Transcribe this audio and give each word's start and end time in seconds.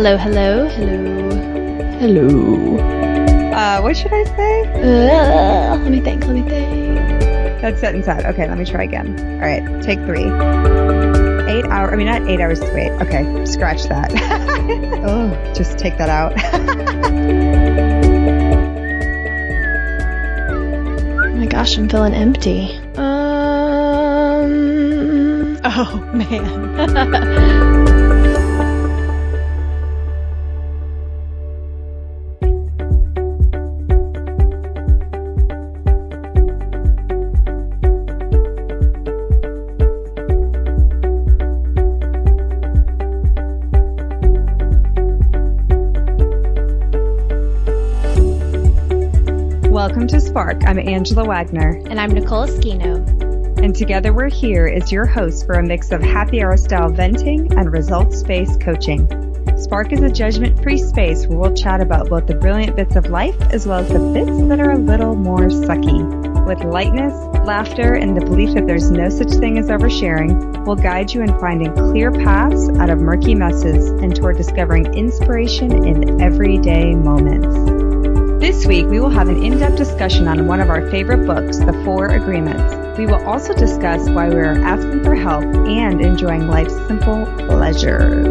Hello, 0.00 0.16
hello, 0.16 0.66
hello, 0.66 1.28
hello. 2.00 2.78
Uh, 3.52 3.82
what 3.82 3.94
should 3.94 4.10
I 4.14 4.24
say? 4.24 4.62
Uh, 4.72 5.76
let 5.76 5.90
me 5.90 6.00
think, 6.00 6.24
let 6.24 6.34
me 6.34 6.40
think. 6.40 7.20
That's 7.60 7.80
set 7.80 7.94
inside. 7.94 8.24
Okay, 8.24 8.48
let 8.48 8.56
me 8.56 8.64
try 8.64 8.84
again. 8.84 9.14
All 9.20 9.40
right, 9.40 9.60
take 9.82 9.98
three. 10.06 10.24
Eight 10.24 11.66
hour. 11.66 11.92
I 11.92 11.96
mean, 11.96 12.06
not 12.06 12.26
eight 12.26 12.40
hours. 12.40 12.60
To 12.60 12.72
wait. 12.72 12.92
Okay, 12.92 13.44
scratch 13.44 13.88
that. 13.88 14.10
oh, 15.06 15.52
just 15.52 15.76
take 15.76 15.98
that 15.98 16.08
out. 16.08 16.32
oh 21.20 21.34
my 21.36 21.44
gosh, 21.44 21.76
I'm 21.76 21.90
feeling 21.90 22.14
empty. 22.14 22.80
Um. 22.96 23.20
Oh 25.72 26.10
man. 26.14 27.89
I'm 50.70 50.78
Angela 50.78 51.24
Wagner. 51.24 51.82
And 51.86 51.98
I'm 51.98 52.12
Nicole 52.12 52.46
Esquino. 52.46 53.04
And 53.60 53.74
together 53.74 54.12
we're 54.12 54.30
here 54.30 54.68
as 54.68 54.92
your 54.92 55.04
hosts 55.04 55.42
for 55.42 55.54
a 55.54 55.66
mix 55.66 55.90
of 55.90 56.00
happy 56.00 56.44
hour 56.44 56.56
style 56.56 56.88
venting 56.88 57.52
and 57.58 57.72
results 57.72 58.22
based 58.22 58.60
coaching. 58.60 59.08
Spark 59.58 59.92
is 59.92 60.00
a 60.00 60.08
judgment 60.08 60.62
free 60.62 60.78
space 60.78 61.26
where 61.26 61.38
we'll 61.40 61.56
chat 61.56 61.80
about 61.80 62.08
both 62.08 62.28
the 62.28 62.36
brilliant 62.36 62.76
bits 62.76 62.94
of 62.94 63.06
life 63.06 63.34
as 63.52 63.66
well 63.66 63.80
as 63.80 63.88
the 63.88 63.98
bits 63.98 64.30
that 64.46 64.60
are 64.60 64.70
a 64.70 64.78
little 64.78 65.16
more 65.16 65.48
sucky. 65.48 66.06
With 66.46 66.62
lightness, 66.62 67.14
laughter, 67.44 67.94
and 67.94 68.16
the 68.16 68.24
belief 68.24 68.54
that 68.54 68.68
there's 68.68 68.92
no 68.92 69.08
such 69.08 69.32
thing 69.40 69.58
as 69.58 69.66
oversharing, 69.66 70.64
we'll 70.66 70.76
guide 70.76 71.12
you 71.12 71.22
in 71.22 71.36
finding 71.40 71.74
clear 71.74 72.12
paths 72.12 72.68
out 72.78 72.90
of 72.90 73.00
murky 73.00 73.34
messes 73.34 73.88
and 73.88 74.14
toward 74.14 74.36
discovering 74.36 74.94
inspiration 74.94 75.84
in 75.84 76.20
everyday 76.20 76.94
moments. 76.94 77.89
This 78.60 78.68
week, 78.68 78.88
we 78.88 79.00
will 79.00 79.08
have 79.08 79.30
an 79.30 79.42
in 79.42 79.58
depth 79.58 79.78
discussion 79.78 80.28
on 80.28 80.46
one 80.46 80.60
of 80.60 80.68
our 80.68 80.86
favorite 80.90 81.24
books, 81.24 81.56
The 81.56 81.72
Four 81.82 82.08
Agreements. 82.08 82.98
We 82.98 83.06
will 83.06 83.26
also 83.26 83.54
discuss 83.54 84.06
why 84.10 84.28
we 84.28 84.34
are 84.34 84.52
asking 84.52 85.02
for 85.02 85.14
help 85.14 85.44
and 85.44 86.02
enjoying 86.02 86.46
life's 86.46 86.74
simple 86.86 87.24
pleasures. 87.46 88.28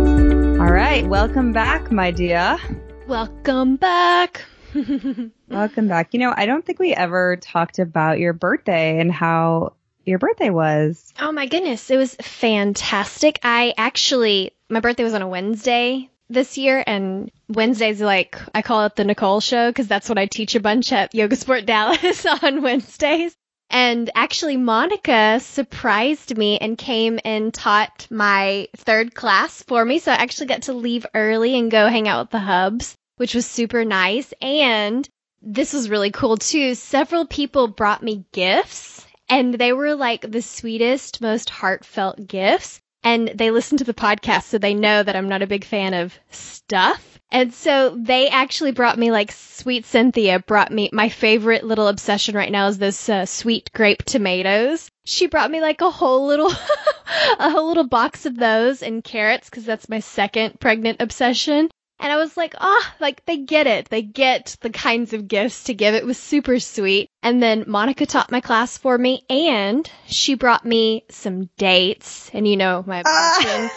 All 0.60 0.72
right, 0.72 1.04
welcome 1.08 1.52
back, 1.52 1.92
my 1.92 2.12
dear. 2.12 2.60
Welcome 3.08 3.78
back. 3.78 4.46
welcome 5.50 5.88
back. 5.88 6.14
You 6.14 6.20
know, 6.20 6.32
I 6.38 6.46
don't 6.46 6.64
think 6.64 6.78
we 6.78 6.94
ever 6.94 7.38
talked 7.38 7.80
about 7.80 8.20
your 8.20 8.34
birthday 8.34 9.00
and 9.00 9.12
how 9.12 9.74
your 10.06 10.20
birthday 10.20 10.52
was. 10.52 11.12
Oh 11.20 11.32
my 11.32 11.48
goodness, 11.48 11.90
it 11.90 11.98
was 11.98 12.14
fantastic. 12.22 13.40
I 13.42 13.74
actually, 13.78 14.52
my 14.70 14.80
birthday 14.80 15.04
was 15.04 15.16
on 15.16 15.24
a 15.24 15.28
Wednesday 15.28 16.12
this 16.30 16.58
year 16.58 16.84
and 16.86 17.32
Wednesdays 17.48 18.02
like 18.02 18.40
I 18.54 18.62
call 18.62 18.86
it 18.86 18.96
the 18.96 19.04
Nicole 19.04 19.40
show 19.40 19.70
because 19.70 19.88
that's 19.88 20.08
what 20.08 20.18
I 20.18 20.28
teach 20.28 20.56
a 20.56 20.60
bunch 20.60 20.92
at 20.92 21.16
Yoga 21.16 21.36
Sport 21.36 21.66
Dallas 21.66 22.26
on 22.44 22.62
Wednesdays. 22.62 23.36
And 23.72 24.10
actually 24.16 24.58
Monica 24.58 25.40
surprised 25.40 26.38
me 26.38 26.58
and 26.58 26.78
came 26.78 27.20
and 27.24 27.54
taught 27.54 28.08
my 28.10 28.68
third 28.78 29.14
class 29.14 29.64
for 29.64 29.84
me. 29.84 30.00
So 30.00 30.12
I 30.12 30.16
actually 30.16 30.48
got 30.48 30.64
to 30.64 30.74
leave 30.74 31.06
early 31.14 31.58
and 31.58 31.70
go 31.70 31.88
hang 31.88 32.08
out 32.08 32.26
with 32.26 32.32
the 32.32 32.40
hubs, 32.40 32.96
which 33.18 33.36
was 33.36 33.46
super 33.46 33.86
nice. 33.86 34.34
And 34.42 35.08
this 35.42 35.74
was 35.74 35.90
really 35.90 36.12
cool 36.12 36.38
too. 36.38 36.74
Several 36.76 37.26
people 37.26 37.68
brought 37.68 38.04
me 38.04 38.26
gifts 38.32 39.06
and 39.30 39.54
they 39.54 39.72
were 39.72 39.96
like 39.96 40.30
the 40.30 40.42
sweetest, 40.42 41.22
most 41.22 41.52
heartfelt 41.52 42.28
gifts 42.28 42.82
and 43.04 43.30
they 43.30 43.52
listen 43.52 43.78
to 43.78 43.84
the 43.84 43.94
podcast 43.94 44.44
so 44.44 44.58
they 44.58 44.74
know 44.74 45.04
that 45.04 45.16
I'm 45.16 45.30
not 45.30 45.42
a 45.42 45.48
big 45.48 45.64
fan 45.64 45.94
of 45.94 46.18
stuff. 46.32 47.20
And 47.32 47.54
so 47.54 47.96
they 47.96 48.28
actually 48.28 48.72
brought 48.72 48.98
me 48.98 49.12
like 49.12 49.32
sweet 49.32 49.86
Cynthia 49.86 50.40
brought 50.40 50.72
me 50.72 50.90
my 50.92 51.10
favorite 51.10 51.64
little 51.64 51.88
obsession 51.88 52.36
right 52.36 52.52
now 52.52 52.68
is 52.68 52.78
this 52.80 53.08
uh, 53.08 53.26
sweet 53.26 53.72
grape 53.74 54.04
tomatoes. 54.04 54.90
She 55.06 55.28
brought 55.28 55.52
me 55.52 55.62
like 55.62 55.82
a 55.82 55.92
whole 55.92 56.26
little 56.26 56.52
a 57.40 57.50
whole 57.52 57.68
little 57.68 57.88
box 57.88 58.26
of 58.26 58.36
those 58.36 58.82
and 58.82 59.04
carrots 59.04 59.50
cuz 59.50 59.64
that's 59.64 59.90
my 59.90 60.00
second 60.00 60.60
pregnant 60.60 61.02
obsession. 61.02 61.70
And 62.00 62.12
I 62.14 62.18
was 62.18 62.38
like, 62.38 62.56
oh, 62.60 62.92
like 63.00 63.26
they 63.26 63.38
get 63.38 63.68
it. 63.68 63.90
They 63.90 64.02
get 64.02 64.56
the 64.62 64.70
kinds 64.70 65.14
of 65.14 65.28
gifts 65.28 65.66
to 65.66 65.74
give. 65.74 65.94
It 65.94 66.06
was 66.06 66.18
super 66.18 66.60
sweet. 66.60 67.10
And 67.22 67.44
then 67.44 67.66
Monica 67.68 68.06
taught 68.06 68.32
my 68.32 68.40
class 68.40 68.78
for 68.78 68.98
me 68.98 69.24
and 69.30 69.90
she 70.08 70.36
brought 70.36 70.66
me 70.66 71.04
some 71.10 71.50
dates. 71.58 72.32
And 72.34 72.48
you 72.48 72.56
know, 72.56 72.84
my 72.88 73.00
obsession 73.00 73.70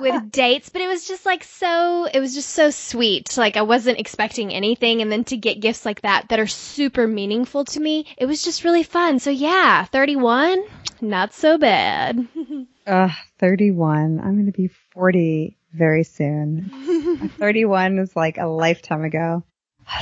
with 0.00 0.30
dates, 0.32 0.70
but 0.70 0.82
it 0.82 0.88
was 0.88 1.06
just 1.06 1.24
like 1.24 1.44
so, 1.44 2.06
it 2.12 2.18
was 2.18 2.34
just 2.34 2.50
so 2.50 2.70
sweet. 2.70 3.36
Like 3.36 3.56
I 3.56 3.62
wasn't 3.62 4.00
expecting 4.00 4.52
anything. 4.52 5.00
And 5.00 5.10
then 5.10 5.24
to 5.24 5.36
get 5.36 5.60
gifts 5.60 5.86
like 5.86 6.02
that 6.02 6.30
that 6.30 6.40
are 6.40 6.48
super 6.48 7.06
meaningful 7.06 7.64
to 7.66 7.80
me, 7.80 8.06
it 8.16 8.26
was 8.26 8.42
just 8.42 8.64
really 8.64 8.82
fun. 8.82 9.20
So 9.20 9.30
yeah, 9.30 9.84
31, 9.84 10.64
not 11.00 11.32
so 11.32 11.58
bad. 11.58 12.26
uh, 12.88 13.10
31. 13.38 14.18
I'm 14.18 14.34
going 14.34 14.46
to 14.46 14.52
be 14.52 14.68
40 14.94 15.57
very 15.72 16.04
soon. 16.04 17.30
31 17.38 17.98
is 17.98 18.14
like 18.16 18.38
a 18.38 18.46
lifetime 18.46 19.04
ago. 19.04 19.42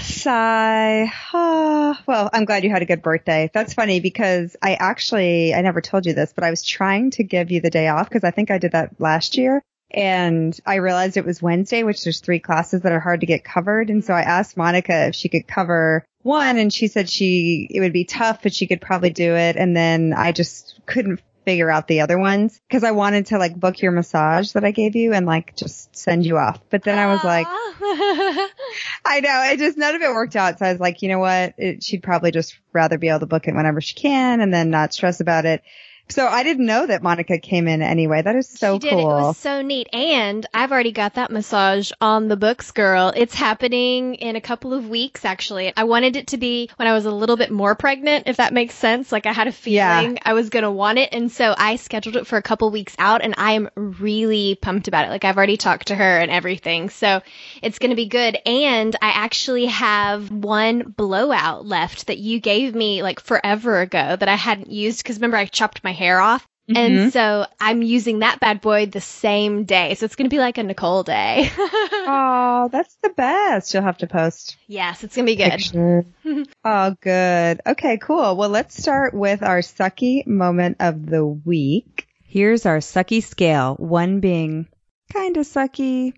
Sigh. 0.00 1.12
Oh, 1.32 1.97
well, 2.06 2.28
I'm 2.32 2.44
glad 2.44 2.65
you 2.65 2.71
had 2.71 2.82
a 2.82 2.87
good 2.87 3.03
birthday. 3.03 3.50
That's 3.53 3.75
funny 3.75 4.00
because 4.00 4.56
I 4.60 4.75
actually, 4.75 5.54
I 5.54 5.60
never 5.62 5.81
told 5.81 6.06
you 6.06 6.12
this, 6.12 6.32
but 6.32 6.44
I 6.44 6.50
was 6.50 6.65
trying 6.65 7.12
to 7.12 7.25
give 7.25 7.50
you 7.50 7.60
the 7.60 7.71
day 7.71 7.88
off 7.88 8.09
because 8.09 8.25
I 8.25 8.32
think 8.32 8.50
I 8.50 8.59
did 8.59 8.72
that 8.72 9.00
last 9.00 9.37
year. 9.37 9.62
And 9.91 10.59
I 10.66 10.77
realized 10.77 11.16
it 11.16 11.25
was 11.25 11.41
Wednesday, 11.41 11.84
which 11.84 12.03
there's 12.03 12.21
three 12.21 12.41
classes 12.41 12.83
that 12.83 12.93
are 12.93 13.00
hard 13.00 13.21
to 13.21 13.27
get 13.27 13.44
covered. 13.44 13.88
And 13.88 14.04
so 14.04 14.12
I 14.12 14.22
asked 14.22 14.56
Monica 14.56 15.09
if 15.09 15.15
she 15.15 15.28
could 15.28 15.47
cover 15.47 16.04
one 16.22 16.59
and 16.59 16.72
she 16.72 16.88
said 16.88 17.09
she, 17.09 17.69
it 17.71 17.81
would 17.81 17.93
be 17.93 18.04
tough, 18.04 18.43
but 18.43 18.53
she 18.53 18.66
could 18.66 18.81
probably 18.81 19.10
do 19.10 19.37
it. 19.37 19.54
And 19.54 19.77
then 19.77 20.12
I 20.12 20.33
just 20.33 20.81
couldn't 20.87 21.22
figure 21.47 21.71
out 21.71 21.87
the 21.87 22.01
other 22.01 22.19
ones 22.19 22.61
because 22.69 22.83
I 22.83 22.91
wanted 22.91 23.27
to 23.27 23.39
like 23.39 23.59
book 23.59 23.81
your 23.81 23.93
massage 23.93 24.53
that 24.53 24.65
I 24.65 24.73
gave 24.73 24.97
you 24.97 25.15
and 25.15 25.27
like 25.27 25.55
just 25.57 25.97
send 25.97 26.27
you 26.27 26.37
off. 26.37 26.61
But 26.69 26.83
then 26.83 26.99
I 26.99 27.07
was 27.07 27.23
like, 27.23 27.47
ah. 27.49 27.73
I 29.05 29.21
know 29.21 29.43
it 29.53 29.59
just 29.59 29.79
none 29.79 29.95
of 29.95 30.03
it 30.03 30.11
worked 30.11 30.34
out. 30.34 30.59
So 30.59 30.67
I 30.67 30.73
was 30.73 30.81
like, 30.81 31.03
you 31.03 31.09
know 31.09 31.21
what? 31.21 31.55
It, 31.57 31.84
she'd 31.84 32.03
probably 32.03 32.33
just 32.33 32.59
rather 32.73 32.99
be 32.99 33.09
able 33.09 33.21
to 33.21 33.27
book 33.27 33.47
it 33.47 33.55
whenever 33.55 33.81
she 33.81 33.95
can 33.95 34.41
and 34.41 34.53
then 34.53 34.71
not 34.71 34.93
stress 34.93 35.21
about 35.21 35.47
it. 35.47 35.62
So 36.09 36.27
I 36.27 36.44
didn't 36.44 36.67
know 36.67 36.87
that 36.87 37.03
Monica 37.03 37.39
came 37.39 37.67
in 37.67 37.83
anyway. 37.83 38.22
That 38.22 38.37
is 38.37 38.49
so 38.49 38.78
she 38.78 38.91
cool. 38.91 39.00
It 39.00 39.05
was 39.05 39.37
so 39.39 39.62
neat. 39.62 39.89
And 39.93 40.47
I've 40.55 40.71
already 40.71 40.93
got 40.93 41.15
that 41.15 41.33
massage 41.33 41.91
on 42.00 42.28
the 42.28 42.37
books, 42.37 42.71
girl. 42.71 43.12
It's 43.15 43.34
happening 43.34 44.15
in 44.15 44.37
a 44.37 44.41
couple 44.41 44.72
of 44.72 44.89
weeks, 44.89 45.25
actually. 45.25 45.72
I 45.77 45.84
wanted 45.84 46.15
it 46.15 46.28
to 46.28 46.37
be 46.37 46.71
when 46.77 46.87
I 46.87 46.93
was 46.93 47.06
a 47.06 47.11
little 47.11 47.37
bit 47.37 47.50
more 47.50 47.75
pregnant, 47.75 48.28
if 48.28 48.37
that 48.37 48.55
makes 48.55 48.75
sense. 48.75 49.11
Like 49.11 49.27
I 49.27 49.33
had 49.33 49.49
a 49.49 49.53
feeling 49.53 50.12
yeah. 50.12 50.22
I 50.25 50.34
was 50.34 50.49
going 50.50 50.62
to 50.62 50.71
want 50.71 50.99
it. 50.99 51.09
And 51.12 51.31
so 51.31 51.53
I 51.56 51.75
scheduled 51.77 52.16
it 52.16 52.27
for 52.27 52.37
a 52.37 52.43
couple 52.43 52.71
weeks 52.71 52.95
out 52.99 53.22
and 53.22 53.34
I 53.37 53.53
am 53.53 53.69
really 53.75 54.55
pumped 54.55 54.87
about 54.87 55.06
it. 55.06 55.11
Like 55.11 55.25
I've 55.25 55.37
already 55.37 55.56
talked 55.56 55.89
to 55.89 55.97
her 55.97 56.19
and 56.19 56.31
everything. 56.31 56.89
So 56.91 57.21
it's 57.62 57.81
going 57.81 57.91
to 57.91 57.97
be 57.97 58.06
good. 58.06 58.39
And 58.47 58.95
I 59.03 59.09
actually 59.11 59.66
have 59.66 60.31
one 60.31 60.83
blowout 60.83 61.66
left 61.66 62.06
that 62.06 62.19
you 62.19 62.39
gave 62.39 62.77
me 62.77 63.03
like 63.03 63.19
forever 63.19 63.81
ago 63.81 64.15
that 64.16 64.28
I 64.28 64.37
hadn't 64.37 64.71
used 64.71 65.03
because 65.03 65.16
remember 65.16 65.37
I 65.37 65.47
chopped 65.47 65.83
my 65.83 65.96
hair 65.97 66.21
off. 66.21 66.47
Mm-hmm. 66.69 66.77
And 66.77 67.12
so 67.12 67.47
I'm 67.61 67.83
using 67.83 68.21
that 68.21 68.41
bad 68.41 68.60
boy 68.60 68.87
the 68.87 69.01
same 69.01 69.65
day. 69.65 69.95
So 69.95 70.04
it's 70.04 70.16
going 70.16 70.28
to 70.28 70.34
be 70.34 70.41
like 70.41 70.59
a 70.59 70.65
Nicole 70.65 71.04
day. 71.04 71.51
oh, 71.59 72.69
that's 72.72 72.97
the 73.03 73.10
best. 73.10 73.72
You'll 73.72 73.84
have 73.84 73.98
to 73.98 74.09
post. 74.09 74.57
Yes, 74.66 75.04
it's 75.04 75.15
going 75.15 75.27
to 75.27 75.37
be 75.37 76.04
good. 76.25 76.47
oh, 76.65 76.97
good. 77.01 77.60
Okay, 77.66 77.98
cool. 77.98 78.37
Well, 78.37 78.48
let's 78.48 78.77
start 78.77 79.15
with 79.15 79.45
our 79.45 79.60
sucky 79.60 80.27
moment 80.27 80.78
of 80.81 81.07
the 81.07 81.25
week. 81.25 82.09
Here's 82.25 82.66
our 82.66 82.78
sucky 82.78 83.22
scale. 83.22 83.77
One 83.77 84.19
being 84.19 84.66
kind 85.13 85.37
of 85.37 85.47
sucky. 85.47 86.15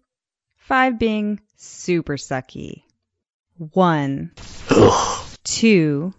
Five 0.57 0.99
being 0.99 1.41
super 1.57 2.17
sucky. 2.17 2.85
One. 3.59 4.33
two 5.45 6.15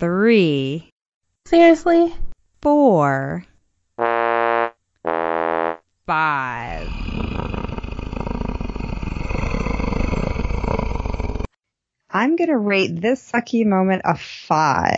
three, 0.00 0.90
seriously, 1.46 2.12
four, 2.62 3.44
five. 6.06 6.88
I'm 12.12 12.34
going 12.34 12.48
to 12.48 12.56
rate 12.56 13.00
this 13.00 13.30
sucky 13.30 13.64
moment 13.66 14.02
a 14.04 14.16
five. 14.16 14.96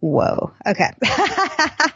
Whoa. 0.00 0.52
Okay. 0.66 0.90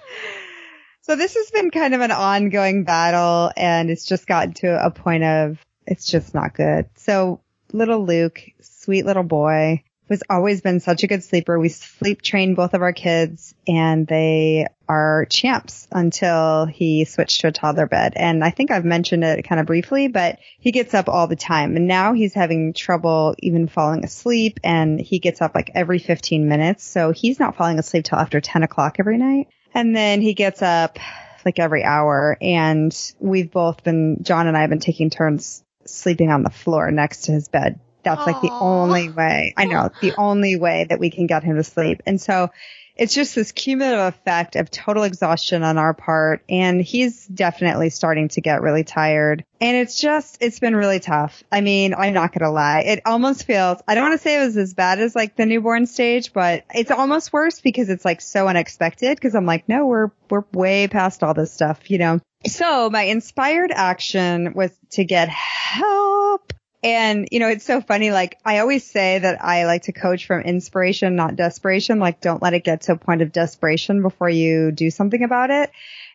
So 1.06 1.17
this 1.17 1.35
has 1.35 1.50
been 1.50 1.71
kind 1.71 1.94
of 1.94 2.00
an 2.00 2.12
ongoing 2.12 2.85
battle 2.85 3.53
and 3.59 3.91
it's 3.91 4.06
just 4.06 4.26
gotten 4.26 4.55
to 4.55 4.82
a 4.82 4.91
point 4.91 5.23
of 5.23 5.59
it's 5.87 6.06
just 6.06 6.32
not 6.32 6.55
good. 6.55 6.87
So 6.97 7.41
little 7.75 8.06
Luke, 8.06 8.41
sweet 8.61 9.05
little 9.05 9.25
boy, 9.25 9.82
was 10.09 10.23
always 10.29 10.61
been 10.61 10.81
such 10.81 11.03
a 11.03 11.06
good 11.06 11.25
sleeper. 11.25 11.59
We 11.59 11.71
sleep 11.71 12.21
trained 12.23 12.56
both 12.56 12.75
of 12.75 12.82
our 12.82 12.93
kids 12.93 13.55
and 13.67 14.06
they 14.06 14.67
are 14.87 15.26
champs 15.31 15.88
until 15.91 16.67
he 16.67 17.06
switched 17.06 17.41
to 17.41 17.49
a 17.49 17.53
toddler 17.53 17.87
bed. 17.87 18.12
And 18.15 18.44
I 18.44 18.50
think 18.50 18.71
I've 18.71 18.85
mentioned 18.85 19.25
it 19.25 19.49
kind 19.49 19.61
of 19.61 19.67
briefly, 19.67 20.09
but 20.09 20.38
he 20.61 20.73
gets 20.73 20.93
up 20.93 21.09
all 21.09 21.26
the 21.26 21.37
time 21.37 21.76
and 21.76 21.88
now 21.88 22.12
he's 22.12 22.35
having 22.35 22.75
trouble 22.75 23.35
even 23.38 23.67
falling 23.67 24.05
asleep 24.05 24.61
and 24.62 25.00
he 25.00 25.19
gets 25.19 25.41
up 25.41 25.55
like 25.55 25.71
every 25.75 25.99
15 25.99 26.49
minutes. 26.49 26.85
So 26.85 27.12
he's 27.12 27.41
not 27.41 27.56
falling 27.56 27.79
asleep 27.79 28.05
till 28.05 28.19
after 28.19 28.41
10 28.41 28.62
o'clock 28.62 28.97
every 28.99 29.17
night. 29.17 29.49
And 29.73 29.97
then 29.97 30.21
he 30.21 30.35
gets 30.35 30.61
up 30.61 30.99
like 31.47 31.59
every 31.59 31.82
hour 31.82 32.37
and 32.41 32.94
we've 33.19 33.50
both 33.50 33.82
been, 33.82 34.19
John 34.23 34.47
and 34.47 34.56
I 34.56 34.61
have 34.61 34.71
been 34.71 34.81
taking 34.81 35.11
turns 35.11 35.63
sleeping 35.86 36.31
on 36.31 36.42
the 36.42 36.50
floor 36.50 36.90
next 36.90 37.25
to 37.25 37.32
his 37.32 37.48
bed. 37.48 37.81
That's 38.02 38.22
Aww. 38.22 38.26
like 38.26 38.40
the 38.40 38.52
only 38.60 39.10
way, 39.10 39.54
I 39.56 39.64
know, 39.64 39.90
the 40.00 40.14
only 40.19 40.56
way 40.56 40.86
that 40.88 41.00
we 41.00 41.10
can 41.10 41.26
get 41.26 41.42
him 41.42 41.56
to 41.56 41.64
sleep. 41.64 42.02
And 42.06 42.20
so 42.20 42.50
it's 42.96 43.14
just 43.14 43.35
this 43.35 43.52
cumulative 43.52 44.00
effect 44.00 44.56
of 44.56 44.70
total 44.70 45.02
exhaustion 45.02 45.62
on 45.62 45.79
our 45.79 45.94
part. 45.94 46.43
And 46.49 46.81
he's 46.81 47.26
definitely 47.26 47.91
starting 47.91 48.29
to 48.29 48.41
get 48.41 48.62
really 48.62 48.85
tired. 48.85 49.44
And 49.61 49.76
it's 49.76 50.00
just, 50.00 50.38
it's 50.41 50.61
been 50.61 50.76
really 50.76 51.00
tough. 51.00 51.43
I 51.50 51.61
mean, 51.61 51.94
I'm 51.94 52.14
not 52.14 52.32
going 52.32 52.44
to 52.44 52.50
lie. 52.50 52.81
It 52.81 53.02
almost 53.05 53.44
feels, 53.44 53.81
I 53.88 53.94
don't 53.94 54.05
want 54.05 54.20
to 54.20 54.23
say 54.23 54.41
it 54.41 54.44
was 54.44 54.56
as 54.56 54.75
bad 54.75 55.00
as 55.00 55.14
like 55.17 55.37
the 55.37 55.46
newborn 55.46 55.87
stage, 55.87 56.32
but 56.32 56.64
it's 56.75 56.91
almost 56.91 57.32
worse 57.32 57.61
because 57.61 57.88
it's 57.88 58.05
like 58.05 58.20
so 58.20 58.46
unexpected. 58.46 59.20
Cause 59.20 59.35
I'm 59.35 59.47
like, 59.47 59.69
no, 59.69 59.87
we're, 59.87 60.11
we're 60.31 60.44
way 60.52 60.87
past 60.87 61.23
all 61.23 61.35
this 61.35 61.52
stuff, 61.52 61.90
you 61.90 61.99
know? 61.99 62.20
So 62.47 62.90
my 62.90 63.02
inspired 63.02 63.73
action 63.73 64.52
was 64.55 64.70
to 64.90 65.05
get 65.05 65.29
help 65.29 66.52
and, 66.84 67.26
you 67.32 67.40
know, 67.40 67.48
it's 67.48 67.64
so 67.64 67.81
funny. 67.81 68.10
Like 68.10 68.38
I 68.44 68.58
always 68.58 68.84
say 68.84 69.19
that 69.19 69.42
I 69.42 69.64
like 69.64 69.84
to 69.84 69.92
coach 69.92 70.26
from 70.26 70.42
inspiration, 70.42 71.16
not 71.16 71.34
desperation. 71.34 71.98
Like 71.98 72.20
don't 72.20 72.42
let 72.42 72.52
it 72.52 72.62
get 72.62 72.82
to 72.82 72.92
a 72.92 72.96
point 72.96 73.22
of 73.22 73.32
desperation 73.32 74.02
before 74.02 74.28
you 74.28 74.70
do 74.70 74.90
something 74.90 75.25
about 75.25 75.50
it. 75.50 75.70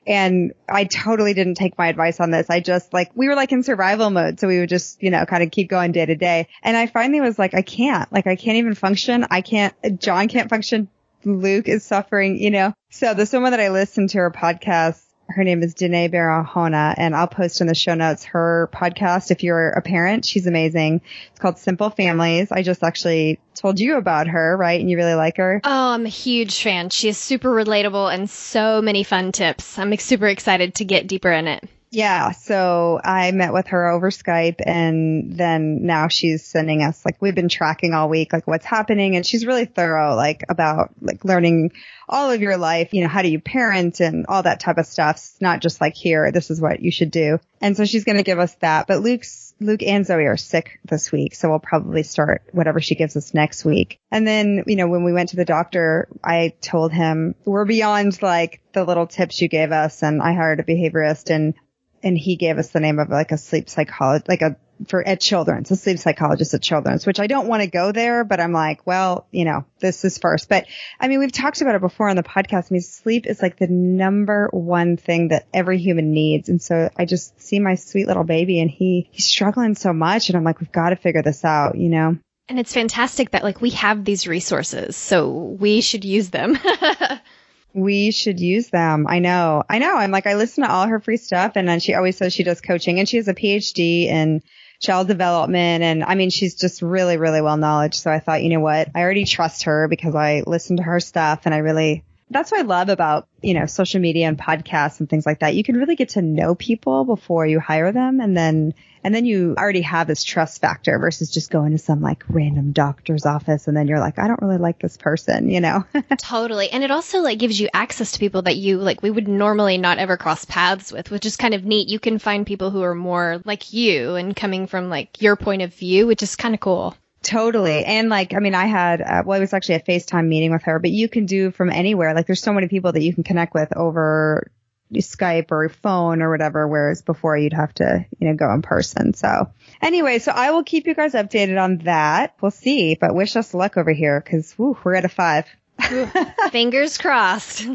And 0.05 0.53
I 0.69 0.85
totally 0.85 1.33
didn't 1.33 1.55
take 1.55 1.77
my 1.77 1.87
advice 1.87 2.19
on 2.19 2.29
this. 2.29 2.51
I 2.51 2.59
just 2.59 2.93
like, 2.93 3.11
we 3.15 3.27
were 3.27 3.35
like 3.35 3.51
in 3.51 3.63
survival 3.63 4.11
mode. 4.11 4.39
So 4.39 4.47
we 4.47 4.59
would 4.59 4.69
just, 4.69 5.01
you 5.01 5.09
know, 5.09 5.25
kind 5.25 5.41
of 5.41 5.49
keep 5.49 5.69
going 5.69 5.91
day 5.91 6.05
to 6.05 6.15
day. 6.15 6.47
And 6.61 6.77
I 6.77 6.85
finally 6.85 7.19
was 7.19 7.39
like, 7.39 7.55
I 7.55 7.63
can't, 7.63 8.11
like, 8.13 8.27
I 8.27 8.35
can't 8.35 8.57
even 8.57 8.75
function. 8.75 9.25
I 9.29 9.41
can't, 9.41 9.73
John 9.99 10.27
can't 10.27 10.49
function. 10.49 10.87
Luke 11.25 11.67
is 11.67 11.83
suffering, 11.83 12.37
you 12.41 12.51
know. 12.51 12.73
So 12.91 13.13
the 13.15 13.27
woman 13.33 13.51
that 13.51 13.59
I 13.59 13.69
listened 13.69 14.11
to 14.11 14.19
her 14.19 14.31
podcast 14.31 15.01
her 15.29 15.43
name 15.43 15.63
is 15.63 15.75
Denaye 15.75 16.11
Barahona, 16.11 16.93
and 16.97 17.15
I'll 17.15 17.27
post 17.27 17.61
in 17.61 17.67
the 17.67 17.75
show 17.75 17.93
notes 17.93 18.23
her 18.25 18.69
podcast 18.73 19.31
if 19.31 19.43
you're 19.43 19.69
a 19.69 19.81
parent. 19.81 20.25
She's 20.25 20.47
amazing. 20.47 21.01
It's 21.31 21.39
called 21.39 21.57
Simple 21.57 21.89
Families. 21.89 22.51
I 22.51 22.63
just 22.63 22.83
actually 22.83 23.39
told 23.55 23.79
you 23.79 23.97
about 23.97 24.27
her, 24.27 24.57
right? 24.57 24.79
And 24.79 24.89
you 24.89 24.97
really 24.97 25.13
like 25.13 25.37
her? 25.37 25.61
Oh, 25.63 25.89
I'm 25.91 26.05
a 26.05 26.09
huge 26.09 26.61
fan. 26.61 26.89
She 26.89 27.09
is 27.09 27.17
super 27.17 27.49
relatable 27.49 28.13
and 28.13 28.29
so 28.29 28.81
many 28.81 29.03
fun 29.03 29.31
tips. 29.31 29.77
I'm 29.77 29.95
super 29.97 30.27
excited 30.27 30.75
to 30.75 30.85
get 30.85 31.07
deeper 31.07 31.31
in 31.31 31.47
it. 31.47 31.63
Yeah. 31.91 32.31
So 32.31 32.99
I 33.03 33.31
met 33.31 33.51
with 33.51 33.67
her 33.67 33.87
over 33.87 34.11
Skype 34.11 34.61
and 34.63 35.35
then 35.35 35.85
now 35.87 36.07
she's 36.07 36.45
sending 36.45 36.83
us 36.83 37.03
like 37.03 37.19
we've 37.19 37.33
been 37.33 37.49
tracking 37.49 37.93
all 37.95 38.09
week, 38.09 38.31
like 38.31 38.45
what's 38.45 38.65
happening. 38.65 39.15
And 39.15 39.25
she's 39.25 39.45
really 39.45 39.65
thorough, 39.65 40.15
like 40.15 40.43
about 40.49 40.91
like 41.01 41.25
learning 41.25 41.71
all 42.07 42.29
of 42.29 42.41
your 42.41 42.57
life, 42.57 42.93
you 42.93 43.01
know, 43.01 43.07
how 43.07 43.23
do 43.23 43.29
you 43.29 43.39
parent 43.39 44.01
and 44.01 44.27
all 44.27 44.43
that 44.43 44.59
type 44.59 44.77
of 44.77 44.85
stuff. 44.85 45.15
It's 45.15 45.41
not 45.41 45.61
just 45.61 45.81
like 45.81 45.95
here, 45.95 46.31
this 46.31 46.51
is 46.51 46.61
what 46.61 46.79
you 46.79 46.91
should 46.91 47.09
do. 47.09 47.39
And 47.59 47.75
so 47.75 47.85
she's 47.85 48.03
going 48.03 48.17
to 48.17 48.23
give 48.23 48.39
us 48.39 48.53
that. 48.55 48.85
But 48.85 49.01
Luke's, 49.01 49.55
Luke 49.59 49.81
and 49.81 50.05
Zoe 50.05 50.25
are 50.25 50.37
sick 50.37 50.79
this 50.85 51.11
week. 51.11 51.33
So 51.33 51.49
we'll 51.49 51.59
probably 51.59 52.03
start 52.03 52.43
whatever 52.51 52.81
she 52.81 52.93
gives 52.93 53.17
us 53.17 53.33
next 53.33 53.65
week. 53.65 53.99
And 54.11 54.27
then, 54.27 54.63
you 54.67 54.75
know, 54.75 54.87
when 54.87 55.03
we 55.03 55.13
went 55.13 55.29
to 55.29 55.37
the 55.37 55.45
doctor, 55.45 56.07
I 56.23 56.53
told 56.61 56.93
him 56.93 57.33
we're 57.45 57.65
beyond 57.65 58.21
like 58.21 58.61
the 58.73 58.85
little 58.85 59.07
tips 59.07 59.41
you 59.41 59.47
gave 59.47 59.71
us 59.71 60.03
and 60.03 60.21
I 60.21 60.33
hired 60.33 60.59
a 60.59 60.63
behaviorist 60.63 61.33
and 61.33 61.55
and 62.03 62.17
he 62.17 62.35
gave 62.35 62.57
us 62.57 62.69
the 62.69 62.79
name 62.79 62.99
of 62.99 63.09
like 63.09 63.31
a 63.31 63.37
sleep 63.37 63.69
psychologist, 63.69 64.27
like 64.27 64.41
a 64.41 64.57
for 64.87 65.05
at 65.05 65.19
Children's, 65.19 65.71
a 65.71 65.75
sleep 65.75 65.99
psychologist 65.99 66.53
at 66.53 66.61
Children's, 66.61 67.05
which 67.05 67.19
I 67.19 67.27
don't 67.27 67.47
want 67.47 67.63
to 67.63 67.69
go 67.69 67.91
there, 67.91 68.23
but 68.23 68.39
I'm 68.39 68.53
like, 68.53 68.87
well, 68.87 69.27
you 69.31 69.45
know, 69.45 69.65
this 69.79 70.05
is 70.05 70.17
first. 70.17 70.47
But 70.47 70.67
I 70.99 71.07
mean, 71.07 71.19
we've 71.19 71.31
talked 71.31 71.61
about 71.61 71.75
it 71.75 71.81
before 71.81 72.09
on 72.09 72.15
the 72.15 72.23
podcast. 72.23 72.71
I 72.71 72.73
mean, 72.73 72.81
sleep 72.81 73.27
is 73.27 73.41
like 73.41 73.57
the 73.57 73.67
number 73.67 74.49
one 74.51 74.97
thing 74.97 75.29
that 75.29 75.47
every 75.53 75.79
human 75.79 76.13
needs. 76.13 76.49
And 76.49 76.61
so 76.61 76.89
I 76.97 77.05
just 77.05 77.39
see 77.41 77.59
my 77.59 77.75
sweet 77.75 78.07
little 78.07 78.23
baby 78.23 78.61
and 78.61 78.69
he, 78.69 79.09
he's 79.11 79.25
struggling 79.25 79.75
so 79.75 79.91
much. 79.91 80.29
And 80.29 80.37
I'm 80.37 80.43
like, 80.43 80.59
we've 80.59 80.71
got 80.71 80.89
to 80.89 80.95
figure 80.95 81.21
this 81.21 81.43
out, 81.43 81.77
you 81.77 81.89
know? 81.89 82.17
And 82.47 82.59
it's 82.59 82.73
fantastic 82.73 83.31
that 83.31 83.43
like 83.43 83.61
we 83.61 83.71
have 83.71 84.03
these 84.03 84.27
resources, 84.27 84.95
so 84.95 85.29
we 85.29 85.81
should 85.81 86.03
use 86.03 86.29
them. 86.29 86.57
We 87.73 88.11
should 88.11 88.39
use 88.39 88.69
them. 88.69 89.05
I 89.07 89.19
know. 89.19 89.63
I 89.69 89.79
know. 89.79 89.95
I'm 89.95 90.11
like, 90.11 90.27
I 90.27 90.35
listen 90.35 90.63
to 90.63 90.71
all 90.71 90.87
her 90.87 90.99
free 90.99 91.17
stuff 91.17 91.53
and 91.55 91.67
then 91.67 91.79
she 91.79 91.93
always 91.93 92.17
says 92.17 92.33
she 92.33 92.43
does 92.43 92.61
coaching 92.61 92.99
and 92.99 93.07
she 93.07 93.17
has 93.17 93.27
a 93.27 93.33
PhD 93.33 94.05
in 94.05 94.41
child 94.79 95.07
development. 95.07 95.83
And 95.83 96.03
I 96.03 96.15
mean, 96.15 96.29
she's 96.29 96.55
just 96.55 96.81
really, 96.81 97.17
really 97.17 97.41
well 97.41 97.57
knowledge. 97.57 97.95
So 97.95 98.11
I 98.11 98.19
thought, 98.19 98.43
you 98.43 98.49
know 98.49 98.59
what? 98.59 98.89
I 98.95 99.01
already 99.01 99.25
trust 99.25 99.63
her 99.63 99.87
because 99.87 100.15
I 100.15 100.43
listen 100.47 100.77
to 100.77 100.83
her 100.83 100.99
stuff 100.99 101.41
and 101.45 101.53
I 101.53 101.59
really, 101.59 102.03
that's 102.29 102.51
what 102.51 102.59
I 102.59 102.63
love 102.63 102.89
about, 102.89 103.27
you 103.41 103.53
know, 103.53 103.65
social 103.65 103.99
media 103.99 104.27
and 104.27 104.37
podcasts 104.37 104.99
and 104.99 105.09
things 105.09 105.25
like 105.25 105.39
that. 105.39 105.55
You 105.55 105.63
can 105.63 105.77
really 105.77 105.95
get 105.95 106.09
to 106.09 106.21
know 106.21 106.55
people 106.55 107.05
before 107.05 107.45
you 107.45 107.59
hire 107.59 107.91
them 107.91 108.19
and 108.19 108.35
then 108.35 108.73
and 109.03 109.15
then 109.15 109.25
you 109.25 109.55
already 109.57 109.81
have 109.81 110.07
this 110.07 110.23
trust 110.23 110.59
factor 110.59 110.99
versus 110.99 111.31
just 111.31 111.49
going 111.49 111.71
to 111.71 111.77
some 111.77 112.01
like 112.01 112.23
random 112.27 112.73
doctor's 112.73 113.25
office 113.25 113.67
and 113.67 113.75
then 113.75 113.87
you're 113.87 113.99
like, 113.99 114.19
I 114.19 114.27
don't 114.27 114.41
really 114.41 114.57
like 114.57 114.79
this 114.79 114.97
person, 114.97 115.49
you 115.49 115.61
know? 115.61 115.85
totally. 116.17 116.69
And 116.69 116.83
it 116.83 116.91
also 116.91 117.19
like 117.19 117.39
gives 117.39 117.59
you 117.59 117.69
access 117.73 118.11
to 118.11 118.19
people 118.19 118.41
that 118.43 118.57
you 118.57 118.77
like 118.77 119.01
we 119.01 119.11
would 119.11 119.27
normally 119.27 119.77
not 119.77 119.99
ever 119.99 120.17
cross 120.17 120.45
paths 120.45 120.91
with, 120.91 121.11
which 121.11 121.25
is 121.25 121.37
kind 121.37 121.53
of 121.53 121.63
neat. 121.63 121.87
You 121.87 121.99
can 121.99 122.19
find 122.19 122.45
people 122.45 122.71
who 122.71 122.81
are 122.81 122.95
more 122.95 123.41
like 123.45 123.73
you 123.73 124.15
and 124.15 124.35
coming 124.35 124.67
from 124.67 124.89
like 124.89 125.21
your 125.21 125.35
point 125.35 125.61
of 125.61 125.73
view, 125.73 126.05
which 126.05 126.21
is 126.21 126.35
kind 126.35 126.53
of 126.53 126.59
cool. 126.59 126.95
Totally. 127.21 127.83
And 127.83 128.09
like, 128.09 128.33
I 128.33 128.39
mean, 128.39 128.55
I 128.55 128.65
had, 128.65 129.01
uh, 129.01 129.23
well, 129.25 129.37
it 129.37 129.41
was 129.41 129.53
actually 129.53 129.75
a 129.75 129.81
FaceTime 129.81 130.27
meeting 130.27 130.51
with 130.51 130.63
her, 130.63 130.79
but 130.79 130.91
you 130.91 131.09
can 131.09 131.25
do 131.25 131.51
from 131.51 131.69
anywhere. 131.69 132.13
Like 132.13 132.27
there's 132.27 132.41
so 132.41 132.53
many 132.53 132.67
people 132.67 132.91
that 132.93 133.03
you 133.03 133.13
can 133.13 133.23
connect 133.23 133.53
with 133.53 133.75
over 133.75 134.51
Skype 134.93 135.51
or 135.51 135.69
phone 135.69 136.21
or 136.21 136.29
whatever, 136.29 136.67
whereas 136.67 137.01
before 137.01 137.37
you'd 137.37 137.53
have 137.53 137.73
to, 137.75 138.05
you 138.17 138.27
know, 138.27 138.35
go 138.35 138.51
in 138.53 138.61
person. 138.61 139.13
So 139.13 139.51
anyway, 139.81 140.19
so 140.19 140.31
I 140.31 140.51
will 140.51 140.63
keep 140.63 140.87
you 140.87 140.95
guys 140.95 141.13
updated 141.13 141.61
on 141.61 141.79
that. 141.79 142.35
We'll 142.41 142.51
see, 142.51 142.95
but 142.95 143.13
wish 143.13 143.35
us 143.35 143.53
luck 143.53 143.77
over 143.77 143.91
here 143.91 144.21
because 144.21 144.55
we're 144.57 144.95
at 144.95 145.05
a 145.05 145.09
five. 145.09 145.45
Fingers 146.51 146.97
crossed. 146.97 147.67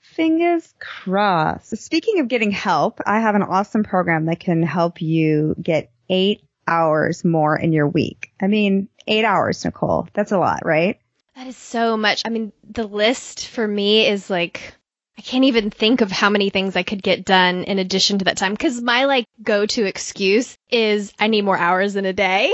Fingers 0.00 0.74
crossed. 0.78 1.76
Speaking 1.76 2.20
of 2.20 2.28
getting 2.28 2.50
help, 2.50 3.00
I 3.04 3.20
have 3.20 3.34
an 3.34 3.42
awesome 3.42 3.82
program 3.82 4.26
that 4.26 4.40
can 4.40 4.62
help 4.62 5.02
you 5.02 5.56
get 5.60 5.90
eight 6.08 6.42
hours 6.66 7.24
more 7.24 7.56
in 7.56 7.72
your 7.72 7.88
week. 7.88 8.32
I 8.40 8.46
mean, 8.46 8.88
eight 9.06 9.24
hours, 9.24 9.64
Nicole. 9.64 10.08
That's 10.12 10.32
a 10.32 10.38
lot, 10.38 10.64
right? 10.64 10.98
That 11.36 11.46
is 11.46 11.56
so 11.56 11.96
much. 11.96 12.22
I 12.24 12.28
mean, 12.28 12.52
the 12.68 12.86
list 12.86 13.48
for 13.48 13.66
me 13.66 14.06
is 14.06 14.30
like 14.30 14.74
I 15.16 15.22
can't 15.22 15.44
even 15.44 15.70
think 15.70 16.00
of 16.00 16.10
how 16.10 16.28
many 16.28 16.50
things 16.50 16.74
I 16.74 16.82
could 16.82 17.02
get 17.02 17.24
done 17.24 17.64
in 17.64 17.78
addition 17.78 18.18
to 18.18 18.24
that 18.24 18.36
time 18.36 18.52
because 18.52 18.80
my 18.80 19.04
like 19.04 19.26
go 19.42 19.64
to 19.64 19.84
excuse 19.84 20.56
is 20.70 21.12
I 21.18 21.28
need 21.28 21.42
more 21.42 21.56
hours 21.56 21.94
in 21.94 22.04
a 22.04 22.12
day. 22.12 22.52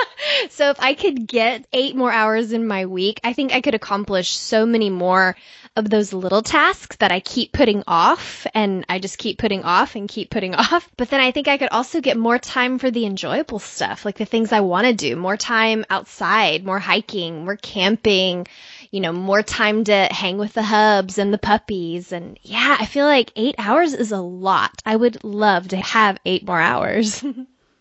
so 0.50 0.68
if 0.70 0.80
I 0.80 0.92
could 0.92 1.26
get 1.26 1.66
eight 1.72 1.96
more 1.96 2.12
hours 2.12 2.52
in 2.52 2.66
my 2.66 2.84
week, 2.84 3.18
I 3.24 3.32
think 3.32 3.52
I 3.52 3.62
could 3.62 3.74
accomplish 3.74 4.30
so 4.30 4.66
many 4.66 4.90
more 4.90 5.36
of 5.74 5.88
those 5.88 6.12
little 6.12 6.42
tasks 6.42 6.96
that 6.96 7.10
I 7.10 7.20
keep 7.20 7.52
putting 7.52 7.82
off 7.86 8.46
and 8.52 8.84
I 8.88 8.98
just 8.98 9.16
keep 9.16 9.38
putting 9.38 9.64
off 9.64 9.96
and 9.96 10.08
keep 10.08 10.30
putting 10.30 10.54
off. 10.54 10.88
But 10.96 11.10
then 11.10 11.20
I 11.20 11.30
think 11.30 11.48
I 11.48 11.58
could 11.58 11.70
also 11.70 12.00
get 12.00 12.16
more 12.16 12.38
time 12.38 12.78
for 12.78 12.90
the 12.90 13.06
enjoyable 13.06 13.58
stuff, 13.58 14.04
like 14.04 14.18
the 14.18 14.24
things 14.24 14.52
I 14.52 14.60
want 14.60 14.86
to 14.86 14.92
do, 14.92 15.16
more 15.16 15.36
time 15.36 15.84
outside, 15.88 16.64
more 16.64 16.78
hiking, 16.78 17.44
more 17.44 17.56
camping, 17.56 18.46
you 18.90 19.00
know, 19.00 19.12
more 19.12 19.42
time 19.42 19.84
to 19.84 20.08
hang 20.10 20.36
with 20.36 20.52
the 20.52 20.62
hubs 20.62 21.18
and 21.18 21.32
the 21.32 21.38
puppies. 21.38 22.12
And 22.12 22.38
yeah, 22.42 22.76
I 22.78 22.86
feel 22.86 23.06
like 23.06 23.32
eight 23.36 23.54
hours 23.58 23.94
is 23.94 24.12
a 24.12 24.20
lot. 24.20 24.82
I 24.84 24.96
would 24.96 25.24
love 25.24 25.68
to 25.68 25.78
have 25.78 26.18
eight 26.26 26.46
more 26.46 26.60
hours. 26.60 27.24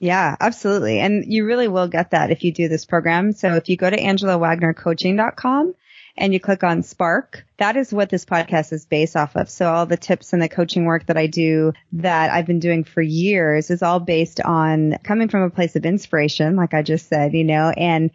Yeah, 0.03 0.36
absolutely. 0.39 1.00
And 1.00 1.31
you 1.31 1.45
really 1.45 1.67
will 1.67 1.88
get 1.88 2.10
that 2.10 2.31
if 2.31 2.43
you 2.43 2.51
do 2.51 2.67
this 2.67 2.86
program. 2.86 3.33
So 3.33 3.53
if 3.53 3.69
you 3.69 3.77
go 3.77 3.88
to 3.88 3.95
angelawagnercoaching.com 3.95 5.75
and 6.17 6.33
you 6.33 6.39
click 6.39 6.63
on 6.63 6.81
Spark, 6.81 7.45
that 7.61 7.77
is 7.77 7.93
what 7.93 8.09
this 8.09 8.25
podcast 8.25 8.73
is 8.73 8.85
based 8.85 9.15
off 9.15 9.35
of. 9.35 9.47
So 9.47 9.71
all 9.71 9.85
the 9.85 9.95
tips 9.95 10.33
and 10.33 10.41
the 10.41 10.49
coaching 10.49 10.85
work 10.85 11.05
that 11.05 11.17
I 11.17 11.27
do 11.27 11.73
that 11.93 12.31
I've 12.31 12.47
been 12.47 12.59
doing 12.59 12.83
for 12.83 13.03
years 13.03 13.69
is 13.69 13.83
all 13.83 13.99
based 13.99 14.41
on 14.41 14.97
coming 15.03 15.27
from 15.27 15.43
a 15.43 15.51
place 15.51 15.75
of 15.75 15.85
inspiration, 15.85 16.55
like 16.55 16.73
I 16.73 16.81
just 16.81 17.07
said, 17.07 17.33
you 17.33 17.43
know, 17.43 17.69
and 17.69 18.09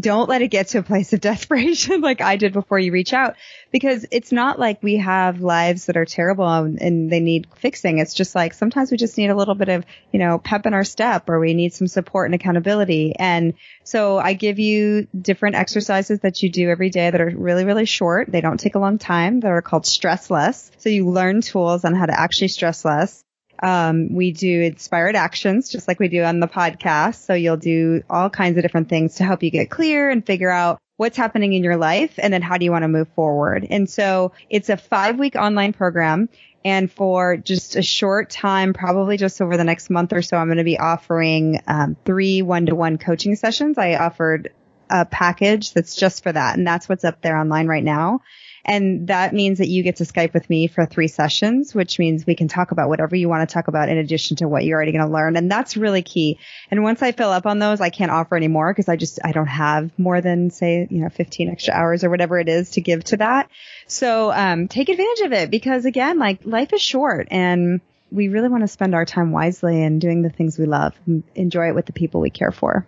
don't 0.00 0.28
let 0.28 0.42
it 0.42 0.48
get 0.48 0.68
to 0.68 0.78
a 0.80 0.82
place 0.82 1.14
of 1.14 1.20
desperation 1.22 2.02
like 2.02 2.20
I 2.20 2.36
did 2.36 2.52
before 2.52 2.78
you 2.78 2.92
reach 2.92 3.14
out 3.14 3.36
because 3.70 4.04
it's 4.10 4.32
not 4.32 4.58
like 4.58 4.82
we 4.82 4.96
have 4.96 5.40
lives 5.40 5.86
that 5.86 5.96
are 5.96 6.04
terrible 6.04 6.46
and 6.46 7.10
they 7.10 7.20
need 7.20 7.46
fixing. 7.56 8.00
It's 8.00 8.12
just 8.12 8.34
like 8.34 8.52
sometimes 8.52 8.90
we 8.90 8.98
just 8.98 9.16
need 9.16 9.30
a 9.30 9.36
little 9.36 9.54
bit 9.54 9.70
of, 9.70 9.86
you 10.12 10.18
know, 10.18 10.38
pep 10.38 10.66
in 10.66 10.74
our 10.74 10.84
step 10.84 11.30
or 11.30 11.40
we 11.40 11.54
need 11.54 11.72
some 11.72 11.86
support 11.86 12.26
and 12.26 12.34
accountability. 12.34 13.14
And 13.16 13.54
so 13.82 14.18
I 14.18 14.34
give 14.34 14.58
you 14.58 15.08
different 15.18 15.56
exercises 15.56 16.20
that 16.20 16.42
you 16.42 16.50
do 16.50 16.68
every 16.68 16.90
day 16.90 17.10
that 17.10 17.20
are 17.20 17.32
really, 17.34 17.64
really 17.64 17.86
short. 17.86 18.30
They 18.30 18.42
don't 18.42 18.60
take 18.60 18.74
a 18.74 18.89
long 18.90 18.98
time. 18.98 19.40
That 19.40 19.48
are 19.48 19.62
called 19.62 19.86
stress 19.86 20.30
less. 20.30 20.70
So 20.78 20.88
you 20.88 21.08
learn 21.08 21.40
tools 21.40 21.84
on 21.84 21.94
how 21.94 22.06
to 22.06 22.18
actually 22.18 22.48
stress 22.48 22.84
less. 22.84 23.22
Um, 23.62 24.14
we 24.14 24.32
do 24.32 24.62
inspired 24.62 25.16
actions 25.16 25.68
just 25.68 25.86
like 25.86 26.00
we 26.00 26.08
do 26.08 26.22
on 26.22 26.40
the 26.40 26.48
podcast. 26.48 27.26
So 27.26 27.34
you'll 27.34 27.58
do 27.58 28.02
all 28.08 28.30
kinds 28.30 28.56
of 28.56 28.62
different 28.62 28.88
things 28.88 29.16
to 29.16 29.24
help 29.24 29.42
you 29.42 29.50
get 29.50 29.70
clear 29.70 30.10
and 30.10 30.24
figure 30.24 30.50
out 30.50 30.78
what's 30.96 31.16
happening 31.16 31.52
in 31.52 31.62
your 31.62 31.76
life 31.76 32.14
and 32.18 32.32
then 32.32 32.42
how 32.42 32.58
do 32.58 32.64
you 32.64 32.72
want 32.72 32.82
to 32.82 32.88
move 32.88 33.08
forward. 33.14 33.66
And 33.68 33.88
so 33.88 34.32
it's 34.48 34.70
a 34.70 34.76
five 34.76 35.18
week 35.18 35.36
online 35.36 35.72
program. 35.72 36.28
And 36.62 36.90
for 36.90 37.36
just 37.38 37.76
a 37.76 37.82
short 37.82 38.28
time, 38.28 38.74
probably 38.74 39.16
just 39.16 39.40
over 39.40 39.56
the 39.56 39.64
next 39.64 39.88
month 39.88 40.12
or 40.12 40.20
so, 40.20 40.36
I'm 40.36 40.48
going 40.48 40.58
to 40.58 40.64
be 40.64 40.78
offering 40.78 41.60
um, 41.66 41.96
three 42.04 42.42
one 42.42 42.66
to 42.66 42.74
one 42.74 42.98
coaching 42.98 43.36
sessions. 43.36 43.78
I 43.78 43.94
offered 43.94 44.52
a 44.90 45.06
package 45.06 45.72
that's 45.72 45.94
just 45.94 46.22
for 46.22 46.32
that. 46.32 46.58
And 46.58 46.66
that's 46.66 46.88
what's 46.88 47.04
up 47.04 47.22
there 47.22 47.38
online 47.38 47.66
right 47.66 47.84
now. 47.84 48.20
And 48.64 49.08
that 49.08 49.32
means 49.32 49.58
that 49.58 49.68
you 49.68 49.82
get 49.82 49.96
to 49.96 50.04
Skype 50.04 50.34
with 50.34 50.48
me 50.50 50.66
for 50.66 50.86
three 50.86 51.08
sessions, 51.08 51.74
which 51.74 51.98
means 51.98 52.26
we 52.26 52.34
can 52.34 52.48
talk 52.48 52.72
about 52.72 52.88
whatever 52.88 53.16
you 53.16 53.28
want 53.28 53.48
to 53.48 53.52
talk 53.52 53.68
about 53.68 53.88
in 53.88 53.98
addition 53.98 54.36
to 54.38 54.48
what 54.48 54.64
you're 54.64 54.76
already 54.76 54.92
going 54.92 55.06
to 55.06 55.12
learn. 55.12 55.36
And 55.36 55.50
that's 55.50 55.76
really 55.76 56.02
key. 56.02 56.38
And 56.70 56.82
once 56.82 57.02
I 57.02 57.12
fill 57.12 57.30
up 57.30 57.46
on 57.46 57.58
those, 57.58 57.80
I 57.80 57.90
can't 57.90 58.10
offer 58.10 58.36
any 58.36 58.48
more 58.48 58.72
because 58.72 58.88
I 58.88 58.96
just, 58.96 59.18
I 59.24 59.32
don't 59.32 59.46
have 59.46 59.90
more 59.98 60.20
than 60.20 60.50
say, 60.50 60.86
you 60.90 61.02
know, 61.02 61.08
15 61.08 61.48
extra 61.50 61.74
hours 61.74 62.04
or 62.04 62.10
whatever 62.10 62.38
it 62.38 62.48
is 62.48 62.72
to 62.72 62.80
give 62.80 63.04
to 63.04 63.16
that. 63.18 63.48
So, 63.86 64.32
um, 64.32 64.68
take 64.68 64.88
advantage 64.88 65.26
of 65.26 65.32
it 65.32 65.50
because 65.50 65.84
again, 65.84 66.18
like 66.18 66.40
life 66.44 66.72
is 66.72 66.82
short 66.82 67.28
and 67.30 67.80
we 68.10 68.28
really 68.28 68.48
want 68.48 68.62
to 68.62 68.68
spend 68.68 68.94
our 68.94 69.04
time 69.04 69.32
wisely 69.32 69.82
and 69.82 70.00
doing 70.00 70.22
the 70.22 70.30
things 70.30 70.58
we 70.58 70.66
love 70.66 70.94
and 71.06 71.22
enjoy 71.34 71.68
it 71.68 71.74
with 71.74 71.86
the 71.86 71.92
people 71.92 72.20
we 72.20 72.30
care 72.30 72.52
for. 72.52 72.86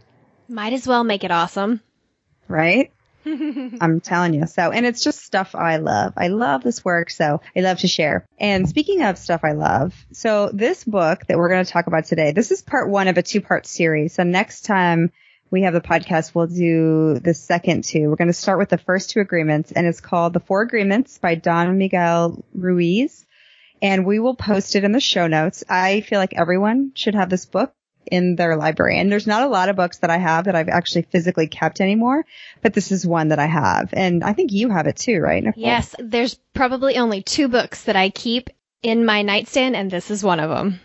Might 0.48 0.72
as 0.72 0.86
well 0.86 1.04
make 1.04 1.24
it 1.24 1.30
awesome. 1.30 1.80
Right? 2.48 2.92
I'm 3.80 4.00
telling 4.00 4.34
you. 4.34 4.46
So, 4.46 4.70
and 4.70 4.84
it's 4.84 5.02
just 5.02 5.24
stuff 5.24 5.54
I 5.54 5.76
love. 5.76 6.14
I 6.16 6.28
love 6.28 6.62
this 6.62 6.84
work. 6.84 7.10
So 7.10 7.40
I 7.56 7.60
love 7.60 7.78
to 7.80 7.88
share. 7.88 8.26
And 8.38 8.68
speaking 8.68 9.02
of 9.02 9.18
stuff 9.18 9.42
I 9.44 9.52
love, 9.52 9.94
so 10.12 10.50
this 10.52 10.84
book 10.84 11.26
that 11.26 11.38
we're 11.38 11.48
going 11.48 11.64
to 11.64 11.70
talk 11.70 11.86
about 11.86 12.04
today, 12.04 12.32
this 12.32 12.50
is 12.50 12.62
part 12.62 12.88
one 12.88 13.08
of 13.08 13.18
a 13.18 13.22
two 13.22 13.40
part 13.40 13.66
series. 13.66 14.14
So 14.14 14.22
next 14.22 14.62
time 14.62 15.12
we 15.50 15.62
have 15.62 15.74
the 15.74 15.80
podcast, 15.80 16.34
we'll 16.34 16.46
do 16.46 17.18
the 17.18 17.34
second 17.34 17.84
two. 17.84 18.08
We're 18.08 18.16
going 18.16 18.28
to 18.28 18.32
start 18.32 18.58
with 18.58 18.70
the 18.70 18.78
first 18.78 19.10
two 19.10 19.20
agreements 19.20 19.70
and 19.70 19.86
it's 19.86 20.00
called 20.00 20.32
The 20.32 20.40
Four 20.40 20.62
Agreements 20.62 21.18
by 21.18 21.34
Don 21.34 21.78
Miguel 21.78 22.42
Ruiz. 22.54 23.26
And 23.80 24.06
we 24.06 24.20
will 24.20 24.36
post 24.36 24.76
it 24.76 24.84
in 24.84 24.92
the 24.92 25.00
show 25.00 25.26
notes. 25.26 25.64
I 25.68 26.02
feel 26.02 26.20
like 26.20 26.34
everyone 26.34 26.92
should 26.94 27.16
have 27.16 27.28
this 27.28 27.46
book 27.46 27.74
in 28.06 28.36
their 28.36 28.56
library. 28.56 28.98
And 28.98 29.10
there's 29.10 29.26
not 29.26 29.42
a 29.42 29.48
lot 29.48 29.68
of 29.68 29.76
books 29.76 29.98
that 29.98 30.10
I 30.10 30.18
have 30.18 30.44
that 30.46 30.54
I've 30.54 30.68
actually 30.68 31.02
physically 31.02 31.46
kept 31.46 31.80
anymore, 31.80 32.24
but 32.60 32.74
this 32.74 32.92
is 32.92 33.06
one 33.06 33.28
that 33.28 33.38
I 33.38 33.46
have. 33.46 33.90
And 33.92 34.22
I 34.24 34.32
think 34.32 34.52
you 34.52 34.70
have 34.70 34.86
it 34.86 34.96
too, 34.96 35.20
right? 35.20 35.42
Nicole? 35.42 35.62
Yes, 35.62 35.94
there's 35.98 36.34
probably 36.54 36.96
only 36.96 37.22
two 37.22 37.48
books 37.48 37.84
that 37.84 37.96
I 37.96 38.10
keep 38.10 38.50
in 38.82 39.06
my 39.06 39.22
nightstand, 39.22 39.76
and 39.76 39.90
this 39.90 40.10
is 40.10 40.24
one 40.24 40.40
of 40.40 40.50
them. 40.50 40.80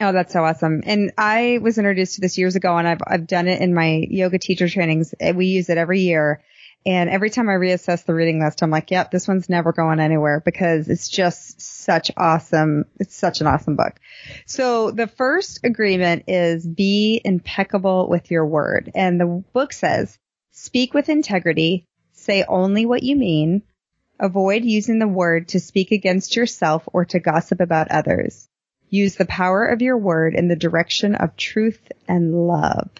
Oh, 0.00 0.12
that's 0.12 0.32
so 0.32 0.44
awesome. 0.44 0.82
And 0.84 1.12
I 1.16 1.60
was 1.62 1.78
introduced 1.78 2.16
to 2.16 2.22
this 2.22 2.36
years 2.36 2.56
ago 2.56 2.76
and 2.76 2.88
I've, 2.88 3.02
I've 3.06 3.26
done 3.26 3.46
it 3.46 3.60
in 3.60 3.72
my 3.72 4.04
yoga 4.10 4.38
teacher 4.38 4.68
trainings. 4.68 5.14
We 5.34 5.46
use 5.46 5.68
it 5.68 5.78
every 5.78 6.00
year. 6.00 6.42
And 6.84 7.08
every 7.08 7.30
time 7.30 7.48
I 7.48 7.52
reassess 7.52 8.04
the 8.04 8.14
reading 8.14 8.42
list, 8.42 8.62
I'm 8.62 8.70
like, 8.70 8.90
yep, 8.90 9.10
this 9.10 9.28
one's 9.28 9.48
never 9.48 9.72
going 9.72 10.00
anywhere 10.00 10.40
because 10.44 10.88
it's 10.88 11.08
just 11.08 11.60
such 11.60 12.10
awesome. 12.16 12.86
It's 12.98 13.14
such 13.14 13.40
an 13.40 13.46
awesome 13.46 13.76
book. 13.76 14.00
So 14.46 14.90
the 14.90 15.06
first 15.06 15.60
agreement 15.64 16.24
is 16.26 16.66
be 16.66 17.20
impeccable 17.24 18.08
with 18.08 18.30
your 18.30 18.44
word. 18.44 18.90
And 18.94 19.20
the 19.20 19.44
book 19.52 19.72
says, 19.72 20.18
speak 20.50 20.92
with 20.92 21.08
integrity, 21.08 21.86
say 22.12 22.44
only 22.48 22.84
what 22.84 23.04
you 23.04 23.14
mean, 23.14 23.62
avoid 24.18 24.64
using 24.64 24.98
the 24.98 25.08
word 25.08 25.48
to 25.48 25.60
speak 25.60 25.92
against 25.92 26.34
yourself 26.34 26.82
or 26.92 27.04
to 27.06 27.20
gossip 27.20 27.60
about 27.60 27.92
others. 27.92 28.48
Use 28.88 29.14
the 29.14 29.24
power 29.24 29.64
of 29.64 29.82
your 29.82 29.96
word 29.96 30.34
in 30.34 30.48
the 30.48 30.56
direction 30.56 31.14
of 31.14 31.36
truth 31.36 31.92
and 32.08 32.34
love. 32.46 32.90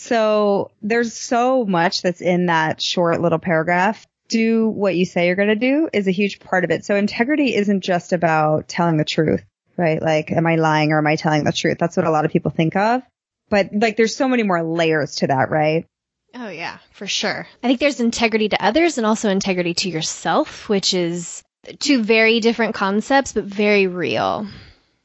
So 0.00 0.70
there's 0.80 1.12
so 1.12 1.64
much 1.64 2.02
that's 2.02 2.20
in 2.20 2.46
that 2.46 2.80
short 2.80 3.20
little 3.20 3.40
paragraph. 3.40 4.06
Do 4.28 4.68
what 4.68 4.94
you 4.94 5.04
say 5.04 5.26
you're 5.26 5.34
going 5.34 5.48
to 5.48 5.56
do 5.56 5.90
is 5.92 6.06
a 6.06 6.12
huge 6.12 6.38
part 6.38 6.62
of 6.62 6.70
it. 6.70 6.84
So 6.84 6.94
integrity 6.94 7.56
isn't 7.56 7.80
just 7.80 8.12
about 8.12 8.68
telling 8.68 8.96
the 8.96 9.04
truth, 9.04 9.44
right? 9.76 10.00
Like, 10.00 10.30
am 10.30 10.46
I 10.46 10.54
lying 10.54 10.92
or 10.92 10.98
am 10.98 11.06
I 11.08 11.16
telling 11.16 11.42
the 11.42 11.52
truth? 11.52 11.78
That's 11.80 11.96
what 11.96 12.06
a 12.06 12.12
lot 12.12 12.24
of 12.24 12.30
people 12.30 12.52
think 12.52 12.76
of. 12.76 13.02
But 13.50 13.70
like, 13.72 13.96
there's 13.96 14.14
so 14.14 14.28
many 14.28 14.44
more 14.44 14.62
layers 14.62 15.16
to 15.16 15.26
that, 15.26 15.50
right? 15.50 15.84
Oh 16.32 16.48
yeah, 16.48 16.78
for 16.92 17.08
sure. 17.08 17.48
I 17.64 17.66
think 17.66 17.80
there's 17.80 17.98
integrity 17.98 18.50
to 18.50 18.64
others 18.64 18.98
and 18.98 19.06
also 19.06 19.30
integrity 19.30 19.74
to 19.74 19.90
yourself, 19.90 20.68
which 20.68 20.94
is 20.94 21.42
two 21.80 22.04
very 22.04 22.38
different 22.38 22.76
concepts, 22.76 23.32
but 23.32 23.44
very 23.44 23.88
real. 23.88 24.46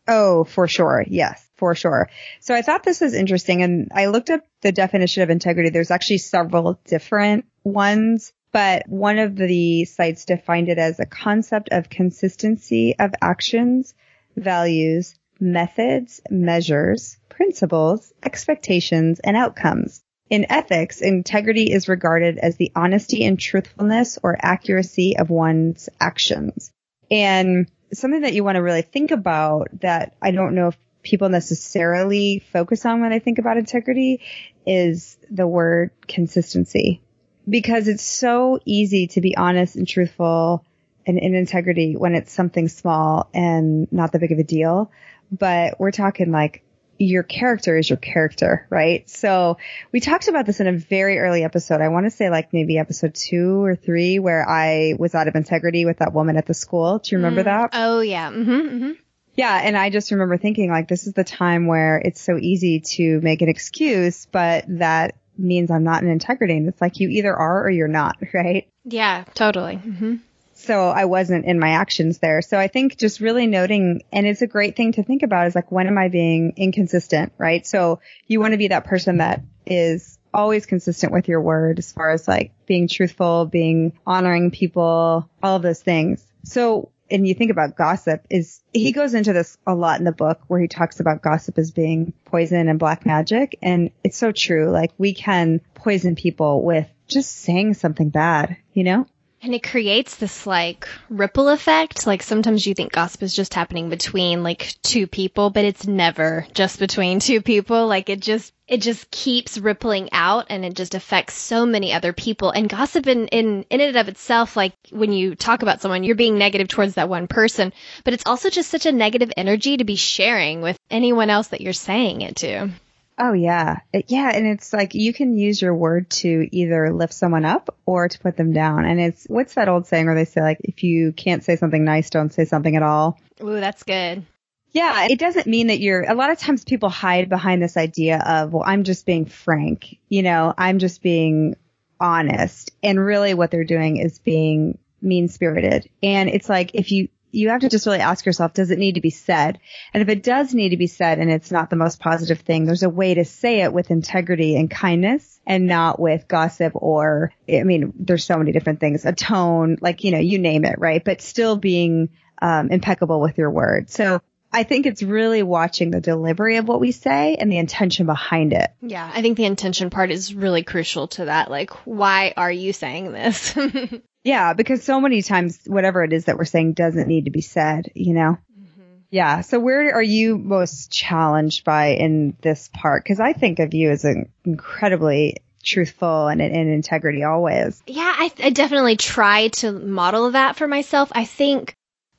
Oh, 0.08 0.44
for 0.44 0.68
sure. 0.68 1.04
Yes 1.08 1.50
for 1.64 1.76
sure. 1.76 2.10
So 2.42 2.54
I 2.54 2.62
thought 2.62 2.84
this 2.84 3.00
was 3.00 3.14
interesting 3.14 3.64
and 3.64 3.90
I 3.96 4.08
looked 4.08 4.30
up 4.30 4.42
the 4.60 4.74
definition 4.74 5.24
of 5.24 5.30
integrity. 5.30 5.70
There's 5.70 5.92
actually 5.92 6.18
several 6.18 6.78
different 6.84 7.46
ones, 7.64 8.34
but 8.52 8.84
one 8.90 9.18
of 9.18 9.38
the 9.38 9.86
sites 9.86 10.26
defined 10.26 10.68
it 10.68 10.78
as 10.78 11.00
a 11.00 11.06
concept 11.06 11.70
of 11.72 11.90
consistency 11.90 13.00
of 13.00 13.14
actions, 13.22 13.94
values, 14.36 15.16
methods, 15.40 16.20
measures, 16.30 17.18
principles, 17.30 18.12
expectations, 18.22 19.22
and 19.24 19.38
outcomes. 19.38 20.04
In 20.30 20.52
ethics, 20.52 21.00
integrity 21.00 21.72
is 21.72 21.88
regarded 21.88 22.40
as 22.40 22.58
the 22.58 22.74
honesty 22.76 23.24
and 23.24 23.40
truthfulness 23.40 24.20
or 24.22 24.38
accuracy 24.42 25.16
of 25.18 25.30
one's 25.30 25.88
actions. 26.02 26.74
And 27.10 27.70
something 28.00 28.22
that 28.22 28.34
you 28.34 28.44
want 28.44 28.56
to 28.56 28.62
really 28.62 28.82
think 28.82 29.12
about 29.12 29.68
that 29.82 30.16
I 30.22 30.32
don't 30.32 30.56
know 30.56 30.70
if 30.70 30.78
people 31.04 31.30
necessarily 31.30 32.40
focus 32.52 32.86
on 32.86 33.02
when 33.02 33.12
they 33.12 33.20
think 33.20 33.38
about 33.38 33.58
integrity 33.58 34.22
is 34.66 35.18
the 35.30 35.46
word 35.46 35.92
consistency 36.08 37.02
because 37.48 37.88
it's 37.88 38.04
so 38.04 38.60
easy 38.66 39.08
to 39.08 39.22
be 39.22 39.36
honest 39.36 39.76
and 39.76 39.88
truthful 39.88 40.64
and 41.06 41.18
in 41.20 41.36
integrity 41.36 41.96
when 41.98 42.16
it's 42.16 42.32
something 42.32 42.70
small 42.70 43.30
and 43.34 43.92
not 43.92 44.14
that 44.14 44.22
big 44.22 44.32
of 44.32 44.40
a 44.40 44.44
deal. 44.44 44.90
But 45.32 45.80
we're 45.80 45.92
talking 45.92 46.32
like 46.32 46.64
your 46.98 47.24
character 47.24 47.78
is 47.78 47.90
your 47.90 47.98
character, 47.98 48.68
right? 48.70 49.10
So 49.10 49.58
we 49.92 50.00
talked 50.00 50.28
about 50.28 50.46
this 50.46 50.60
in 50.60 50.68
a 50.68 50.78
very 50.78 51.20
early 51.20 51.44
episode. 51.44 51.82
I 51.82 51.90
want 51.90 52.06
to 52.06 52.12
say 52.12 52.30
like 52.30 52.54
maybe 52.54 52.78
episode 52.78 53.16
two 53.16 53.64
or 53.64 53.76
three 53.76 54.20
where 54.20 54.48
I 54.48 54.94
was 54.98 55.16
out 55.16 55.28
of 55.28 55.36
integrity 55.36 55.86
with 55.86 56.00
that 56.00 56.14
woman 56.14 56.38
at 56.38 56.46
the 56.46 56.54
school. 56.54 57.00
Do 57.00 57.16
you 57.16 57.18
remember 57.18 57.42
mm. 57.42 57.46
that? 57.46 57.70
Oh 57.74 58.02
yeah. 58.02 58.32
Mm-hmm, 58.32 58.52
mm-hmm. 58.52 58.92
Yeah, 59.36 59.60
and 59.64 59.76
I 59.76 59.90
just 59.90 60.12
remember 60.12 60.38
thinking 60.38 60.70
like 60.70 60.88
this 60.88 61.08
is 61.08 61.14
the 61.14 61.24
time 61.24 61.66
where 61.66 61.98
it's 61.98 62.22
so 62.22 62.38
easy 62.38 62.82
to 62.82 63.20
make 63.22 63.42
an 63.42 63.50
excuse, 63.50 64.28
but 64.32 64.66
that 64.68 65.16
means 65.38 65.72
I'm 65.72 65.84
not 65.84 66.04
in 66.04 66.10
integrity. 66.10 66.56
And 66.56 66.68
it's 66.68 66.80
like 66.80 67.00
you 67.00 67.10
either 67.10 67.36
are 67.36 67.64
or 67.64 67.70
you're 67.70 67.88
not, 67.88 68.18
right? 68.34 68.68
Yeah, 68.86 69.24
totally. 69.34 69.78
Mm-hmm. 69.78 70.16
So 70.64 70.88
I 70.90 71.06
wasn't 71.06 71.46
in 71.46 71.60
my 71.60 71.72
actions 71.72 72.20
there. 72.20 72.42
So 72.42 72.58
I 72.58 72.68
think 72.68 72.98
just 72.98 73.20
really 73.20 73.48
noting, 73.48 74.04
and 74.14 74.26
it's 74.26 74.42
a 74.42 74.48
great 74.48 74.76
thing 74.78 74.94
to 74.94 75.04
think 75.04 75.22
about 75.22 75.48
is 75.48 75.56
like, 75.56 75.72
when 75.72 75.88
am 75.88 75.98
I 75.98 76.08
being 76.08 76.54
inconsistent, 76.56 77.34
right? 77.38 77.68
So 77.68 78.00
you 78.28 78.40
want 78.40 78.54
to 78.54 78.58
be 78.58 78.70
that 78.70 78.86
person 78.86 79.18
that 79.18 79.44
is 79.66 80.18
always 80.34 80.66
consistent 80.66 81.12
with 81.12 81.28
your 81.28 81.42
word 81.42 81.80
as 81.80 81.92
far 81.92 82.12
as 82.12 82.28
like 82.28 82.54
being 82.66 82.88
truthful, 82.88 83.46
being 83.46 83.94
honoring 84.08 84.52
people, 84.52 85.30
all 85.44 85.56
of 85.58 85.62
those 85.62 85.82
things. 85.82 86.26
So 86.44 86.90
and 87.12 87.28
you 87.28 87.36
think 87.36 87.52
about 87.52 87.76
gossip 87.76 88.26
is 88.30 88.62
he 88.72 88.92
goes 88.92 89.14
into 89.14 89.34
this 89.34 89.58
a 89.68 89.76
lot 89.76 90.00
in 90.00 90.06
the 90.06 90.12
book 90.12 90.42
where 90.48 90.60
he 90.60 90.68
talks 90.68 91.00
about 91.00 91.22
gossip 91.22 91.58
as 91.58 91.72
being 91.72 92.14
poison 92.26 92.70
and 92.70 92.80
black 92.80 93.06
magic. 93.06 93.58
And 93.62 93.92
it's 94.04 94.18
so 94.18 94.32
true. 94.32 94.72
Like 94.72 94.92
we 94.98 95.14
can 95.14 95.62
poison 95.76 96.16
people 96.16 96.64
with 96.64 96.88
just 97.08 97.32
saying 97.32 97.76
something 97.76 98.10
bad, 98.10 98.58
you 98.74 98.84
know? 98.84 99.06
And 99.44 99.54
it 99.54 99.62
creates 99.62 100.16
this 100.16 100.48
like 100.48 100.88
ripple 101.10 101.50
effect. 101.50 102.08
Like 102.08 102.24
sometimes 102.24 102.66
you 102.66 102.74
think 102.74 102.94
gossip 102.94 103.24
is 103.24 103.36
just 103.36 103.54
happening 103.54 103.90
between 103.90 104.42
like 104.42 104.76
two 104.84 105.06
people, 105.06 105.50
but 105.50 105.66
it's 105.66 105.86
never 105.86 106.48
just 106.54 106.80
between 106.80 107.20
two 107.20 107.42
people. 107.42 107.86
Like 107.86 108.10
it 108.10 108.22
just, 108.22 108.54
it 108.70 108.82
just 108.82 109.12
keeps 109.12 109.58
rippling 109.58 110.08
out 110.14 110.46
and 110.50 110.64
it 110.64 110.76
just 110.76 110.96
affects 110.96 111.34
so 111.34 111.66
many 111.66 111.92
other 111.92 112.14
people. 112.14 112.52
And 112.52 112.70
gossip 112.70 113.06
in, 113.06 113.28
in, 113.28 113.66
in 113.70 113.82
and 113.82 113.98
of 113.98 114.08
itself, 114.08 114.56
like 114.56 114.72
when 114.92 115.12
you 115.12 115.36
talk 115.36 115.62
about 115.62 115.82
someone, 115.82 116.06
you're 116.06 116.16
being 116.16 116.38
negative 116.38 116.70
towards 116.70 116.94
that 116.94 117.10
one 117.10 117.28
person, 117.28 117.74
but 118.06 118.14
it's 118.14 118.26
also 118.26 118.50
just 118.50 118.70
such 118.70 118.86
a 118.86 118.94
negative 118.94 119.34
energy 119.36 119.76
to 119.76 119.84
be 119.84 119.98
sharing 119.98 120.62
with 120.62 120.80
anyone 120.90 121.30
else 121.30 121.50
that 121.50 121.60
you're 121.60 121.74
saying 121.74 122.22
it 122.22 122.38
to. 122.38 122.70
Oh 123.18 123.34
yeah. 123.34 123.80
It- 123.94 124.06
yeah. 124.08 124.32
And 124.34 124.48
it's 124.48 124.74
like 124.74 124.96
you 124.96 125.14
can 125.14 125.38
use 125.38 125.62
your 125.62 125.76
word 125.76 126.10
to 126.12 126.48
either 126.52 126.92
lift 126.92 127.14
someone 127.14 127.46
up 127.46 127.76
or 127.86 128.08
to 128.08 128.20
put 128.20 128.38
them 128.38 128.54
down. 128.54 128.86
And 128.86 129.00
it's, 129.00 129.26
what's 129.26 129.54
that 129.54 129.70
old 129.70 129.88
saying 129.88 130.06
where 130.08 130.16
they 130.16 130.26
say 130.26 130.42
like, 130.42 130.60
if 130.64 130.84
you 130.84 131.12
can't 131.14 131.44
say 131.44 131.56
something 131.56 131.84
nice, 131.84 132.10
don't 132.10 132.34
say 132.34 132.46
something 132.46 132.76
at 132.76 132.84
all. 132.84 133.20
Ooh, 133.42 133.60
that's 133.60 133.84
good. 133.84 134.26
Yeah. 134.72 135.08
It 135.10 135.20
doesn't 135.20 135.46
mean 135.46 135.68
that 135.68 135.80
you're, 135.80 136.10
a 136.10 136.16
lot 136.16 136.32
of 136.32 136.40
times 136.40 136.66
people 136.66 136.90
hide 136.90 137.30
behind 137.30 137.62
this 137.62 137.78
idea 137.78 138.18
of, 138.20 138.54
well, 138.54 138.64
I'm 138.66 138.84
just 138.84 139.06
being 139.06 139.26
frank. 139.26 140.00
You 140.10 140.24
know, 140.24 140.54
I'm 140.58 140.80
just 140.80 141.04
being 141.04 141.56
honest. 142.00 142.72
And 142.82 143.00
really 143.00 143.36
what 143.36 143.52
they're 143.52 143.64
doing 143.64 143.98
is 143.98 144.18
being 144.18 144.80
mean 145.02 145.28
spirited. 145.28 145.90
And 146.02 146.30
it's 146.30 146.50
like, 146.50 146.72
if 146.74 146.92
you, 146.92 147.10
you 147.34 147.50
have 147.50 147.62
to 147.62 147.70
just 147.70 147.88
really 147.88 148.00
ask 148.00 148.26
yourself, 148.26 148.54
does 148.54 148.70
it 148.70 148.78
need 148.78 148.96
to 148.96 149.02
be 149.02 149.10
said? 149.10 149.60
And 149.94 150.04
if 150.04 150.10
it 150.10 150.22
does 150.22 150.54
need 150.54 150.70
to 150.70 150.78
be 150.78 150.88
said 150.88 151.18
and 151.18 151.32
it's 151.32 151.52
not 151.52 151.70
the 151.70 151.76
most 151.76 152.00
positive 152.00 152.40
thing, 152.40 152.66
there's 152.66 152.84
a 152.84 152.90
way 152.90 153.16
to 153.16 153.26
say 153.26 153.62
it 153.62 153.74
with 153.74 153.90
integrity 153.90 154.56
and 154.56 154.70
kindness 154.70 155.40
and 155.46 155.66
not 155.66 156.00
with 156.00 156.28
gossip 156.28 156.74
or, 156.76 157.34
I 157.50 157.64
mean, 157.64 157.92
there's 158.00 158.24
so 158.24 158.38
many 158.38 158.52
different 158.52 158.80
things, 158.80 159.04
a 159.06 159.14
tone, 159.14 159.78
like, 159.82 160.04
you 160.04 160.12
know, 160.12 160.20
you 160.20 160.38
name 160.38 160.64
it, 160.64 160.78
right? 160.78 161.04
But 161.04 161.22
still 161.22 161.58
being, 161.58 162.10
um, 162.40 162.70
impeccable 162.70 163.20
with 163.20 163.38
your 163.38 163.50
word. 163.50 163.90
So 163.90 164.22
I 164.52 164.62
think 164.64 164.86
it's 164.86 165.02
really 165.02 165.42
watching 165.42 165.90
the 165.90 166.02
delivery 166.02 166.58
of 166.58 166.68
what 166.68 166.80
we 166.80 166.92
say 166.92 167.36
and 167.36 167.52
the 167.52 167.58
intention 167.58 168.06
behind 168.06 168.54
it. 168.54 168.70
Yeah, 168.82 169.10
I 169.12 169.24
think 169.24 169.38
the 169.38 169.46
intention 169.46 169.90
part 169.90 170.12
is 170.12 170.36
really 170.36 170.62
crucial 170.62 171.08
to 171.10 171.26
that. 171.26 171.50
Like, 171.50 171.72
why 171.88 172.34
are 172.38 172.52
you 172.52 172.74
saying 172.74 173.12
this? 173.12 173.58
Yeah, 174.24 174.54
because 174.54 174.84
so 174.84 175.02
many 175.02 175.22
times 175.22 175.60
whatever 175.66 176.04
it 176.04 176.14
is 176.14 176.26
that 176.26 176.38
we're 176.38 176.46
saying 176.46 176.74
doesn't 176.74 177.08
need 177.08 177.26
to 177.26 177.32
be 177.32 177.42
said, 177.42 177.92
you 177.94 178.14
know? 178.14 178.38
Mm-hmm. 178.58 178.98
Yeah. 179.10 179.42
So 179.42 179.60
where 179.60 179.94
are 179.94 180.04
you 180.04 180.38
most 180.38 180.92
challenged 180.92 181.66
by 181.66 181.88
in 181.88 182.36
this 182.42 182.70
part? 182.74 183.06
Cause 183.06 183.20
I 183.20 183.34
think 183.34 183.60
of 183.60 183.74
you 183.74 183.92
as 183.92 184.06
an 184.06 184.32
incredibly 184.46 185.38
truthful 185.62 186.28
and 186.28 186.42
in 186.42 186.54
integrity 186.54 187.24
always. 187.24 187.82
yeah, 187.88 188.14
I, 188.18 188.32
I 188.44 188.50
definitely 188.50 188.98
try 188.98 189.48
to 189.50 189.72
model 189.72 190.32
that 190.32 190.56
for 190.56 190.68
myself. 190.68 191.12
I 191.14 191.26
think 191.26 191.76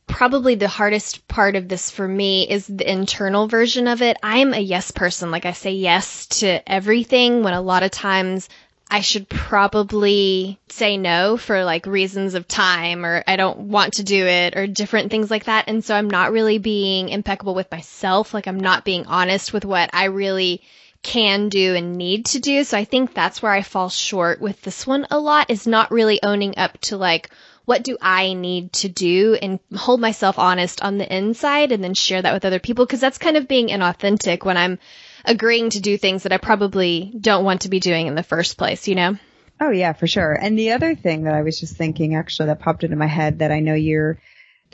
probably 0.06 0.54
the 0.54 0.68
hardest 0.68 1.26
part 1.28 1.56
of 1.56 1.68
this 1.68 1.90
for 1.90 2.06
me 2.06 2.48
is 2.48 2.66
the 2.66 2.90
internal 2.90 3.48
version 3.48 3.88
of 3.88 4.02
it. 4.02 4.16
I'm 4.22 4.54
a 4.54 4.60
yes 4.60 4.90
person. 4.90 5.30
Like 5.30 5.46
I 5.46 5.52
say 5.52 5.72
yes 5.72 6.26
to 6.26 6.66
everything 6.70 7.42
when 7.42 7.54
a 7.54 7.60
lot 7.60 7.82
of 7.82 7.90
times 7.90 8.48
I 8.94 9.00
should 9.00 9.28
probably 9.28 10.60
say 10.68 10.96
no 10.96 11.36
for 11.36 11.64
like 11.64 11.84
reasons 11.84 12.34
of 12.34 12.46
time 12.46 13.04
or 13.04 13.24
I 13.26 13.34
don't 13.34 13.58
want 13.58 13.94
to 13.94 14.04
do 14.04 14.24
it 14.24 14.56
or 14.56 14.68
different 14.68 15.10
things 15.10 15.32
like 15.32 15.46
that. 15.46 15.64
And 15.66 15.84
so 15.84 15.96
I'm 15.96 16.08
not 16.08 16.30
really 16.30 16.58
being 16.58 17.08
impeccable 17.08 17.56
with 17.56 17.72
myself. 17.72 18.32
Like 18.32 18.46
I'm 18.46 18.60
not 18.60 18.84
being 18.84 19.06
honest 19.06 19.52
with 19.52 19.64
what 19.64 19.90
I 19.92 20.04
really 20.04 20.62
can 21.02 21.48
do 21.48 21.74
and 21.74 21.96
need 21.96 22.26
to 22.26 22.38
do. 22.38 22.62
So 22.62 22.78
I 22.78 22.84
think 22.84 23.12
that's 23.12 23.42
where 23.42 23.50
I 23.50 23.62
fall 23.62 23.88
short 23.88 24.40
with 24.40 24.62
this 24.62 24.86
one 24.86 25.08
a 25.10 25.18
lot 25.18 25.50
is 25.50 25.66
not 25.66 25.90
really 25.90 26.22
owning 26.22 26.56
up 26.56 26.78
to 26.82 26.96
like, 26.96 27.30
what 27.64 27.82
do 27.82 27.98
I 28.00 28.34
need 28.34 28.74
to 28.74 28.88
do 28.88 29.36
and 29.42 29.58
hold 29.74 30.00
myself 30.00 30.38
honest 30.38 30.82
on 30.82 30.98
the 30.98 31.16
inside 31.16 31.72
and 31.72 31.82
then 31.82 31.94
share 31.94 32.22
that 32.22 32.32
with 32.32 32.44
other 32.44 32.60
people? 32.60 32.86
Cause 32.86 33.00
that's 33.00 33.18
kind 33.18 33.36
of 33.36 33.48
being 33.48 33.70
inauthentic 33.70 34.44
when 34.44 34.56
I'm 34.56 34.78
agreeing 35.24 35.70
to 35.70 35.80
do 35.80 35.96
things 35.96 36.24
that 36.24 36.32
I 36.32 36.38
probably 36.38 37.12
don't 37.18 37.44
want 37.44 37.62
to 37.62 37.68
be 37.68 37.80
doing 37.80 38.06
in 38.06 38.14
the 38.14 38.22
first 38.22 38.58
place, 38.58 38.88
you 38.88 38.94
know? 38.94 39.16
Oh 39.60 39.70
yeah, 39.70 39.92
for 39.92 40.06
sure. 40.06 40.32
And 40.32 40.58
the 40.58 40.72
other 40.72 40.94
thing 40.94 41.24
that 41.24 41.34
I 41.34 41.42
was 41.42 41.60
just 41.60 41.76
thinking 41.76 42.14
actually 42.14 42.46
that 42.46 42.60
popped 42.60 42.84
into 42.84 42.96
my 42.96 43.06
head 43.06 43.38
that 43.38 43.52
I 43.52 43.60
know 43.60 43.74
you're 43.74 44.18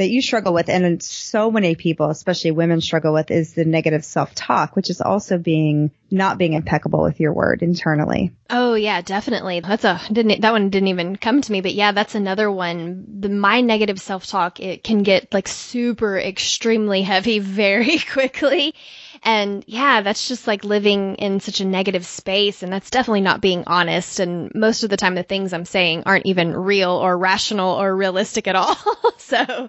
that 0.01 0.09
you 0.09 0.23
struggle 0.23 0.55
with 0.55 0.71
and 0.71 1.03
so 1.03 1.51
many 1.51 1.75
people, 1.75 2.09
especially 2.09 2.53
women 2.53 2.81
struggle 2.81 3.13
with 3.13 3.31
is 3.31 3.53
the 3.53 3.67
negative 3.67 4.03
self-talk, 4.03 4.75
which 4.75 4.89
is 4.89 5.03
also 5.03 5.37
being 5.37 5.91
not 6.11 6.39
being 6.39 6.55
impeccable 6.55 7.03
with 7.03 7.21
your 7.21 7.35
word 7.35 7.63
internally. 7.63 8.33
Oh 8.49 8.73
yeah, 8.73 9.03
definitely. 9.03 9.61
That's 9.61 9.85
a 9.85 10.01
didn't 10.11 10.41
that 10.41 10.53
one 10.53 10.71
didn't 10.71 10.89
even 10.89 11.17
come 11.17 11.43
to 11.43 11.53
me, 11.53 11.61
but 11.61 11.75
yeah, 11.75 11.93
that's 11.93 12.15
another 12.15 12.51
one. 12.51 13.05
The 13.21 13.29
my 13.29 13.61
negative 13.61 14.01
self-talk 14.01 14.59
it 14.59 14.83
can 14.83 15.03
get 15.03 15.35
like 15.35 15.49
super 15.49 16.19
extremely 16.19 17.03
heavy 17.03 17.39
very 17.39 17.99
quickly. 17.99 18.75
And 19.23 19.65
yeah, 19.67 20.01
that's 20.01 20.29
just 20.29 20.47
like 20.47 20.65
living 20.65 21.17
in 21.17 21.41
such 21.41 21.61
a 21.61 21.65
negative 21.65 22.07
space 22.07 22.63
and 22.63 22.73
that's 22.73 22.91
definitely 22.91 23.21
not 23.21 23.41
being 23.41 23.65
honest 23.67 24.19
and 24.19 24.51
most 24.55 24.83
of 24.83 24.91
the 24.91 24.97
time 24.97 25.15
the 25.15 25.23
things 25.23 25.53
I'm 25.53 25.67
saying 25.67 26.05
aren't 26.07 26.27
even 26.27 26.57
real 26.57 26.91
or 26.91 27.17
rational 27.19 27.75
or 27.75 27.95
realistic 27.95 28.49
at 28.49 28.57
all. 28.57 28.77
so 29.19 29.69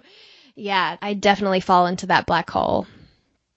yeah, 0.54 0.96
I 1.00 1.14
definitely 1.14 1.60
fall 1.60 1.86
into 1.86 2.06
that 2.06 2.26
black 2.26 2.50
hole. 2.50 2.86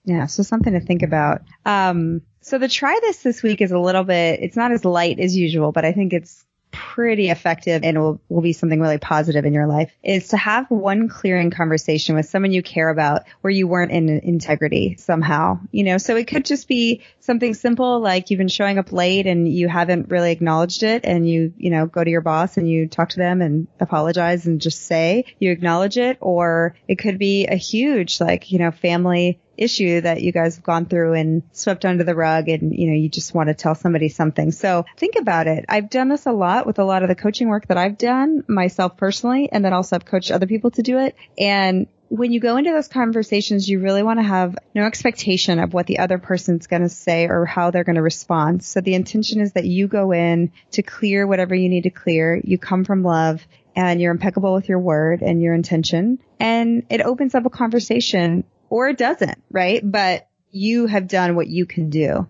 Yeah, 0.04 0.26
so 0.26 0.42
something 0.42 0.72
to 0.72 0.80
think 0.80 1.02
about. 1.02 1.42
Um, 1.64 2.22
so 2.40 2.58
the 2.58 2.68
try 2.68 2.98
this 3.02 3.22
this 3.22 3.42
week 3.42 3.60
is 3.60 3.72
a 3.72 3.78
little 3.78 4.04
bit, 4.04 4.40
it's 4.40 4.56
not 4.56 4.70
as 4.70 4.84
light 4.84 5.18
as 5.18 5.36
usual, 5.36 5.72
but 5.72 5.84
I 5.84 5.92
think 5.92 6.12
it's 6.12 6.45
pretty 6.76 7.30
effective 7.30 7.82
and 7.84 7.98
will, 7.98 8.20
will 8.28 8.42
be 8.42 8.52
something 8.52 8.80
really 8.80 8.98
positive 8.98 9.44
in 9.44 9.54
your 9.54 9.66
life 9.66 9.90
is 10.02 10.28
to 10.28 10.36
have 10.36 10.70
one 10.70 11.08
clearing 11.08 11.50
conversation 11.50 12.14
with 12.14 12.26
someone 12.26 12.52
you 12.52 12.62
care 12.62 12.90
about 12.90 13.22
where 13.40 13.50
you 13.50 13.66
weren't 13.66 13.92
in 13.92 14.08
integrity 14.08 14.96
somehow, 14.98 15.58
you 15.72 15.84
know, 15.84 15.96
so 15.96 16.16
it 16.16 16.26
could 16.26 16.44
just 16.44 16.68
be 16.68 17.02
something 17.20 17.54
simple 17.54 18.00
like 18.00 18.30
you've 18.30 18.38
been 18.38 18.48
showing 18.48 18.78
up 18.78 18.92
late 18.92 19.26
and 19.26 19.48
you 19.48 19.68
haven't 19.68 20.10
really 20.10 20.32
acknowledged 20.32 20.82
it 20.82 21.04
and 21.04 21.28
you, 21.28 21.54
you 21.56 21.70
know, 21.70 21.86
go 21.86 22.04
to 22.04 22.10
your 22.10 22.20
boss 22.20 22.58
and 22.58 22.68
you 22.68 22.86
talk 22.86 23.08
to 23.10 23.16
them 23.16 23.40
and 23.40 23.66
apologize 23.80 24.46
and 24.46 24.60
just 24.60 24.82
say 24.82 25.24
you 25.38 25.50
acknowledge 25.50 25.96
it 25.96 26.18
or 26.20 26.76
it 26.86 26.96
could 26.96 27.18
be 27.18 27.46
a 27.46 27.56
huge 27.56 28.20
like, 28.20 28.52
you 28.52 28.58
know, 28.58 28.70
family 28.70 29.40
issue 29.56 30.00
that 30.00 30.22
you 30.22 30.32
guys 30.32 30.56
have 30.56 30.64
gone 30.64 30.86
through 30.86 31.14
and 31.14 31.42
swept 31.52 31.84
under 31.84 32.04
the 32.04 32.14
rug 32.14 32.48
and 32.48 32.74
you 32.74 32.88
know 32.88 32.96
you 32.96 33.08
just 33.08 33.34
want 33.34 33.48
to 33.48 33.54
tell 33.54 33.74
somebody 33.74 34.08
something 34.08 34.52
so 34.52 34.84
think 34.96 35.14
about 35.16 35.46
it 35.46 35.64
i've 35.68 35.90
done 35.90 36.08
this 36.08 36.26
a 36.26 36.32
lot 36.32 36.66
with 36.66 36.78
a 36.78 36.84
lot 36.84 37.02
of 37.02 37.08
the 37.08 37.14
coaching 37.14 37.48
work 37.48 37.66
that 37.68 37.78
i've 37.78 37.98
done 37.98 38.44
myself 38.48 38.96
personally 38.96 39.48
and 39.50 39.64
then 39.64 39.72
also 39.72 39.96
i've 39.96 40.04
coached 40.04 40.30
other 40.30 40.46
people 40.46 40.70
to 40.70 40.82
do 40.82 40.98
it 40.98 41.16
and 41.38 41.86
when 42.08 42.30
you 42.30 42.38
go 42.38 42.56
into 42.56 42.70
those 42.70 42.86
conversations, 42.86 43.68
you 43.68 43.80
really 43.80 44.04
want 44.04 44.20
to 44.20 44.22
have 44.22 44.56
no 44.76 44.84
expectation 44.84 45.58
of 45.58 45.74
what 45.74 45.88
the 45.88 45.98
other 45.98 46.18
person's 46.18 46.68
going 46.68 46.82
to 46.82 46.88
say 46.88 47.26
or 47.26 47.44
how 47.46 47.72
they're 47.72 47.82
going 47.82 47.96
to 47.96 48.02
respond. 48.02 48.62
So 48.62 48.80
the 48.80 48.94
intention 48.94 49.40
is 49.40 49.54
that 49.54 49.64
you 49.64 49.88
go 49.88 50.12
in 50.12 50.52
to 50.72 50.84
clear 50.84 51.26
whatever 51.26 51.54
you 51.56 51.68
need 51.68 51.82
to 51.82 51.90
clear. 51.90 52.40
You 52.42 52.58
come 52.58 52.84
from 52.84 53.02
love 53.02 53.44
and 53.76 54.00
you're 54.00 54.12
impeccable 54.12 54.54
with 54.54 54.68
your 54.68 54.78
word 54.78 55.22
and 55.22 55.42
your 55.42 55.54
intention 55.54 56.18
and 56.40 56.84
it 56.88 57.02
opens 57.02 57.34
up 57.34 57.44
a 57.46 57.50
conversation 57.50 58.44
or 58.68 58.88
it 58.88 58.98
doesn't, 58.98 59.42
right? 59.50 59.80
But 59.82 60.28
you 60.50 60.86
have 60.86 61.08
done 61.08 61.36
what 61.36 61.48
you 61.48 61.66
can 61.66 61.90
do. 61.90 62.26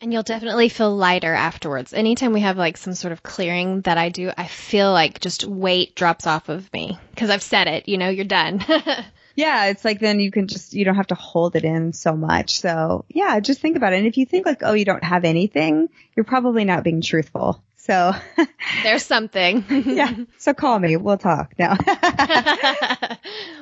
And 0.00 0.12
you'll 0.12 0.22
definitely 0.22 0.68
feel 0.68 0.94
lighter 0.94 1.32
afterwards. 1.32 1.94
Anytime 1.94 2.32
we 2.32 2.40
have 2.40 2.58
like 2.58 2.76
some 2.76 2.94
sort 2.94 3.12
of 3.12 3.22
clearing 3.22 3.80
that 3.82 3.96
I 3.96 4.10
do, 4.10 4.30
I 4.36 4.46
feel 4.46 4.92
like 4.92 5.20
just 5.20 5.44
weight 5.44 5.94
drops 5.94 6.26
off 6.26 6.50
of 6.50 6.70
me 6.72 6.98
because 7.10 7.30
I've 7.30 7.42
said 7.42 7.66
it, 7.66 7.88
you 7.88 7.96
know, 7.96 8.10
you're 8.10 8.26
done. 8.26 8.62
Yeah, 9.36 9.66
it's 9.66 9.84
like 9.84 10.00
then 10.00 10.18
you 10.18 10.30
can 10.30 10.48
just, 10.48 10.72
you 10.72 10.84
don't 10.84 10.96
have 10.96 11.08
to 11.08 11.14
hold 11.14 11.56
it 11.56 11.64
in 11.64 11.92
so 11.92 12.16
much. 12.16 12.58
So 12.58 13.04
yeah, 13.08 13.38
just 13.40 13.60
think 13.60 13.76
about 13.76 13.92
it. 13.92 13.98
And 13.98 14.06
if 14.06 14.16
you 14.16 14.26
think 14.26 14.46
like, 14.46 14.62
oh, 14.62 14.72
you 14.72 14.86
don't 14.86 15.04
have 15.04 15.24
anything, 15.24 15.90
you're 16.16 16.24
probably 16.24 16.64
not 16.64 16.82
being 16.82 17.02
truthful. 17.02 17.62
So 17.76 18.12
there's 18.82 19.04
something. 19.04 19.64
yeah. 19.68 20.12
So 20.38 20.54
call 20.54 20.78
me. 20.78 20.96
We'll 20.96 21.18
talk 21.18 21.52
now. 21.56 21.76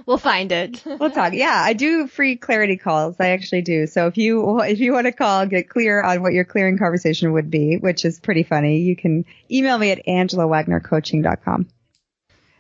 we'll 0.07 0.17
find 0.17 0.51
it. 0.51 0.83
we'll 0.87 1.11
talk. 1.11 1.35
Yeah, 1.35 1.53
I 1.55 1.75
do 1.75 2.07
free 2.07 2.37
clarity 2.37 2.79
calls. 2.79 3.17
I 3.21 3.31
actually 3.31 3.63
do. 3.63 3.87
So 3.87 4.07
if 4.07 4.17
you 4.17 4.63
if 4.63 4.79
you 4.79 4.93
want 4.95 5.09
to 5.09 5.13
call, 5.13 5.45
get 5.47 5.69
clear 5.69 6.03
on 6.03 6.23
what 6.23 6.33
your 6.33 6.45
clearing 6.45 6.79
conversation 6.79 7.33
would 7.33 7.51
be, 7.51 7.77
which 7.77 8.07
is 8.07 8.19
pretty 8.19 8.45
funny, 8.45 8.79
you 8.79 8.97
can 8.97 9.27
email 9.51 9.77
me 9.77 9.91
at 9.91 10.07
angelawagnercoaching.com. 10.07 11.67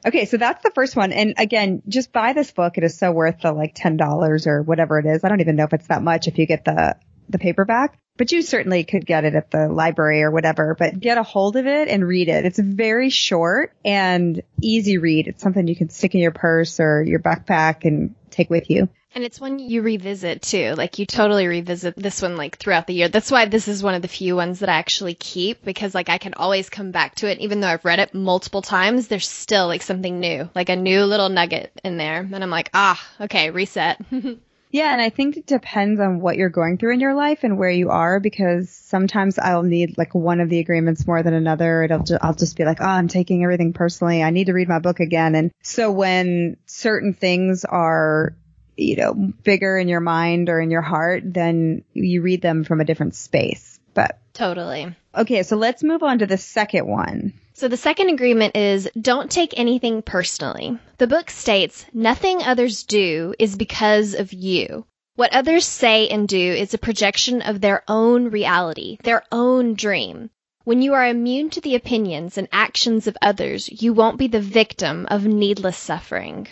Okay, 0.07 0.27
so 0.27 0.37
that's 0.37 0.63
the 0.63 0.71
first 0.71 0.97
one. 0.97 1.13
And 1.13 1.35
again, 1.39 1.83
just 1.89 2.13
buy 2.13 2.35
this 2.35 2.51
book. 2.51 2.77
It 2.77 2.85
is 2.85 2.97
so 2.99 3.11
worth 3.11 3.41
the 3.41 3.53
like 3.53 3.75
$10 3.75 4.47
or 4.47 4.63
whatever 4.63 4.99
it 4.99 5.07
is. 5.07 5.25
I 5.25 5.29
don't 5.29 5.41
even 5.41 5.57
know 5.57 5.65
if 5.65 5.73
it's 5.73 5.87
that 5.87 6.03
much 6.03 6.29
if 6.29 6.39
you 6.39 6.47
get 6.47 6.65
the, 6.65 6.97
the 7.31 7.39
paperback, 7.39 7.99
but 8.19 8.31
you 8.31 8.43
certainly 8.43 8.85
could 8.85 9.07
get 9.07 9.25
it 9.25 9.35
at 9.35 9.51
the 9.51 9.69
library 9.69 10.23
or 10.23 10.31
whatever, 10.31 10.77
but 10.79 11.01
get 11.01 11.17
a 11.17 11.23
hold 11.23 11.57
of 11.57 11.67
it 11.67 11.89
and 11.89 12.07
read 12.07 12.29
it. 12.29 12.45
It's 12.45 12.59
very 12.59 13.09
short 13.09 13.73
and 13.85 14.43
easy 14.61 14.99
read. 14.99 15.27
It's 15.27 15.43
something 15.43 15.67
you 15.67 15.77
can 15.77 15.89
stick 15.89 16.15
in 16.15 16.21
your 16.21 16.33
purse 16.33 16.81
or 16.81 17.03
your 17.03 17.21
backpack 17.21 17.85
and 17.85 18.15
take 18.31 18.51
with 18.51 18.69
you. 18.69 18.91
And 19.15 19.23
it's 19.23 19.41
one 19.41 19.61
you 19.61 19.83
revisit 19.83 20.43
too. 20.43 20.75
Like 20.77 20.99
you 20.99 21.07
totally 21.07 21.47
revisit 21.47 21.95
this 21.97 22.21
one 22.21 22.37
like 22.37 22.59
throughout 22.59 22.89
the 22.89 22.95
year. 22.95 23.09
That's 23.09 23.31
why 23.31 23.45
this 23.45 23.69
is 23.69 23.83
one 23.83 23.95
of 23.95 24.03
the 24.03 24.09
few 24.09 24.35
ones 24.35 24.59
that 24.59 24.69
I 24.69 24.75
actually 24.75 25.15
keep 25.15 25.65
because 25.65 25.95
like 25.95 26.09
I 26.09 26.19
can 26.19 26.35
always 26.35 26.69
come 26.69 26.91
back 26.91 27.15
to 27.17 27.31
it. 27.31 27.39
Even 27.39 27.61
though 27.61 27.69
I've 27.69 27.85
read 27.85 28.01
it 28.01 28.13
multiple 28.13 28.63
times, 28.63 29.07
there's 29.07 29.29
still 29.29 29.69
like 29.69 29.83
something 29.83 30.19
new, 30.19 30.51
like 30.55 30.69
a 30.69 30.77
new 30.77 31.05
little 31.05 31.29
nugget 31.29 31.81
in 31.85 31.97
there. 31.97 32.21
And 32.21 32.43
I'm 32.43 32.51
like, 32.51 32.71
ah, 32.75 33.01
okay, 33.21 33.51
reset. 33.51 34.01
Yeah, 34.75 34.93
and 34.93 35.01
I 35.01 35.09
think 35.09 35.37
it 35.37 35.47
depends 35.47 36.01
on 36.01 36.19
what 36.19 36.37
you're 36.37 36.49
going 36.49 36.79
through 36.79 36.95
in 36.95 36.99
your 36.99 37.15
life 37.15 37.45
and 37.45 37.59
where 37.59 37.71
you 37.71 37.91
are 37.91 38.19
because 38.19 38.69
sometimes 38.71 39.39
I'll 39.39 39.63
need 39.63 39.97
like 39.97 40.17
one 40.17 40.41
of 40.41 40.49
the 40.49 40.59
agreements 40.59 41.07
more 41.07 41.23
than 41.23 41.33
another. 41.33 41.85
It'll 41.85 42.03
ju- 42.03 42.19
I'll 42.21 42.35
just 42.35 42.57
be 42.57 42.65
like, 42.65 42.81
"Oh, 42.81 42.85
I'm 42.85 43.07
taking 43.07 43.45
everything 43.45 43.73
personally. 43.73 44.21
I 44.21 44.31
need 44.31 44.47
to 44.47 44.53
read 44.53 44.69
my 44.69 44.81
book 44.81 44.99
again." 44.99 45.37
And 45.37 45.53
so 45.63 45.93
when 45.93 46.57
certain 46.67 47.13
things 47.15 47.65
are 47.65 48.35
you 48.77 48.97
know, 48.97 49.15
bigger 49.15 49.79
in 49.79 49.89
your 49.89 50.01
mind 50.01 50.49
or 50.49 50.61
in 50.61 50.71
your 50.71 50.83
heart, 50.83 51.23
then 51.25 51.85
you 51.93 52.23
read 52.23 52.43
them 52.43 52.65
from 52.65 52.81
a 52.81 52.85
different 52.85 53.15
space. 53.15 53.79
But 53.95 54.19
totally. 54.33 54.95
Okay, 55.15 55.43
so 55.45 55.57
let's 55.57 55.85
move 55.85 56.03
on 56.03 56.19
to 56.19 56.27
the 56.27 56.37
second 56.37 56.87
one. 56.87 57.33
So 57.53 57.69
the 57.69 57.77
second 57.77 58.09
agreement 58.09 58.57
is 58.57 58.91
don't 59.01 59.31
take 59.31 59.55
anything 59.57 60.03
personally. 60.03 60.77
The 60.99 61.07
book 61.07 61.31
states 61.31 61.87
nothing 61.93 62.43
others 62.43 62.83
do 62.83 63.35
is 63.39 63.55
because 63.57 64.15
of 64.15 64.33
you. 64.33 64.87
What 65.17 65.33
others 65.33 65.65
say 65.65 66.09
and 66.09 66.27
do 66.27 66.37
is 66.37 66.75
a 66.75 66.79
projection 66.79 67.43
of 67.43 67.61
their 67.61 67.85
own 67.87 68.31
reality, 68.31 68.99
their 69.05 69.23
own 69.31 69.75
dream. 69.75 70.31
When 70.65 70.83
you 70.83 70.95
are 70.95 71.07
immune 71.07 71.51
to 71.51 71.61
the 71.61 71.77
opinions 71.77 72.37
and 72.37 72.49
actions 72.51 73.07
of 73.07 73.17
others, 73.23 73.69
you 73.71 73.93
won't 73.93 74.19
be 74.19 74.27
the 74.27 74.41
victim 74.41 75.07
of 75.09 75.25
needless 75.25 75.77
suffering. 75.77 76.49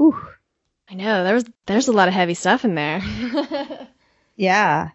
Ooh. 0.00 0.16
I 0.88 0.94
know, 0.94 1.24
there's 1.24 1.44
there's 1.66 1.88
a 1.88 1.92
lot 1.92 2.08
of 2.08 2.14
heavy 2.14 2.34
stuff 2.34 2.64
in 2.64 2.74
there. 2.74 3.02
yeah. 4.36 4.90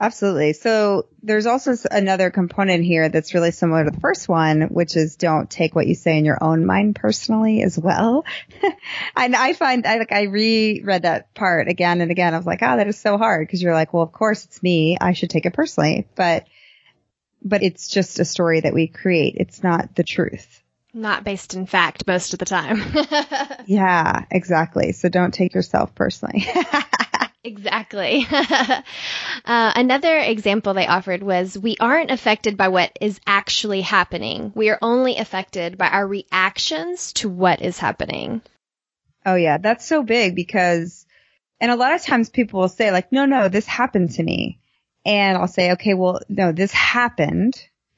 Absolutely. 0.00 0.54
So 0.54 1.06
there's 1.22 1.46
also 1.46 1.76
another 1.90 2.30
component 2.30 2.84
here 2.84 3.08
that's 3.08 3.32
really 3.32 3.52
similar 3.52 3.84
to 3.84 3.90
the 3.92 4.00
first 4.00 4.28
one, 4.28 4.62
which 4.62 4.96
is 4.96 5.16
don't 5.16 5.48
take 5.48 5.76
what 5.76 5.86
you 5.86 5.94
say 5.94 6.18
in 6.18 6.24
your 6.24 6.42
own 6.42 6.66
mind 6.66 6.96
personally 6.96 7.62
as 7.62 7.78
well. 7.78 8.24
and 9.16 9.36
I 9.36 9.52
find 9.52 9.86
I 9.86 9.98
like 9.98 10.10
I 10.10 10.24
reread 10.24 11.02
that 11.02 11.32
part 11.32 11.68
again 11.68 12.00
and 12.00 12.10
again. 12.10 12.34
I 12.34 12.36
was 12.36 12.46
like, 12.46 12.62
oh, 12.62 12.76
that 12.76 12.88
is 12.88 12.98
so 12.98 13.18
hard 13.18 13.46
because 13.46 13.62
you're 13.62 13.72
like, 13.72 13.94
well, 13.94 14.02
of 14.02 14.10
course 14.10 14.44
it's 14.44 14.62
me. 14.62 14.98
I 15.00 15.12
should 15.12 15.30
take 15.30 15.46
it 15.46 15.54
personally, 15.54 16.08
but 16.16 16.48
but 17.40 17.62
it's 17.62 17.88
just 17.88 18.18
a 18.18 18.24
story 18.24 18.60
that 18.60 18.74
we 18.74 18.88
create. 18.88 19.36
It's 19.38 19.62
not 19.62 19.94
the 19.94 20.04
truth. 20.04 20.62
Not 20.94 21.24
based 21.24 21.54
in 21.54 21.66
fact 21.66 22.06
most 22.06 22.32
of 22.32 22.38
the 22.38 22.44
time. 22.44 22.80
yeah, 23.66 24.24
exactly. 24.30 24.92
So 24.92 25.08
don't 25.08 25.34
take 25.34 25.54
yourself 25.54 25.94
personally. 25.94 26.46
Exactly. 27.44 28.26
uh, 28.30 28.82
another 29.44 30.18
example 30.18 30.72
they 30.72 30.86
offered 30.86 31.22
was 31.22 31.58
we 31.58 31.76
aren't 31.78 32.10
affected 32.10 32.56
by 32.56 32.68
what 32.68 32.96
is 33.02 33.20
actually 33.26 33.82
happening. 33.82 34.50
We 34.54 34.70
are 34.70 34.78
only 34.80 35.18
affected 35.18 35.76
by 35.76 35.88
our 35.88 36.06
reactions 36.06 37.12
to 37.14 37.28
what 37.28 37.60
is 37.60 37.78
happening. 37.78 38.40
Oh, 39.26 39.34
yeah. 39.34 39.58
That's 39.58 39.86
so 39.86 40.02
big 40.02 40.34
because, 40.34 41.04
and 41.60 41.70
a 41.70 41.76
lot 41.76 41.92
of 41.92 42.02
times 42.02 42.30
people 42.30 42.60
will 42.60 42.68
say, 42.68 42.90
like, 42.90 43.12
no, 43.12 43.26
no, 43.26 43.50
this 43.50 43.66
happened 43.66 44.12
to 44.12 44.22
me. 44.22 44.58
And 45.04 45.36
I'll 45.36 45.46
say, 45.46 45.72
okay, 45.72 45.92
well, 45.92 46.20
no, 46.30 46.50
this 46.50 46.72
happened, 46.72 47.54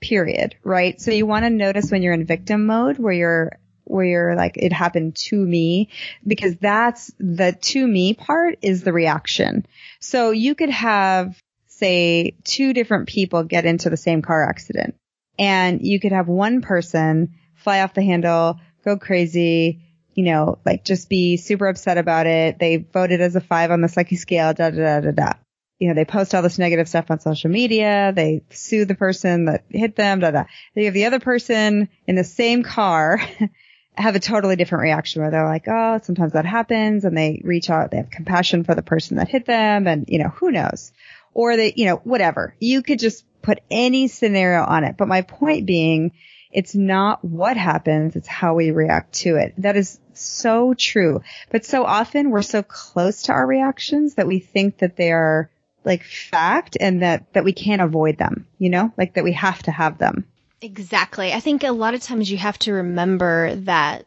period. 0.09 0.57
Right? 0.65 1.01
So 1.01 1.11
you 1.11 1.27
want 1.27 1.45
to 1.45 1.51
notice 1.51 1.91
when 1.91 2.03
you're 2.03 2.15
in 2.15 2.27
victim 2.27 2.67
mode 2.67 2.99
where 2.99 3.13
you're 3.13 3.53
where 3.85 4.05
you're 4.05 4.35
like, 4.35 4.57
it 4.57 4.73
happened 4.73 5.15
to 5.15 5.37
me 5.37 5.91
because 6.27 6.57
that's 6.57 7.13
the 7.19 7.53
to 7.53 7.87
me 7.87 8.15
part 8.15 8.59
is 8.63 8.83
the 8.83 8.93
reaction. 8.93 9.65
So 10.01 10.33
you 10.33 10.57
could 10.57 10.71
have, 10.71 11.41
say, 11.69 12.35
two 12.43 12.73
different 12.73 13.09
people 13.09 13.45
get 13.45 13.65
into 13.65 13.89
the 13.89 13.97
same 13.97 14.23
car 14.23 14.49
accident 14.49 14.97
and 15.39 15.81
you 15.83 16.01
could 16.01 16.13
have 16.13 16.27
one 16.27 16.63
person 16.63 17.35
fly 17.55 17.81
off 17.81 17.95
the 17.95 18.03
handle, 18.03 18.59
go 18.85 18.97
crazy, 18.99 19.83
you 20.15 20.25
know, 20.25 20.59
like 20.65 20.85
just 20.85 21.09
be 21.09 21.37
super 21.37 21.69
upset 21.69 21.99
about 21.99 22.27
it. 22.27 22.59
They 22.59 22.77
voted 22.77 23.21
as 23.21 23.37
a 23.37 23.41
five 23.41 23.71
on 23.71 23.83
the 23.83 23.89
sucky 23.89 24.19
scale, 24.19 24.53
da 24.53 24.71
da 24.71 25.01
da 25.01 25.01
da 25.01 25.11
da. 25.13 25.33
You 25.79 25.89
know, 25.89 25.95
they 25.95 26.05
post 26.05 26.35
all 26.35 26.43
this 26.43 26.59
negative 26.59 26.89
stuff 26.89 27.11
on 27.11 27.21
social 27.21 27.51
media. 27.51 28.13
They 28.15 28.43
sue 28.51 28.87
the 28.87 28.95
person 28.95 29.45
that 29.47 29.65
hit 29.69 29.95
them, 29.95 30.21
da 30.21 30.31
da. 30.31 30.45
They 30.75 30.85
have 30.87 30.95
the 30.95 31.05
other 31.05 31.21
person 31.21 31.89
in 32.07 32.17
the 32.17 32.25
same 32.25 32.63
car 32.63 33.21
have 33.97 34.15
a 34.15 34.21
totally 34.21 34.57
different 34.57 34.83
reaction 34.83 35.23
where 35.23 35.31
they're 35.31 35.47
like, 35.47 35.67
oh, 35.69 36.01
sometimes 36.03 36.33
that 36.33 36.45
happens 36.45 37.05
and 37.05 37.17
they 37.17 37.41
reach 37.45 37.71
out, 37.71 37.91
they 37.91 37.97
have 37.97 38.11
compassion 38.11 38.65
for 38.65 38.75
the 38.75 38.83
person 38.83 39.17
that 39.17 39.29
hit 39.29 39.47
them 39.47 39.87
and, 39.87 40.07
you 40.09 40.19
know, 40.19 40.29
who 40.29 40.51
knows? 40.51 40.93
Or 41.33 41.57
they, 41.57 41.73
you 41.77 41.87
know, 41.87 41.97
whatever. 41.97 42.55
You 42.61 42.83
could 42.83 42.99
just 42.99 43.25
put 43.43 43.61
any 43.71 44.09
scenario 44.09 44.65
on 44.65 44.85
it. 44.85 44.97
But 44.97 45.09
my 45.09 45.23
point 45.23 45.67
being, 45.67 46.13
it's 46.53 46.75
not 46.75 47.25
what 47.25 47.57
happens, 47.57 48.17
it's 48.17 48.29
how 48.29 48.55
we 48.55 48.71
react 48.71 49.15
to 49.15 49.37
it. 49.37 49.55
That 49.59 49.77
is 49.77 49.99
so 50.15 50.75
true. 50.75 51.23
But 51.51 51.65
so 51.65 51.85
often 51.85 52.31
we're 52.31 52.43
so 52.43 52.63
close 52.63 53.23
to 53.23 53.33
our 53.33 53.47
reactions 53.47 54.15
that 54.15 54.27
we 54.27 54.41
think 54.41 54.79
that 54.79 54.97
they 54.97 55.13
are 55.13 55.51
like 55.87 56.03
fact 56.03 56.77
and 56.81 57.03
that, 57.03 57.33
that 57.33 57.45
we 57.45 57.53
can't 57.53 57.81
avoid 57.81 58.19
them, 58.19 58.47
you 58.59 58.69
know, 58.69 58.93
like 58.99 59.15
that 59.15 59.25
we 59.25 59.33
have 59.33 59.63
to 59.63 59.71
have 59.71 59.99
them. 59.99 60.27
Exactly. 60.61 61.33
I 61.33 61.41
think 61.41 61.65
a 61.65 61.71
lot 61.71 61.95
of 61.95 62.03
times 62.03 62.31
you 62.31 62.39
have 62.39 62.59
to 62.61 62.73
remember 62.73 63.55
that 63.55 64.07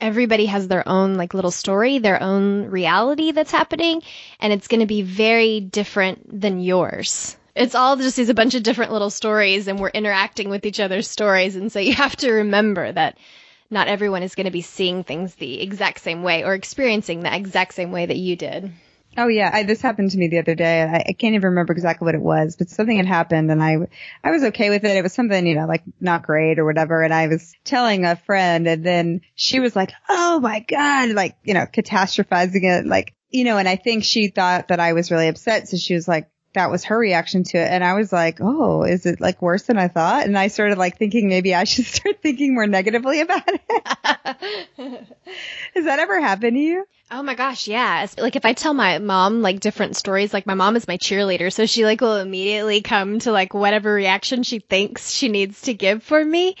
everybody 0.00 0.46
has 0.46 0.66
their 0.66 0.88
own 0.88 1.14
like 1.14 1.34
little 1.34 1.50
story, 1.50 1.98
their 1.98 2.20
own 2.20 2.66
reality 2.66 3.30
that's 3.30 3.52
happening, 3.52 4.02
and 4.40 4.52
it's 4.52 4.68
going 4.68 4.80
to 4.80 4.86
be 4.86 5.02
very 5.02 5.60
different 5.60 6.40
than 6.40 6.60
yours. 6.60 7.36
It's 7.54 7.74
all 7.74 7.96
just 7.96 8.16
these 8.16 8.30
a 8.30 8.34
bunch 8.34 8.54
of 8.54 8.62
different 8.62 8.92
little 8.92 9.10
stories 9.10 9.68
and 9.68 9.78
we're 9.78 9.90
interacting 9.90 10.48
with 10.48 10.64
each 10.64 10.80
other's 10.80 11.08
stories 11.08 11.54
and 11.54 11.70
so 11.70 11.80
you 11.80 11.92
have 11.92 12.16
to 12.16 12.32
remember 12.32 12.90
that 12.90 13.18
not 13.70 13.88
everyone 13.88 14.22
is 14.22 14.34
going 14.34 14.46
to 14.46 14.50
be 14.50 14.62
seeing 14.62 15.04
things 15.04 15.34
the 15.34 15.60
exact 15.60 16.00
same 16.00 16.22
way 16.22 16.44
or 16.44 16.54
experiencing 16.54 17.20
the 17.20 17.34
exact 17.34 17.74
same 17.74 17.92
way 17.92 18.06
that 18.06 18.16
you 18.16 18.36
did. 18.36 18.72
Oh 19.16 19.28
yeah, 19.28 19.50
I, 19.52 19.64
this 19.64 19.82
happened 19.82 20.10
to 20.12 20.18
me 20.18 20.28
the 20.28 20.38
other 20.38 20.54
day. 20.54 20.82
I, 20.82 21.04
I 21.08 21.12
can't 21.12 21.34
even 21.34 21.50
remember 21.50 21.74
exactly 21.74 22.06
what 22.06 22.14
it 22.14 22.22
was, 22.22 22.56
but 22.56 22.70
something 22.70 22.96
had 22.96 23.04
happened, 23.04 23.50
and 23.50 23.62
I, 23.62 23.76
I 24.24 24.30
was 24.30 24.42
okay 24.44 24.70
with 24.70 24.84
it. 24.84 24.96
It 24.96 25.02
was 25.02 25.12
something, 25.12 25.46
you 25.46 25.54
know, 25.54 25.66
like 25.66 25.82
not 26.00 26.22
great 26.22 26.58
or 26.58 26.64
whatever. 26.64 27.02
And 27.02 27.12
I 27.12 27.26
was 27.26 27.54
telling 27.62 28.06
a 28.06 28.16
friend, 28.16 28.66
and 28.66 28.84
then 28.84 29.20
she 29.34 29.60
was 29.60 29.76
like, 29.76 29.92
"Oh 30.08 30.40
my 30.40 30.60
god!" 30.60 31.10
Like, 31.10 31.36
you 31.44 31.52
know, 31.52 31.66
catastrophizing 31.66 32.64
it, 32.64 32.86
like, 32.86 33.14
you 33.28 33.44
know. 33.44 33.58
And 33.58 33.68
I 33.68 33.76
think 33.76 34.04
she 34.04 34.28
thought 34.28 34.68
that 34.68 34.80
I 34.80 34.94
was 34.94 35.10
really 35.10 35.28
upset, 35.28 35.68
so 35.68 35.76
she 35.76 35.92
was 35.94 36.08
like, 36.08 36.30
that 36.54 36.70
was 36.70 36.84
her 36.84 36.98
reaction 36.98 37.44
to 37.44 37.58
it. 37.58 37.68
And 37.70 37.82
I 37.82 37.94
was 37.94 38.12
like, 38.12 38.38
oh, 38.40 38.82
is 38.82 39.06
it 39.06 39.20
like 39.20 39.40
worse 39.40 39.64
than 39.64 39.78
I 39.78 39.88
thought? 39.88 40.26
And 40.26 40.36
I 40.36 40.48
started 40.48 40.78
like 40.78 40.98
thinking 40.98 41.28
maybe 41.28 41.54
I 41.54 41.64
should 41.64 41.86
start 41.86 42.20
thinking 42.22 42.54
more 42.54 42.66
negatively 42.66 43.20
about 43.20 43.42
it. 43.46 43.60
Has 45.74 45.84
that 45.84 45.98
ever 45.98 46.20
happened 46.20 46.56
to 46.56 46.60
you? 46.60 46.86
Oh 47.14 47.22
my 47.22 47.34
gosh, 47.34 47.68
yeah. 47.68 48.06
Like 48.16 48.36
if 48.36 48.46
I 48.46 48.54
tell 48.54 48.72
my 48.72 48.98
mom 48.98 49.42
like 49.42 49.60
different 49.60 49.96
stories, 49.96 50.32
like 50.32 50.46
my 50.46 50.54
mom 50.54 50.76
is 50.76 50.88
my 50.88 50.96
cheerleader, 50.96 51.52
so 51.52 51.66
she 51.66 51.84
like 51.84 52.00
will 52.00 52.16
immediately 52.16 52.80
come 52.80 53.18
to 53.20 53.32
like 53.32 53.52
whatever 53.52 53.92
reaction 53.92 54.42
she 54.42 54.60
thinks 54.60 55.10
she 55.10 55.28
needs 55.28 55.60
to 55.62 55.74
give 55.74 56.02
for 56.02 56.24
me. 56.24 56.56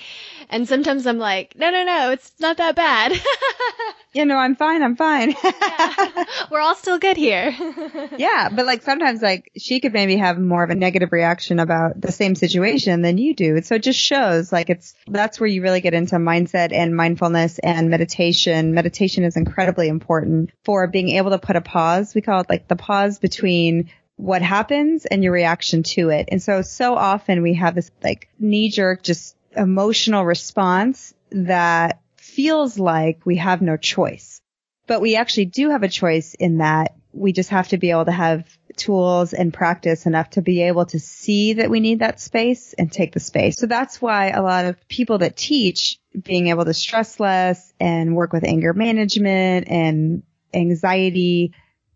And 0.48 0.68
sometimes 0.68 1.06
I'm 1.06 1.18
like, 1.18 1.54
no, 1.56 1.70
no, 1.70 1.84
no, 1.84 2.10
it's 2.10 2.32
not 2.40 2.56
that 2.58 2.74
bad. 2.74 3.12
you 4.12 4.24
know, 4.24 4.36
I'm 4.36 4.56
fine, 4.56 4.82
I'm 4.82 4.96
fine. 4.96 5.34
yeah. 5.42 6.24
We're 6.50 6.60
all 6.60 6.74
still 6.74 6.98
good 6.98 7.16
here. 7.16 7.54
yeah, 8.18 8.48
but 8.52 8.66
like 8.66 8.82
sometimes 8.82 9.22
like 9.22 9.50
she 9.56 9.80
could 9.80 9.92
maybe 9.92 10.16
have 10.16 10.38
more 10.38 10.62
of 10.62 10.70
a 10.70 10.74
negative 10.74 11.12
reaction 11.12 11.58
about 11.58 12.00
the 12.00 12.12
same 12.12 12.34
situation 12.34 13.02
than 13.02 13.18
you 13.18 13.34
do. 13.34 13.60
So 13.62 13.76
it 13.76 13.82
just 13.82 13.98
shows 13.98 14.52
like 14.52 14.70
it's, 14.70 14.94
that's 15.08 15.40
where 15.40 15.48
you 15.48 15.62
really 15.62 15.80
get 15.80 15.94
into 15.94 16.16
mindset 16.16 16.72
and 16.72 16.94
mindfulness 16.96 17.58
and 17.58 17.90
meditation. 17.90 18.74
Meditation 18.74 19.24
is 19.24 19.36
incredibly 19.36 19.88
important 19.88 20.50
for 20.64 20.86
being 20.86 21.10
able 21.10 21.30
to 21.30 21.38
put 21.38 21.56
a 21.56 21.60
pause. 21.60 22.14
We 22.14 22.20
call 22.20 22.40
it 22.40 22.48
like 22.48 22.68
the 22.68 22.76
pause 22.76 23.18
between 23.18 23.90
what 24.16 24.42
happens 24.42 25.04
and 25.06 25.24
your 25.24 25.32
reaction 25.32 25.82
to 25.82 26.10
it. 26.10 26.28
And 26.30 26.42
so, 26.42 26.62
so 26.62 26.94
often 26.94 27.42
we 27.42 27.54
have 27.54 27.74
this 27.74 27.90
like 28.02 28.28
knee 28.38 28.68
jerk, 28.70 29.02
just 29.02 29.36
emotional 29.56 30.24
response 30.24 31.14
that 31.30 32.00
feels 32.16 32.78
like 32.78 33.24
we 33.26 33.36
have 33.36 33.62
no 33.62 33.76
choice. 33.76 34.40
But 34.86 35.00
we 35.00 35.16
actually 35.16 35.46
do 35.46 35.70
have 35.70 35.82
a 35.82 35.88
choice 35.88 36.34
in 36.34 36.58
that 36.58 36.94
we 37.12 37.32
just 37.32 37.50
have 37.50 37.68
to 37.68 37.78
be 37.78 37.90
able 37.90 38.06
to 38.06 38.12
have 38.12 38.46
tools 38.76 39.32
and 39.32 39.52
practice 39.52 40.06
enough 40.06 40.30
to 40.30 40.42
be 40.42 40.62
able 40.62 40.86
to 40.86 40.98
see 40.98 41.54
that 41.54 41.70
we 41.70 41.80
need 41.80 41.98
that 41.98 42.20
space 42.20 42.72
and 42.72 42.90
take 42.90 43.12
the 43.12 43.20
space. 43.20 43.56
So 43.56 43.66
that's 43.66 44.00
why 44.00 44.30
a 44.30 44.42
lot 44.42 44.64
of 44.64 44.88
people 44.88 45.18
that 45.18 45.36
teach 45.36 45.98
being 46.20 46.48
able 46.48 46.64
to 46.64 46.74
stress 46.74 47.20
less 47.20 47.72
and 47.78 48.16
work 48.16 48.32
with 48.32 48.44
anger 48.44 48.72
management 48.72 49.68
and 49.68 50.22
anxiety 50.54 51.52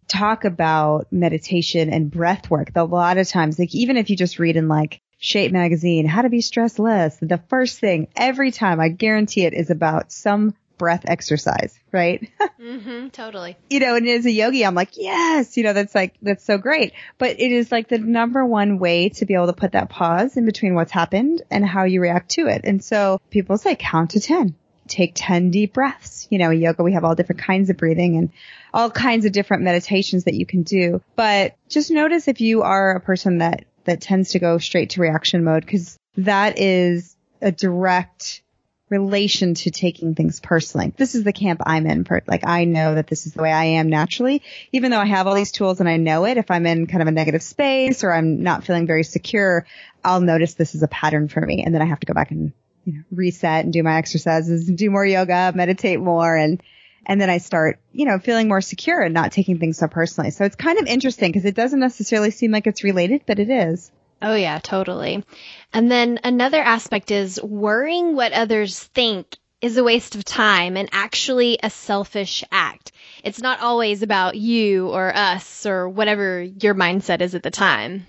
talk 0.08 0.44
about 0.44 1.08
meditation 1.10 1.90
and 1.90 2.10
breath 2.10 2.50
work. 2.50 2.70
A 2.74 2.84
lot 2.84 3.18
of 3.18 3.28
times, 3.28 3.58
like 3.58 3.74
even 3.74 3.96
if 3.96 4.10
you 4.10 4.16
just 4.16 4.38
read 4.38 4.56
in 4.56 4.68
like 4.68 5.00
Shape 5.18 5.52
magazine, 5.52 6.06
how 6.06 6.22
to 6.22 6.28
be 6.28 6.40
stressed 6.40 6.78
less. 6.78 7.16
The 7.18 7.40
first 7.48 7.78
thing 7.78 8.08
every 8.16 8.50
time, 8.50 8.80
I 8.80 8.88
guarantee 8.88 9.44
it 9.44 9.54
is 9.54 9.70
about 9.70 10.12
some 10.12 10.54
breath 10.78 11.04
exercise, 11.06 11.78
right? 11.92 12.30
Mm-hmm, 12.60 13.08
totally. 13.08 13.56
You 13.68 13.80
know, 13.80 13.94
and 13.96 14.08
as 14.08 14.26
a 14.26 14.30
yogi, 14.30 14.64
I'm 14.64 14.74
like, 14.74 14.96
yes, 14.96 15.56
you 15.56 15.62
know, 15.62 15.72
that's 15.72 15.94
like, 15.94 16.14
that's 16.22 16.42
so 16.42 16.58
great. 16.58 16.94
But 17.18 17.38
it 17.38 17.52
is 17.52 17.70
like 17.70 17.88
the 17.88 17.98
number 17.98 18.44
one 18.44 18.78
way 18.78 19.10
to 19.10 19.26
be 19.26 19.34
able 19.34 19.46
to 19.46 19.52
put 19.52 19.72
that 19.72 19.90
pause 19.90 20.36
in 20.36 20.46
between 20.46 20.74
what's 20.74 20.90
happened 20.90 21.42
and 21.50 21.64
how 21.64 21.84
you 21.84 22.00
react 22.00 22.30
to 22.30 22.46
it. 22.48 22.62
And 22.64 22.82
so 22.82 23.20
people 23.30 23.58
say 23.58 23.76
count 23.76 24.12
to 24.12 24.20
10 24.20 24.56
take 24.88 25.12
10 25.14 25.50
deep 25.50 25.74
breaths. 25.74 26.26
You 26.30 26.38
know, 26.38 26.50
yoga, 26.50 26.82
we 26.82 26.92
have 26.92 27.04
all 27.04 27.14
different 27.14 27.42
kinds 27.42 27.70
of 27.70 27.76
breathing 27.76 28.16
and 28.16 28.30
all 28.72 28.90
kinds 28.90 29.24
of 29.24 29.32
different 29.32 29.62
meditations 29.62 30.24
that 30.24 30.34
you 30.34 30.46
can 30.46 30.62
do. 30.62 31.02
But 31.14 31.56
just 31.68 31.90
notice 31.90 32.28
if 32.28 32.40
you 32.40 32.62
are 32.62 32.96
a 32.96 33.00
person 33.00 33.38
that, 33.38 33.64
that 33.86 34.00
tends 34.00 34.30
to 34.30 34.38
go 34.38 34.58
straight 34.58 34.90
to 34.90 35.00
reaction 35.00 35.42
mode, 35.42 35.64
because 35.64 35.96
that 36.16 36.58
is 36.58 37.16
a 37.40 37.50
direct 37.50 38.42
relation 38.88 39.54
to 39.54 39.70
taking 39.70 40.14
things 40.14 40.38
personally. 40.38 40.92
This 40.96 41.16
is 41.16 41.24
the 41.24 41.32
camp 41.32 41.60
I'm 41.66 41.86
in. 41.86 42.06
Like 42.28 42.46
I 42.46 42.66
know 42.66 42.94
that 42.94 43.08
this 43.08 43.26
is 43.26 43.32
the 43.32 43.42
way 43.42 43.50
I 43.52 43.64
am 43.64 43.88
naturally, 43.88 44.42
even 44.70 44.92
though 44.92 45.00
I 45.00 45.06
have 45.06 45.26
all 45.26 45.34
these 45.34 45.50
tools 45.50 45.80
and 45.80 45.88
I 45.88 45.96
know 45.96 46.24
it. 46.24 46.36
If 46.36 46.50
I'm 46.52 46.66
in 46.66 46.86
kind 46.86 47.02
of 47.02 47.08
a 47.08 47.12
negative 47.12 47.42
space 47.42 48.04
or 48.04 48.12
I'm 48.12 48.44
not 48.44 48.64
feeling 48.64 48.86
very 48.86 49.02
secure, 49.02 49.66
I'll 50.04 50.20
notice 50.20 50.54
this 50.54 50.76
is 50.76 50.84
a 50.84 50.88
pattern 50.88 51.26
for 51.26 51.40
me. 51.40 51.64
And 51.64 51.74
then 51.74 51.82
I 51.82 51.86
have 51.86 51.98
to 52.00 52.06
go 52.06 52.14
back 52.14 52.30
and 52.30 52.52
you 52.84 52.92
know, 52.92 53.02
reset 53.10 53.64
and 53.64 53.72
do 53.72 53.82
my 53.82 53.96
exercises 53.96 54.66
do 54.66 54.90
more 54.90 55.04
yoga, 55.04 55.52
meditate 55.54 55.98
more 55.98 56.36
and, 56.36 56.62
and 57.06 57.20
then 57.20 57.30
I 57.30 57.38
start, 57.38 57.78
you 57.92 58.04
know, 58.04 58.18
feeling 58.18 58.48
more 58.48 58.60
secure 58.60 59.00
and 59.00 59.14
not 59.14 59.32
taking 59.32 59.58
things 59.58 59.78
so 59.78 59.86
personally. 59.86 60.30
So 60.32 60.44
it's 60.44 60.56
kind 60.56 60.78
of 60.78 60.86
interesting 60.86 61.30
because 61.30 61.44
it 61.44 61.54
doesn't 61.54 61.78
necessarily 61.78 62.32
seem 62.32 62.50
like 62.50 62.66
it's 62.66 62.84
related, 62.84 63.22
but 63.26 63.38
it 63.38 63.48
is. 63.48 63.90
Oh 64.20 64.34
yeah, 64.34 64.58
totally. 64.58 65.24
And 65.72 65.90
then 65.90 66.18
another 66.24 66.60
aspect 66.60 67.10
is 67.10 67.40
worrying 67.40 68.16
what 68.16 68.32
others 68.32 68.78
think 68.78 69.36
is 69.60 69.76
a 69.76 69.84
waste 69.84 70.16
of 70.16 70.24
time 70.24 70.76
and 70.76 70.88
actually 70.92 71.58
a 71.62 71.70
selfish 71.70 72.42
act. 72.50 72.92
It's 73.22 73.40
not 73.40 73.60
always 73.60 74.02
about 74.02 74.36
you 74.36 74.88
or 74.88 75.14
us 75.14 75.64
or 75.64 75.88
whatever 75.88 76.42
your 76.42 76.74
mindset 76.74 77.20
is 77.20 77.34
at 77.34 77.42
the 77.42 77.50
time. 77.50 78.06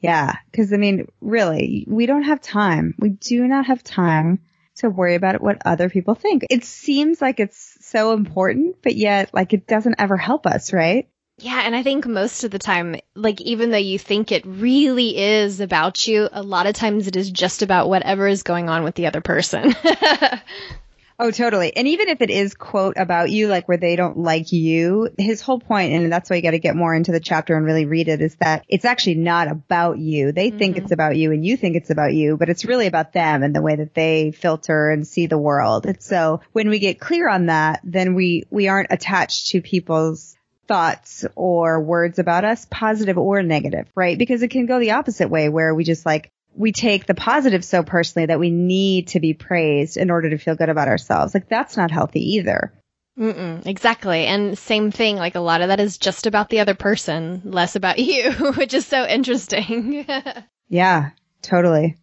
Yeah, 0.00 0.34
because 0.50 0.72
I 0.72 0.76
mean, 0.76 1.08
really, 1.20 1.84
we 1.86 2.06
don't 2.06 2.22
have 2.22 2.40
time. 2.40 2.94
We 2.98 3.10
do 3.10 3.46
not 3.46 3.66
have 3.66 3.84
time 3.84 4.40
to 4.80 4.90
worry 4.90 5.14
about 5.14 5.40
what 5.40 5.62
other 5.64 5.88
people 5.88 6.14
think. 6.14 6.44
It 6.50 6.64
seems 6.64 7.20
like 7.20 7.40
it's 7.40 7.78
so 7.80 8.12
important, 8.12 8.76
but 8.82 8.96
yet, 8.96 9.30
like, 9.32 9.52
it 9.52 9.66
doesn't 9.66 9.96
ever 9.98 10.16
help 10.16 10.46
us, 10.46 10.72
right? 10.72 11.08
Yeah, 11.38 11.62
and 11.64 11.74
I 11.74 11.82
think 11.82 12.06
most 12.06 12.44
of 12.44 12.50
the 12.50 12.58
time, 12.58 12.96
like, 13.14 13.40
even 13.40 13.70
though 13.70 13.78
you 13.78 13.98
think 13.98 14.30
it 14.30 14.44
really 14.44 15.16
is 15.16 15.60
about 15.60 16.06
you, 16.06 16.28
a 16.30 16.42
lot 16.42 16.66
of 16.66 16.74
times 16.74 17.06
it 17.06 17.16
is 17.16 17.30
just 17.30 17.62
about 17.62 17.88
whatever 17.88 18.28
is 18.28 18.42
going 18.42 18.68
on 18.68 18.84
with 18.84 18.94
the 18.94 19.06
other 19.06 19.22
person. 19.22 19.74
Oh, 21.22 21.30
totally. 21.30 21.76
And 21.76 21.86
even 21.86 22.08
if 22.08 22.22
it 22.22 22.30
is 22.30 22.54
quote 22.54 22.96
about 22.96 23.30
you, 23.30 23.46
like 23.46 23.68
where 23.68 23.76
they 23.76 23.94
don't 23.94 24.16
like 24.16 24.52
you, 24.52 25.10
his 25.18 25.42
whole 25.42 25.60
point, 25.60 25.92
and 25.92 26.10
that's 26.10 26.30
why 26.30 26.36
you 26.36 26.42
got 26.42 26.52
to 26.52 26.58
get 26.58 26.74
more 26.74 26.94
into 26.94 27.12
the 27.12 27.20
chapter 27.20 27.54
and 27.54 27.66
really 27.66 27.84
read 27.84 28.08
it, 28.08 28.22
is 28.22 28.36
that 28.36 28.64
it's 28.68 28.86
actually 28.86 29.16
not 29.16 29.50
about 29.50 29.98
you. 29.98 30.32
They 30.32 30.48
mm-hmm. 30.48 30.58
think 30.58 30.76
it's 30.78 30.92
about 30.92 31.18
you 31.18 31.32
and 31.32 31.44
you 31.44 31.58
think 31.58 31.76
it's 31.76 31.90
about 31.90 32.14
you, 32.14 32.38
but 32.38 32.48
it's 32.48 32.64
really 32.64 32.86
about 32.86 33.12
them 33.12 33.42
and 33.42 33.54
the 33.54 33.60
way 33.60 33.76
that 33.76 33.92
they 33.92 34.32
filter 34.32 34.88
and 34.88 35.06
see 35.06 35.26
the 35.26 35.36
world. 35.36 35.84
And 35.84 36.02
so 36.02 36.40
when 36.52 36.70
we 36.70 36.78
get 36.78 36.98
clear 36.98 37.28
on 37.28 37.46
that, 37.46 37.80
then 37.84 38.14
we, 38.14 38.44
we 38.48 38.68
aren't 38.68 38.90
attached 38.90 39.48
to 39.48 39.60
people's 39.60 40.38
thoughts 40.68 41.26
or 41.34 41.82
words 41.82 42.18
about 42.18 42.46
us, 42.46 42.66
positive 42.70 43.18
or 43.18 43.42
negative, 43.42 43.88
right? 43.94 44.16
Because 44.16 44.42
it 44.42 44.48
can 44.48 44.64
go 44.64 44.78
the 44.78 44.92
opposite 44.92 45.28
way 45.28 45.50
where 45.50 45.74
we 45.74 45.84
just 45.84 46.06
like, 46.06 46.30
we 46.54 46.72
take 46.72 47.06
the 47.06 47.14
positive 47.14 47.64
so 47.64 47.82
personally 47.82 48.26
that 48.26 48.40
we 48.40 48.50
need 48.50 49.08
to 49.08 49.20
be 49.20 49.34
praised 49.34 49.96
in 49.96 50.10
order 50.10 50.30
to 50.30 50.38
feel 50.38 50.54
good 50.56 50.68
about 50.68 50.88
ourselves. 50.88 51.34
Like 51.34 51.48
that's 51.48 51.76
not 51.76 51.90
healthy 51.90 52.36
either. 52.36 52.72
Mm-mm, 53.18 53.66
exactly. 53.66 54.24
And 54.24 54.56
same 54.56 54.90
thing, 54.90 55.16
like 55.16 55.34
a 55.34 55.40
lot 55.40 55.60
of 55.60 55.68
that 55.68 55.80
is 55.80 55.98
just 55.98 56.26
about 56.26 56.48
the 56.48 56.60
other 56.60 56.74
person, 56.74 57.42
less 57.44 57.76
about 57.76 57.98
you, 58.10 58.32
which 58.32 58.74
is 58.74 58.86
so 58.86 59.06
interesting. 59.06 60.06
yeah, 60.68 61.10
totally. 61.42 61.96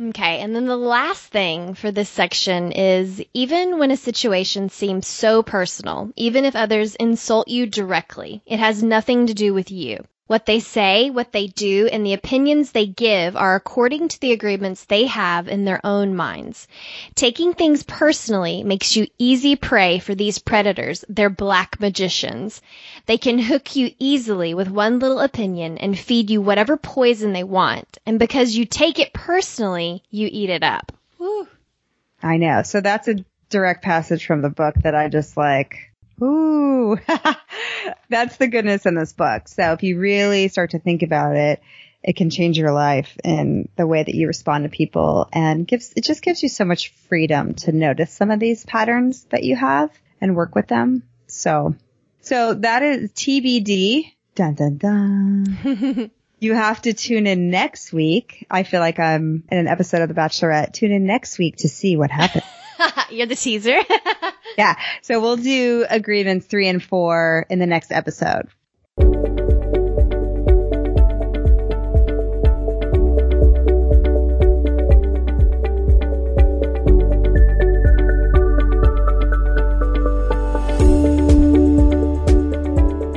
Okay, 0.00 0.38
and 0.38 0.56
then 0.56 0.64
the 0.64 0.76
last 0.76 1.26
thing 1.26 1.74
for 1.74 1.90
this 1.90 2.08
section 2.08 2.72
is 2.72 3.22
even 3.34 3.78
when 3.78 3.90
a 3.90 3.96
situation 3.96 4.70
seems 4.70 5.06
so 5.06 5.42
personal, 5.42 6.10
even 6.16 6.46
if 6.46 6.56
others 6.56 6.94
insult 6.94 7.48
you 7.48 7.66
directly, 7.66 8.42
it 8.46 8.58
has 8.58 8.82
nothing 8.82 9.26
to 9.26 9.34
do 9.34 9.52
with 9.52 9.70
you. 9.70 10.02
What 10.32 10.46
they 10.46 10.60
say, 10.60 11.10
what 11.10 11.32
they 11.32 11.48
do, 11.48 11.90
and 11.92 12.06
the 12.06 12.14
opinions 12.14 12.72
they 12.72 12.86
give 12.86 13.36
are 13.36 13.54
according 13.54 14.08
to 14.08 14.18
the 14.18 14.32
agreements 14.32 14.86
they 14.86 15.04
have 15.04 15.46
in 15.46 15.66
their 15.66 15.84
own 15.84 16.16
minds. 16.16 16.66
Taking 17.14 17.52
things 17.52 17.82
personally 17.82 18.64
makes 18.64 18.96
you 18.96 19.08
easy 19.18 19.56
prey 19.56 19.98
for 19.98 20.14
these 20.14 20.38
predators, 20.38 21.04
they're 21.06 21.28
black 21.28 21.78
magicians. 21.80 22.62
They 23.04 23.18
can 23.18 23.38
hook 23.38 23.76
you 23.76 23.92
easily 23.98 24.54
with 24.54 24.70
one 24.70 25.00
little 25.00 25.20
opinion 25.20 25.76
and 25.76 25.98
feed 25.98 26.30
you 26.30 26.40
whatever 26.40 26.78
poison 26.78 27.34
they 27.34 27.44
want. 27.44 27.98
And 28.06 28.18
because 28.18 28.56
you 28.56 28.64
take 28.64 28.98
it 28.98 29.12
personally, 29.12 30.02
you 30.08 30.30
eat 30.32 30.48
it 30.48 30.62
up. 30.62 30.92
Whew. 31.18 31.46
I 32.22 32.38
know. 32.38 32.62
So 32.62 32.80
that's 32.80 33.06
a 33.06 33.22
direct 33.50 33.84
passage 33.84 34.24
from 34.24 34.40
the 34.40 34.48
book 34.48 34.76
that 34.76 34.94
I 34.94 35.10
just 35.10 35.36
like, 35.36 35.91
Ooh, 36.20 36.98
that's 38.08 38.36
the 38.36 38.48
goodness 38.48 38.86
in 38.86 38.94
this 38.94 39.12
book. 39.12 39.48
So 39.48 39.72
if 39.72 39.82
you 39.82 39.98
really 39.98 40.48
start 40.48 40.70
to 40.70 40.78
think 40.78 41.02
about 41.02 41.36
it, 41.36 41.62
it 42.02 42.16
can 42.16 42.30
change 42.30 42.58
your 42.58 42.72
life 42.72 43.16
in 43.22 43.68
the 43.76 43.86
way 43.86 44.02
that 44.02 44.14
you 44.14 44.26
respond 44.26 44.64
to 44.64 44.68
people 44.68 45.28
and 45.32 45.66
gives, 45.66 45.92
it 45.94 46.02
just 46.04 46.22
gives 46.22 46.42
you 46.42 46.48
so 46.48 46.64
much 46.64 46.92
freedom 47.08 47.54
to 47.54 47.72
notice 47.72 48.12
some 48.12 48.30
of 48.30 48.40
these 48.40 48.64
patterns 48.64 49.24
that 49.30 49.44
you 49.44 49.54
have 49.54 49.90
and 50.20 50.34
work 50.34 50.54
with 50.54 50.66
them. 50.66 51.04
So, 51.28 51.76
so 52.20 52.54
that 52.54 52.82
is 52.82 53.12
TBD. 53.12 54.12
Dun 54.34 54.54
dun 54.54 54.78
dun. 54.78 56.10
you 56.40 56.54
have 56.54 56.82
to 56.82 56.92
tune 56.92 57.26
in 57.26 57.50
next 57.50 57.92
week. 57.92 58.46
I 58.50 58.64
feel 58.64 58.80
like 58.80 58.98
I'm 58.98 59.44
in 59.50 59.58
an 59.58 59.68
episode 59.68 60.02
of 60.02 60.08
The 60.08 60.14
Bachelorette. 60.14 60.72
Tune 60.72 60.92
in 60.92 61.06
next 61.06 61.38
week 61.38 61.58
to 61.58 61.68
see 61.68 61.96
what 61.96 62.10
happens. 62.10 62.44
You're 63.10 63.26
the 63.26 63.36
teaser. 63.36 63.80
yeah. 64.58 64.78
So 65.02 65.20
we'll 65.20 65.36
do 65.36 65.86
agreements 65.90 66.46
three 66.46 66.68
and 66.68 66.82
four 66.82 67.46
in 67.50 67.58
the 67.58 67.66
next 67.66 67.92
episode. 67.92 68.48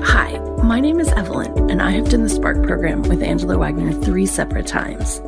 Hi, 0.03 0.37
my 0.63 0.79
name 0.79 0.99
is 0.99 1.09
Evelyn, 1.09 1.69
and 1.69 1.81
I 1.81 1.91
have 1.91 2.09
done 2.09 2.23
the 2.23 2.29
Spark 2.29 2.63
program 2.63 3.03
with 3.03 3.21
Angela 3.21 3.57
Wagner 3.57 3.91
three 3.93 4.25
separate 4.25 4.67
times. 4.67 5.21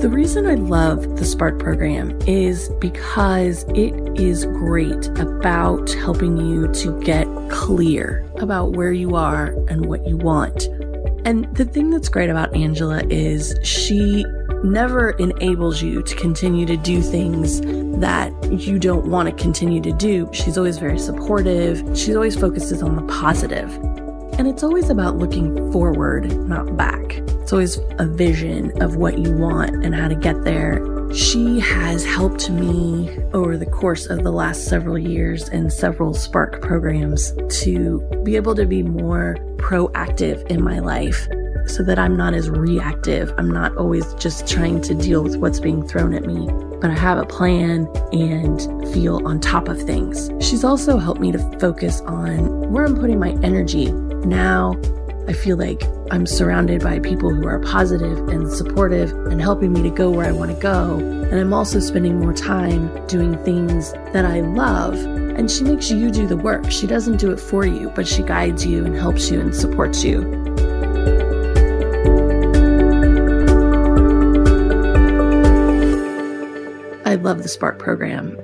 The 0.00 0.08
reason 0.08 0.46
I 0.46 0.54
love 0.54 1.18
the 1.18 1.26
Spark 1.26 1.58
program 1.58 2.18
is 2.22 2.70
because 2.80 3.64
it 3.74 3.92
is 4.18 4.46
great 4.46 5.08
about 5.18 5.90
helping 5.90 6.38
you 6.38 6.68
to 6.72 6.98
get 7.02 7.26
clear 7.50 8.26
about 8.36 8.72
where 8.72 8.92
you 8.92 9.14
are 9.14 9.48
and 9.68 9.84
what 9.84 10.06
you 10.06 10.16
want. 10.16 10.68
And 11.26 11.54
the 11.54 11.66
thing 11.66 11.90
that's 11.90 12.08
great 12.08 12.30
about 12.30 12.56
Angela 12.56 13.02
is 13.10 13.54
she 13.62 14.24
never 14.64 15.10
enables 15.10 15.82
you 15.82 16.02
to 16.02 16.16
continue 16.16 16.64
to 16.64 16.78
do 16.78 17.02
things 17.02 17.60
that 18.00 18.32
you 18.50 18.78
don't 18.78 19.04
want 19.04 19.28
to 19.28 19.34
continue 19.34 19.82
to 19.82 19.92
do. 19.92 20.30
She's 20.32 20.56
always 20.56 20.78
very 20.78 20.98
supportive. 20.98 21.94
She 21.94 22.14
always 22.14 22.36
focuses 22.36 22.82
on 22.82 22.96
the 22.96 23.02
positive. 23.12 23.70
And 24.38 24.48
it's 24.48 24.62
always 24.62 24.88
about 24.88 25.18
looking 25.18 25.70
forward, 25.70 26.34
not 26.48 26.74
back. 26.74 27.20
It's 27.50 27.52
always 27.52 27.78
a 27.98 28.06
vision 28.06 28.80
of 28.80 28.94
what 28.94 29.18
you 29.18 29.32
want 29.32 29.84
and 29.84 29.92
how 29.92 30.06
to 30.06 30.14
get 30.14 30.44
there. 30.44 30.86
She 31.12 31.58
has 31.58 32.04
helped 32.04 32.48
me 32.48 33.18
over 33.32 33.56
the 33.56 33.66
course 33.66 34.06
of 34.06 34.22
the 34.22 34.30
last 34.30 34.66
several 34.66 34.96
years 34.96 35.48
in 35.48 35.68
several 35.68 36.14
Spark 36.14 36.62
programs 36.62 37.32
to 37.62 38.08
be 38.22 38.36
able 38.36 38.54
to 38.54 38.66
be 38.66 38.84
more 38.84 39.36
proactive 39.56 40.46
in 40.46 40.62
my 40.62 40.78
life 40.78 41.26
so 41.66 41.82
that 41.82 41.98
I'm 41.98 42.16
not 42.16 42.34
as 42.34 42.48
reactive. 42.48 43.34
I'm 43.36 43.50
not 43.50 43.76
always 43.76 44.14
just 44.14 44.46
trying 44.46 44.80
to 44.82 44.94
deal 44.94 45.24
with 45.24 45.34
what's 45.34 45.58
being 45.58 45.84
thrown 45.84 46.14
at 46.14 46.24
me, 46.24 46.46
but 46.80 46.92
I 46.92 46.94
have 46.94 47.18
a 47.18 47.26
plan 47.26 47.88
and 48.12 48.60
feel 48.94 49.26
on 49.26 49.40
top 49.40 49.66
of 49.66 49.82
things. 49.82 50.30
She's 50.38 50.62
also 50.62 50.98
helped 50.98 51.20
me 51.20 51.32
to 51.32 51.58
focus 51.58 52.00
on 52.02 52.70
where 52.70 52.84
I'm 52.84 52.94
putting 52.94 53.18
my 53.18 53.30
energy 53.42 53.90
now 53.90 54.80
I 55.30 55.32
feel 55.32 55.56
like 55.56 55.84
I'm 56.10 56.26
surrounded 56.26 56.82
by 56.82 56.98
people 56.98 57.32
who 57.32 57.46
are 57.46 57.60
positive 57.60 58.18
and 58.30 58.50
supportive 58.50 59.12
and 59.28 59.40
helping 59.40 59.72
me 59.72 59.80
to 59.82 59.90
go 59.90 60.10
where 60.10 60.26
I 60.26 60.32
want 60.32 60.50
to 60.50 60.60
go. 60.60 60.98
And 60.98 61.34
I'm 61.34 61.52
also 61.52 61.78
spending 61.78 62.18
more 62.18 62.32
time 62.32 63.06
doing 63.06 63.40
things 63.44 63.92
that 64.12 64.24
I 64.24 64.40
love. 64.40 64.94
And 64.94 65.48
she 65.48 65.62
makes 65.62 65.88
you 65.88 66.10
do 66.10 66.26
the 66.26 66.36
work. 66.36 66.68
She 66.72 66.88
doesn't 66.88 67.18
do 67.18 67.30
it 67.30 67.38
for 67.38 67.64
you, 67.64 67.90
but 67.90 68.08
she 68.08 68.24
guides 68.24 68.66
you 68.66 68.84
and 68.84 68.96
helps 68.96 69.30
you 69.30 69.38
and 69.40 69.54
supports 69.54 70.02
you. 70.02 70.22
I 77.04 77.14
love 77.14 77.44
the 77.44 77.48
Spark 77.48 77.78
program. 77.78 78.36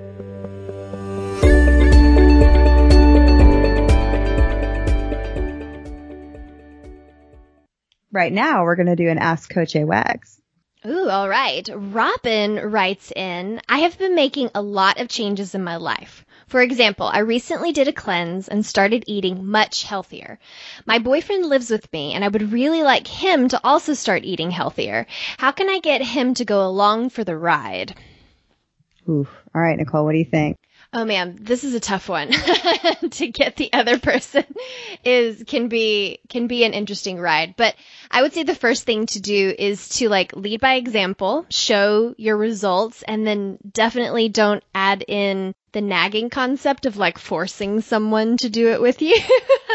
Right 8.16 8.32
now 8.32 8.64
we're 8.64 8.76
going 8.76 8.86
to 8.86 8.96
do 8.96 9.08
an 9.08 9.18
Ask 9.18 9.50
Coach 9.50 9.76
A 9.76 9.84
Wags. 9.84 10.40
Ooh, 10.86 11.08
all 11.08 11.28
right. 11.28 11.68
Robin 11.72 12.56
writes 12.70 13.12
in, 13.14 13.60
I 13.68 13.78
have 13.78 13.98
been 13.98 14.14
making 14.14 14.50
a 14.54 14.62
lot 14.62 15.00
of 15.00 15.08
changes 15.08 15.54
in 15.54 15.62
my 15.62 15.76
life. 15.76 16.24
For 16.46 16.62
example, 16.62 17.06
I 17.06 17.18
recently 17.18 17.72
did 17.72 17.88
a 17.88 17.92
cleanse 17.92 18.48
and 18.48 18.64
started 18.64 19.04
eating 19.06 19.46
much 19.46 19.82
healthier. 19.82 20.38
My 20.86 20.98
boyfriend 20.98 21.46
lives 21.46 21.70
with 21.70 21.92
me 21.92 22.14
and 22.14 22.24
I 22.24 22.28
would 22.28 22.52
really 22.52 22.82
like 22.82 23.06
him 23.06 23.48
to 23.48 23.60
also 23.64 23.94
start 23.94 24.24
eating 24.24 24.50
healthier. 24.50 25.06
How 25.38 25.50
can 25.50 25.68
I 25.68 25.80
get 25.80 26.02
him 26.02 26.34
to 26.34 26.44
go 26.44 26.66
along 26.66 27.10
for 27.10 27.24
the 27.24 27.36
ride? 27.36 27.94
Ooh. 29.08 29.26
All 29.54 29.60
right, 29.60 29.76
Nicole, 29.76 30.04
what 30.04 30.12
do 30.12 30.18
you 30.18 30.24
think? 30.24 30.56
Oh 30.96 31.04
man, 31.04 31.36
this 31.38 31.62
is 31.62 31.74
a 31.74 31.78
tough 31.78 32.08
one 32.08 32.30
to 33.10 33.28
get 33.28 33.56
the 33.56 33.70
other 33.74 33.98
person 33.98 34.46
is 35.04 35.44
can 35.46 35.68
be 35.68 36.20
can 36.30 36.46
be 36.46 36.64
an 36.64 36.72
interesting 36.72 37.20
ride. 37.20 37.54
But 37.54 37.74
I 38.10 38.22
would 38.22 38.32
say 38.32 38.44
the 38.44 38.54
first 38.54 38.84
thing 38.84 39.04
to 39.08 39.20
do 39.20 39.54
is 39.58 39.90
to 39.98 40.08
like 40.08 40.34
lead 40.34 40.62
by 40.62 40.76
example, 40.76 41.44
show 41.50 42.14
your 42.16 42.38
results 42.38 43.02
and 43.02 43.26
then 43.26 43.58
definitely 43.70 44.30
don't 44.30 44.64
add 44.74 45.04
in 45.06 45.54
the 45.72 45.82
nagging 45.82 46.30
concept 46.30 46.86
of 46.86 46.96
like 46.96 47.18
forcing 47.18 47.82
someone 47.82 48.38
to 48.38 48.48
do 48.48 48.68
it 48.72 48.80
with 48.80 49.02
you. 49.02 49.18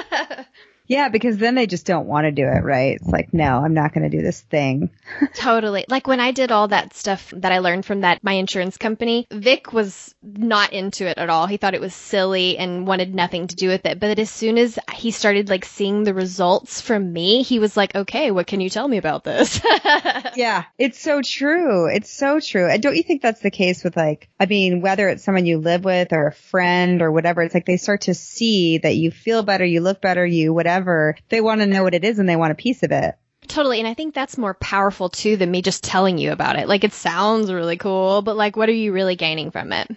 Yeah, 0.92 1.08
because 1.08 1.38
then 1.38 1.56
they 1.56 1.68
just 1.68 1.86
don't 1.86 2.06
want 2.06 2.26
to 2.26 2.34
do 2.34 2.46
it, 2.46 2.66
right? 2.66 2.98
It's 2.98 3.08
like, 3.08 3.34
no, 3.34 3.64
I'm 3.64 3.74
not 3.74 3.94
going 3.94 4.04
to 4.04 4.10
do 4.10 4.22
this 4.22 4.42
thing. 4.42 4.90
totally. 5.34 5.86
Like 5.88 6.06
when 6.06 6.20
I 6.20 6.34
did 6.34 6.52
all 6.52 6.68
that 6.68 6.94
stuff 6.94 7.34
that 7.38 7.54
I 7.54 7.60
learned 7.60 7.86
from 7.86 8.02
that 8.02 8.22
my 8.22 8.34
insurance 8.34 8.76
company, 8.76 9.26
Vic 9.32 9.72
was 9.72 10.14
not 10.22 10.74
into 10.74 11.08
it 11.08 11.18
at 11.18 11.30
all. 11.30 11.48
He 11.48 11.56
thought 11.56 11.76
it 11.76 11.80
was 11.80 11.96
silly 11.96 12.58
and 12.58 12.86
wanted 12.86 13.16
nothing 13.16 13.48
to 13.48 13.56
do 13.56 13.70
with 13.70 13.86
it. 13.86 14.02
But 14.02 14.20
as 14.20 14.30
soon 14.30 14.58
as 14.58 14.78
he 14.92 15.12
started 15.12 15.48
like 15.48 15.64
seeing 15.64 16.04
the 16.04 16.14
results 16.14 16.82
from 16.82 17.14
me, 17.14 17.42
he 17.42 17.60
was 17.60 17.78
like, 17.78 17.96
"Okay, 17.96 18.30
what 18.32 18.48
can 18.48 18.60
you 18.60 18.70
tell 18.70 18.88
me 18.90 18.98
about 18.98 19.24
this?" 19.24 19.62
yeah, 20.36 20.66
it's 20.78 21.00
so 21.00 21.22
true. 21.22 21.86
It's 21.86 22.12
so 22.12 22.42
true. 22.42 22.68
And 22.68 22.84
don't 22.84 22.98
you 22.98 23.04
think 23.04 23.22
that's 23.22 23.40
the 23.40 23.50
case 23.50 23.86
with 23.86 23.96
like, 23.96 24.28
I 24.42 24.46
mean, 24.46 24.82
whether 24.82 25.08
it's 25.08 25.24
someone 25.24 25.46
you 25.46 25.58
live 25.58 25.86
with 25.86 26.12
or 26.12 26.28
a 26.28 26.34
friend 26.34 27.02
or 27.02 27.14
whatever, 27.14 27.44
it's 27.44 27.54
like 27.54 27.66
they 27.66 27.78
start 27.78 28.02
to 28.02 28.14
see 28.14 28.80
that 28.80 28.98
you 28.98 29.10
feel 29.10 29.42
better, 29.42 29.64
you 29.64 29.80
look 29.80 30.02
better, 30.02 30.26
you 30.26 30.54
whatever 30.54 30.81
whatever, 30.82 31.16
they 31.30 31.42
want 31.42 31.62
to 31.62 31.68
know 31.68 31.84
what 31.84 31.94
it 31.94 32.04
is 32.04 32.20
and 32.20 32.28
they 32.28 32.36
want 32.36 32.52
a 32.52 32.56
piece 32.56 32.84
of 32.84 32.92
it. 32.92 33.16
Totally. 33.48 33.80
And 33.80 33.88
I 33.88 33.94
think 33.94 34.14
that's 34.14 34.38
more 34.38 34.54
powerful 34.54 35.10
too 35.10 35.36
than 35.38 35.52
me 35.52 35.62
just 35.62 35.84
telling 35.84 36.18
you 36.18 36.32
about 36.32 36.58
it. 36.58 36.68
Like 36.68 36.84
it 36.84 36.94
sounds 36.94 37.52
really 37.52 37.78
cool, 37.78 38.22
but 38.22 38.36
like 38.36 38.56
what 38.56 38.70
are 38.70 38.74
you 38.74 38.94
really 38.94 39.16
gaining 39.16 39.52
from 39.52 39.72
it? 39.74 39.90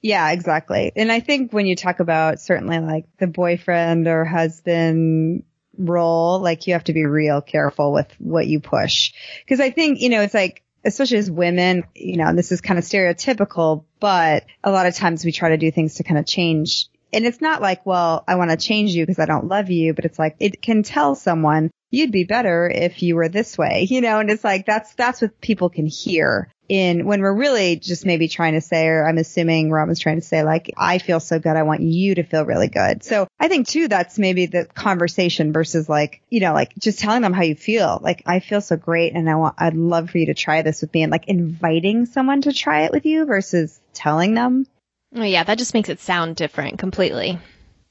Yeah, 0.00 0.30
exactly. 0.32 0.92
And 0.96 1.12
I 1.12 1.20
think 1.20 1.52
when 1.52 1.66
you 1.66 1.76
talk 1.76 2.00
about 2.00 2.40
certainly 2.40 2.78
like 2.78 3.06
the 3.18 3.26
boyfriend 3.26 4.08
or 4.08 4.24
husband 4.24 5.44
role, 5.76 6.40
like 6.40 6.66
you 6.66 6.72
have 6.72 6.84
to 6.84 6.92
be 6.92 7.04
real 7.06 7.40
careful 7.40 7.92
with 7.92 8.12
what 8.18 8.46
you 8.46 8.60
push. 8.60 9.12
Cause 9.48 9.60
I 9.60 9.70
think, 9.70 10.00
you 10.00 10.08
know, 10.08 10.22
it's 10.22 10.34
like, 10.34 10.62
especially 10.84 11.18
as 11.18 11.30
women, 11.30 11.84
you 11.94 12.16
know, 12.16 12.34
this 12.34 12.50
is 12.50 12.60
kind 12.60 12.78
of 12.78 12.84
stereotypical, 12.84 13.84
but 14.00 14.44
a 14.64 14.72
lot 14.72 14.86
of 14.86 14.96
times 14.96 15.24
we 15.24 15.30
try 15.30 15.50
to 15.50 15.56
do 15.56 15.70
things 15.70 15.96
to 15.96 16.02
kind 16.02 16.18
of 16.18 16.26
change 16.26 16.88
and 17.12 17.26
it's 17.26 17.40
not 17.40 17.62
like, 17.62 17.84
well, 17.84 18.24
I 18.26 18.36
want 18.36 18.50
to 18.50 18.56
change 18.56 18.92
you 18.92 19.04
because 19.04 19.18
I 19.18 19.26
don't 19.26 19.48
love 19.48 19.70
you, 19.70 19.94
but 19.94 20.04
it's 20.04 20.18
like 20.18 20.36
it 20.40 20.62
can 20.62 20.82
tell 20.82 21.14
someone 21.14 21.70
you'd 21.90 22.10
be 22.10 22.24
better 22.24 22.68
if 22.68 23.02
you 23.02 23.14
were 23.14 23.28
this 23.28 23.56
way, 23.56 23.86
you 23.90 24.00
know, 24.00 24.18
and 24.18 24.30
it's 24.30 24.44
like 24.44 24.66
that's 24.66 24.94
that's 24.94 25.22
what 25.22 25.40
people 25.40 25.68
can 25.68 25.86
hear 25.86 26.50
in 26.68 27.04
when 27.04 27.20
we're 27.20 27.34
really 27.34 27.76
just 27.76 28.06
maybe 28.06 28.28
trying 28.28 28.54
to 28.54 28.60
say, 28.62 28.86
or 28.86 29.06
I'm 29.06 29.18
assuming 29.18 29.70
Robin's 29.70 29.98
trying 29.98 30.16
to 30.16 30.26
say, 30.26 30.42
like, 30.42 30.72
I 30.76 30.98
feel 30.98 31.20
so 31.20 31.38
good, 31.38 31.54
I 31.54 31.64
want 31.64 31.82
you 31.82 32.14
to 32.14 32.22
feel 32.22 32.46
really 32.46 32.68
good. 32.68 33.04
So 33.04 33.26
I 33.38 33.48
think 33.48 33.68
too 33.68 33.88
that's 33.88 34.18
maybe 34.18 34.46
the 34.46 34.64
conversation 34.64 35.52
versus 35.52 35.88
like, 35.88 36.22
you 36.30 36.40
know, 36.40 36.54
like 36.54 36.72
just 36.78 36.98
telling 36.98 37.20
them 37.20 37.34
how 37.34 37.42
you 37.42 37.56
feel. 37.56 37.98
Like, 38.02 38.22
I 38.24 38.40
feel 38.40 38.62
so 38.62 38.76
great 38.76 39.12
and 39.12 39.28
I 39.28 39.34
want 39.34 39.56
I'd 39.58 39.74
love 39.74 40.08
for 40.10 40.18
you 40.18 40.26
to 40.26 40.34
try 40.34 40.62
this 40.62 40.80
with 40.80 40.94
me 40.94 41.02
and 41.02 41.12
like 41.12 41.28
inviting 41.28 42.06
someone 42.06 42.40
to 42.42 42.54
try 42.54 42.84
it 42.84 42.92
with 42.92 43.04
you 43.04 43.26
versus 43.26 43.78
telling 43.92 44.32
them. 44.32 44.66
Oh 45.14 45.24
yeah, 45.24 45.44
that 45.44 45.58
just 45.58 45.74
makes 45.74 45.88
it 45.88 46.00
sound 46.00 46.36
different 46.36 46.78
completely. 46.78 47.38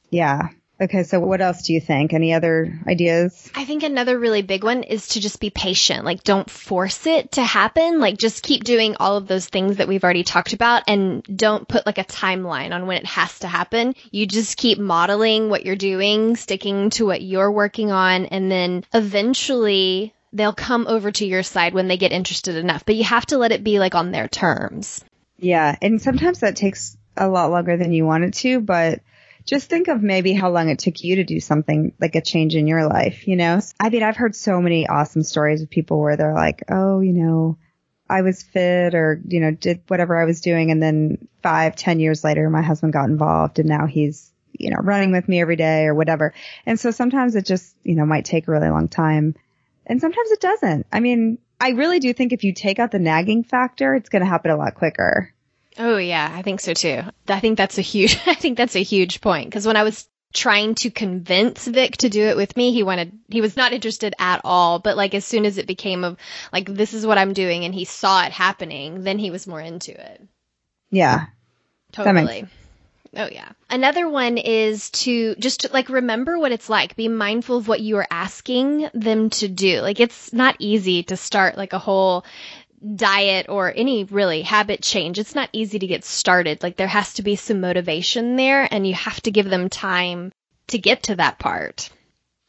Yeah. 0.09 0.49
Okay, 0.81 1.03
so 1.03 1.19
what 1.19 1.41
else 1.41 1.61
do 1.61 1.73
you 1.73 1.79
think? 1.79 2.11
Any 2.11 2.33
other 2.33 2.79
ideas? 2.87 3.51
I 3.53 3.65
think 3.65 3.83
another 3.83 4.17
really 4.17 4.41
big 4.41 4.63
one 4.63 4.81
is 4.81 5.09
to 5.09 5.19
just 5.19 5.39
be 5.39 5.51
patient. 5.51 6.05
Like 6.05 6.23
don't 6.23 6.49
force 6.49 7.05
it 7.05 7.33
to 7.33 7.43
happen. 7.43 7.99
Like 7.99 8.17
just 8.17 8.41
keep 8.41 8.63
doing 8.63 8.95
all 8.99 9.15
of 9.15 9.27
those 9.27 9.47
things 9.47 9.77
that 9.77 9.87
we've 9.87 10.03
already 10.03 10.23
talked 10.23 10.53
about 10.53 10.81
and 10.87 11.21
don't 11.23 11.67
put 11.67 11.85
like 11.85 11.99
a 11.99 12.03
timeline 12.03 12.73
on 12.73 12.87
when 12.87 12.97
it 12.97 13.05
has 13.05 13.37
to 13.39 13.47
happen. 13.47 13.93
You 14.09 14.25
just 14.25 14.57
keep 14.57 14.79
modeling 14.79 15.49
what 15.49 15.67
you're 15.67 15.75
doing, 15.75 16.35
sticking 16.35 16.89
to 16.91 17.05
what 17.05 17.21
you're 17.21 17.51
working 17.51 17.91
on, 17.91 18.25
and 18.25 18.51
then 18.51 18.83
eventually 18.91 20.15
they'll 20.33 20.51
come 20.51 20.87
over 20.87 21.11
to 21.11 21.27
your 21.27 21.43
side 21.43 21.75
when 21.75 21.87
they 21.87 21.97
get 21.97 22.11
interested 22.11 22.55
enough. 22.55 22.85
But 22.85 22.95
you 22.95 23.03
have 23.03 23.27
to 23.27 23.37
let 23.37 23.51
it 23.51 23.63
be 23.63 23.77
like 23.77 23.93
on 23.93 24.11
their 24.11 24.27
terms. 24.27 25.05
Yeah, 25.37 25.75
and 25.79 26.01
sometimes 26.01 26.39
that 26.39 26.55
takes 26.55 26.97
a 27.17 27.27
lot 27.27 27.51
longer 27.51 27.77
than 27.77 27.93
you 27.93 28.05
wanted 28.05 28.33
to, 28.35 28.59
but 28.61 29.01
just 29.45 29.69
think 29.69 29.87
of 29.87 30.01
maybe 30.01 30.33
how 30.33 30.49
long 30.49 30.69
it 30.69 30.79
took 30.79 31.03
you 31.03 31.17
to 31.17 31.23
do 31.23 31.39
something 31.39 31.93
like 31.99 32.15
a 32.15 32.21
change 32.21 32.55
in 32.55 32.67
your 32.67 32.87
life, 32.87 33.27
you 33.27 33.35
know? 33.35 33.59
I 33.79 33.89
mean, 33.89 34.03
I've 34.03 34.15
heard 34.15 34.35
so 34.35 34.61
many 34.61 34.87
awesome 34.87 35.23
stories 35.23 35.61
of 35.61 35.69
people 35.69 35.99
where 35.99 36.15
they're 36.15 36.33
like, 36.33 36.63
oh, 36.69 36.99
you 36.99 37.13
know, 37.13 37.57
I 38.09 38.21
was 38.21 38.43
fit 38.43 38.93
or, 38.93 39.21
you 39.25 39.39
know, 39.39 39.51
did 39.51 39.81
whatever 39.87 40.21
I 40.21 40.25
was 40.25 40.41
doing. 40.41 40.69
And 40.69 40.81
then 40.81 41.27
five, 41.41 41.75
ten 41.75 41.99
years 41.99 42.23
later, 42.23 42.49
my 42.49 42.61
husband 42.61 42.93
got 42.93 43.09
involved 43.09 43.57
and 43.57 43.69
now 43.69 43.87
he's, 43.87 44.31
you 44.51 44.69
know, 44.69 44.79
running 44.81 45.11
with 45.11 45.27
me 45.27 45.41
every 45.41 45.55
day 45.55 45.85
or 45.85 45.95
whatever. 45.95 46.33
And 46.65 46.79
so 46.79 46.91
sometimes 46.91 47.35
it 47.35 47.45
just, 47.45 47.75
you 47.83 47.95
know, 47.95 48.05
might 48.05 48.25
take 48.25 48.47
a 48.47 48.51
really 48.51 48.69
long 48.69 48.89
time. 48.89 49.35
And 49.87 49.99
sometimes 49.99 50.31
it 50.31 50.41
doesn't. 50.41 50.85
I 50.91 50.99
mean, 50.99 51.39
I 51.59 51.69
really 51.69 51.99
do 51.99 52.13
think 52.13 52.33
if 52.33 52.43
you 52.43 52.53
take 52.53 52.79
out 52.79 52.91
the 52.91 52.99
nagging 52.99 53.43
factor, 53.43 53.95
it's 53.95 54.09
going 54.09 54.21
to 54.21 54.29
happen 54.29 54.51
a 54.51 54.57
lot 54.57 54.75
quicker. 54.75 55.33
Oh 55.77 55.97
yeah, 55.97 56.29
I 56.33 56.41
think 56.41 56.59
so 56.59 56.73
too. 56.73 57.01
I 57.27 57.39
think 57.39 57.57
that's 57.57 57.77
a 57.77 57.81
huge 57.81 58.19
I 58.25 58.33
think 58.35 58.57
that's 58.57 58.75
a 58.75 58.83
huge 58.83 59.21
point 59.21 59.49
because 59.49 59.65
when 59.65 59.77
I 59.77 59.83
was 59.83 60.07
trying 60.33 60.75
to 60.75 60.89
convince 60.89 61.65
Vic 61.67 61.97
to 61.97 62.09
do 62.09 62.23
it 62.23 62.37
with 62.37 62.55
me, 62.55 62.71
he 62.71 62.83
wanted 62.83 63.11
he 63.29 63.41
was 63.41 63.57
not 63.57 63.73
interested 63.73 64.13
at 64.19 64.41
all, 64.43 64.79
but 64.79 64.97
like 64.97 65.13
as 65.13 65.25
soon 65.25 65.45
as 65.45 65.57
it 65.57 65.67
became 65.67 66.03
of 66.03 66.17
like 66.51 66.67
this 66.67 66.93
is 66.93 67.05
what 67.05 67.17
I'm 67.17 67.33
doing 67.33 67.65
and 67.65 67.73
he 67.73 67.85
saw 67.85 68.23
it 68.23 68.31
happening, 68.31 69.03
then 69.03 69.19
he 69.19 69.31
was 69.31 69.47
more 69.47 69.61
into 69.61 69.91
it. 69.91 70.21
Yeah. 70.89 71.27
Totally. 71.91 72.47
Oh 73.13 73.27
yeah. 73.29 73.49
Another 73.69 74.07
one 74.07 74.37
is 74.37 74.89
to 74.91 75.35
just 75.35 75.61
to, 75.61 75.73
like 75.73 75.89
remember 75.89 76.39
what 76.39 76.53
it's 76.53 76.69
like. 76.69 76.95
Be 76.95 77.09
mindful 77.09 77.57
of 77.57 77.67
what 77.67 77.81
you 77.81 77.97
are 77.97 78.07
asking 78.09 78.89
them 78.93 79.29
to 79.31 79.49
do. 79.49 79.81
Like 79.81 79.99
it's 79.99 80.31
not 80.31 80.55
easy 80.59 81.03
to 81.03 81.17
start 81.17 81.57
like 81.57 81.73
a 81.73 81.79
whole 81.79 82.23
diet 82.95 83.47
or 83.49 83.71
any 83.75 84.03
really 84.05 84.41
habit 84.41 84.81
change, 84.81 85.19
it's 85.19 85.35
not 85.35 85.49
easy 85.53 85.79
to 85.79 85.87
get 85.87 86.03
started. 86.03 86.63
Like 86.63 86.77
there 86.77 86.87
has 86.87 87.15
to 87.15 87.21
be 87.21 87.35
some 87.35 87.61
motivation 87.61 88.35
there 88.35 88.67
and 88.69 88.85
you 88.87 88.93
have 88.93 89.21
to 89.21 89.31
give 89.31 89.49
them 89.49 89.69
time 89.69 90.31
to 90.67 90.77
get 90.77 91.03
to 91.03 91.15
that 91.15 91.39
part. 91.39 91.89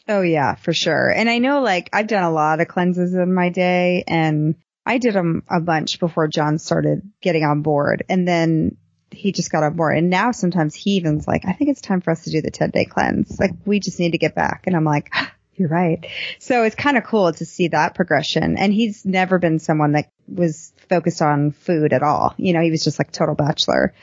Oh 0.08 0.22
yeah, 0.22 0.54
for 0.54 0.72
sure. 0.72 1.10
And 1.10 1.28
I 1.28 1.38
know 1.38 1.60
like 1.60 1.90
I've 1.92 2.06
done 2.06 2.24
a 2.24 2.32
lot 2.32 2.60
of 2.60 2.68
cleanses 2.68 3.14
in 3.14 3.32
my 3.32 3.50
day 3.50 4.04
and 4.06 4.56
I 4.84 4.98
did 4.98 5.14
them 5.14 5.44
a 5.48 5.60
bunch 5.60 6.00
before 6.00 6.26
John 6.28 6.58
started 6.58 7.02
getting 7.20 7.44
on 7.44 7.62
board 7.62 8.04
and 8.08 8.26
then 8.26 8.76
he 9.10 9.32
just 9.32 9.52
got 9.52 9.62
on 9.62 9.74
board. 9.74 9.96
And 9.96 10.10
now 10.10 10.32
sometimes 10.32 10.74
he 10.74 10.96
even's 10.96 11.28
like, 11.28 11.44
I 11.46 11.52
think 11.52 11.70
it's 11.70 11.80
time 11.80 12.00
for 12.00 12.10
us 12.10 12.24
to 12.24 12.30
do 12.30 12.40
the 12.40 12.50
10 12.50 12.70
day 12.70 12.84
cleanse. 12.84 13.38
Like 13.38 13.52
we 13.64 13.78
just 13.78 14.00
need 14.00 14.12
to 14.12 14.18
get 14.18 14.34
back. 14.34 14.64
And 14.66 14.74
I'm 14.74 14.84
like, 14.84 15.12
you're 15.54 15.68
right. 15.68 16.06
So 16.38 16.64
it's 16.64 16.76
kind 16.76 16.96
of 16.96 17.04
cool 17.04 17.32
to 17.32 17.44
see 17.44 17.68
that 17.68 17.94
progression. 17.94 18.56
And 18.58 18.72
he's 18.72 19.04
never 19.04 19.38
been 19.38 19.58
someone 19.58 19.92
that 19.92 20.10
was 20.26 20.72
focused 20.88 21.22
on 21.22 21.52
food 21.52 21.92
at 21.92 22.02
all. 22.02 22.34
You 22.36 22.52
know, 22.52 22.60
he 22.60 22.70
was 22.70 22.84
just 22.84 22.98
like 22.98 23.12
total 23.12 23.34
bachelor. 23.34 23.94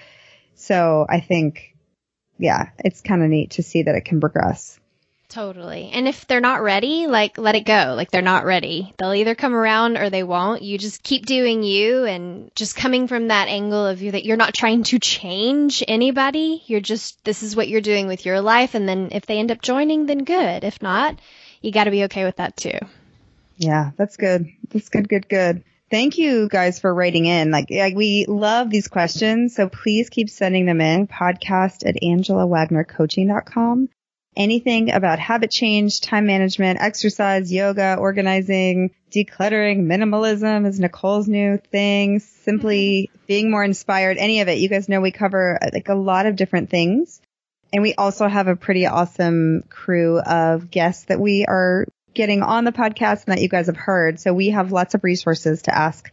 So 0.56 1.06
I 1.10 1.20
think, 1.20 1.76
yeah, 2.38 2.70
it's 2.80 3.02
kind 3.02 3.24
of 3.24 3.30
neat 3.30 3.52
to 3.52 3.64
see 3.64 3.84
that 3.84 3.96
it 3.96 4.06
can 4.06 4.20
progress. 4.20 4.80
Totally. 5.30 5.92
And 5.94 6.08
if 6.08 6.26
they're 6.26 6.42
not 6.42 6.64
ready, 6.64 7.06
like 7.06 7.38
let 7.38 7.54
it 7.54 7.64
go. 7.64 7.94
Like 7.96 8.10
they're 8.10 8.24
not 8.24 8.46
ready. 8.46 8.96
They'll 8.98 9.14
either 9.14 9.36
come 9.36 9.54
around 9.54 9.96
or 9.96 10.10
they 10.10 10.24
won't. 10.24 10.64
You 10.64 10.80
just 10.80 11.04
keep 11.04 11.28
doing 11.28 11.62
you 11.62 12.06
and 12.06 12.50
just 12.56 12.76
coming 12.76 13.08
from 13.08 13.28
that 13.28 13.48
angle 13.48 13.86
of 13.86 14.02
you 14.02 14.12
that 14.12 14.26
you're 14.26 14.38
not 14.38 14.56
trying 14.56 14.82
to 14.86 14.98
change 14.98 15.84
anybody. 15.88 16.64
You're 16.66 16.82
just 16.82 17.24
this 17.26 17.44
is 17.44 17.56
what 17.56 17.68
you're 17.70 17.80
doing 17.80 18.08
with 18.08 18.26
your 18.26 18.42
life 18.42 18.74
and 18.74 18.90
then 18.90 19.10
if 19.12 19.28
they 19.28 19.38
end 19.38 19.52
up 19.52 19.62
joining 19.62 20.08
then 20.08 20.24
good. 20.24 20.64
If 20.64 20.82
not, 20.82 21.20
you 21.62 21.72
got 21.72 21.84
to 21.84 21.92
be 21.92 22.06
okay 22.06 22.26
with 22.26 22.38
that 22.38 22.58
too. 22.58 22.80
Yeah, 23.58 23.92
that's 23.98 24.18
good. 24.18 24.48
That's 24.70 24.90
good, 24.90 25.08
good, 25.08 25.30
good. 25.30 25.64
Thank 25.92 26.18
you 26.18 26.50
guys 26.50 26.80
for 26.80 26.92
writing 26.92 27.26
in. 27.28 27.52
Like, 27.52 27.68
like 27.70 27.96
we 27.96 28.26
love 28.28 28.72
these 28.72 28.88
questions. 28.88 29.56
So 29.56 29.70
please 29.70 30.10
keep 30.10 30.30
sending 30.30 30.66
them 30.66 30.82
in. 30.82 31.08
Podcast 31.08 31.86
at 31.86 31.98
angelawagnercoaching.com. 32.02 33.90
Anything 34.36 34.92
about 34.92 35.20
habit 35.20 35.52
change, 35.52 36.02
time 36.02 36.26
management, 36.26 36.80
exercise, 36.80 37.52
yoga, 37.52 37.98
organizing, 38.00 38.92
decluttering, 39.12 39.86
minimalism 39.86 40.68
is 40.68 40.80
Nicole's 40.80 41.28
new 41.28 41.58
thing. 41.58 42.20
Simply 42.20 43.10
mm-hmm. 43.10 43.26
being 43.28 43.52
more 43.52 43.64
inspired. 43.64 44.18
Any 44.18 44.42
of 44.42 44.48
it. 44.48 44.60
You 44.60 44.70
guys 44.70 44.88
know 44.88 45.02
we 45.02 45.12
cover 45.12 45.60
like 45.74 45.90
a 45.90 45.96
lot 45.96 46.26
of 46.26 46.36
different 46.36 46.70
things. 46.70 47.22
And 47.74 47.84
we 47.84 47.94
also 47.96 48.28
have 48.28 48.48
a 48.48 48.56
pretty 48.56 48.86
awesome 48.88 49.64
crew 49.70 50.20
of 50.20 50.72
guests 50.72 51.06
that 51.06 51.20
we 51.20 51.46
are 51.46 51.86
getting 52.14 52.42
on 52.42 52.64
the 52.64 52.72
podcast 52.72 53.26
and 53.26 53.36
that 53.36 53.42
you 53.42 53.50
guys 53.50 53.68
have 53.68 53.78
heard. 53.78 54.20
So 54.20 54.34
we 54.34 54.50
have 54.50 54.72
lots 54.72 54.96
of 54.96 55.04
resources 55.04 55.64
to 55.64 55.78
ask 55.78 56.12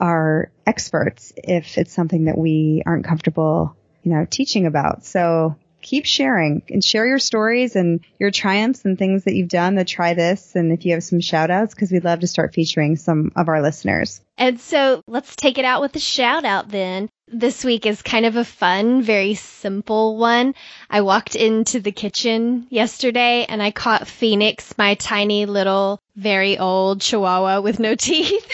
our 0.00 0.50
experts 0.66 1.32
if 1.36 1.76
it's 1.76 1.92
something 1.92 2.26
that 2.26 2.38
we 2.38 2.82
aren't 2.86 3.04
comfortable, 3.04 3.76
you 4.02 4.12
know, 4.12 4.26
teaching 4.28 4.66
about. 4.66 5.04
So 5.04 5.56
keep 5.88 6.04
sharing 6.04 6.62
and 6.68 6.84
share 6.84 7.06
your 7.06 7.18
stories 7.18 7.74
and 7.74 8.00
your 8.18 8.30
triumphs 8.30 8.84
and 8.84 8.98
things 8.98 9.24
that 9.24 9.34
you've 9.34 9.48
done 9.48 9.76
to 9.76 9.84
try 9.84 10.12
this. 10.12 10.54
And 10.54 10.70
if 10.70 10.84
you 10.84 10.92
have 10.92 11.02
some 11.02 11.20
shout 11.20 11.50
outs, 11.50 11.74
because 11.74 11.90
we'd 11.90 12.04
love 12.04 12.20
to 12.20 12.26
start 12.26 12.52
featuring 12.52 12.96
some 12.96 13.32
of 13.34 13.48
our 13.48 13.62
listeners. 13.62 14.20
And 14.36 14.60
so 14.60 15.02
let's 15.06 15.34
take 15.34 15.56
it 15.56 15.64
out 15.64 15.80
with 15.80 15.96
a 15.96 16.00
shout 16.00 16.44
out 16.44 16.68
then. 16.68 17.08
This 17.26 17.64
week 17.64 17.86
is 17.86 18.02
kind 18.02 18.26
of 18.26 18.36
a 18.36 18.44
fun, 18.44 19.02
very 19.02 19.34
simple 19.34 20.18
one. 20.18 20.54
I 20.90 21.00
walked 21.00 21.36
into 21.36 21.80
the 21.80 21.92
kitchen 21.92 22.66
yesterday 22.68 23.46
and 23.48 23.62
I 23.62 23.70
caught 23.70 24.08
Phoenix, 24.08 24.74
my 24.76 24.94
tiny 24.94 25.46
little, 25.46 26.00
very 26.16 26.58
old 26.58 27.00
chihuahua 27.00 27.60
with 27.62 27.80
no 27.80 27.94
teeth. 27.98 28.46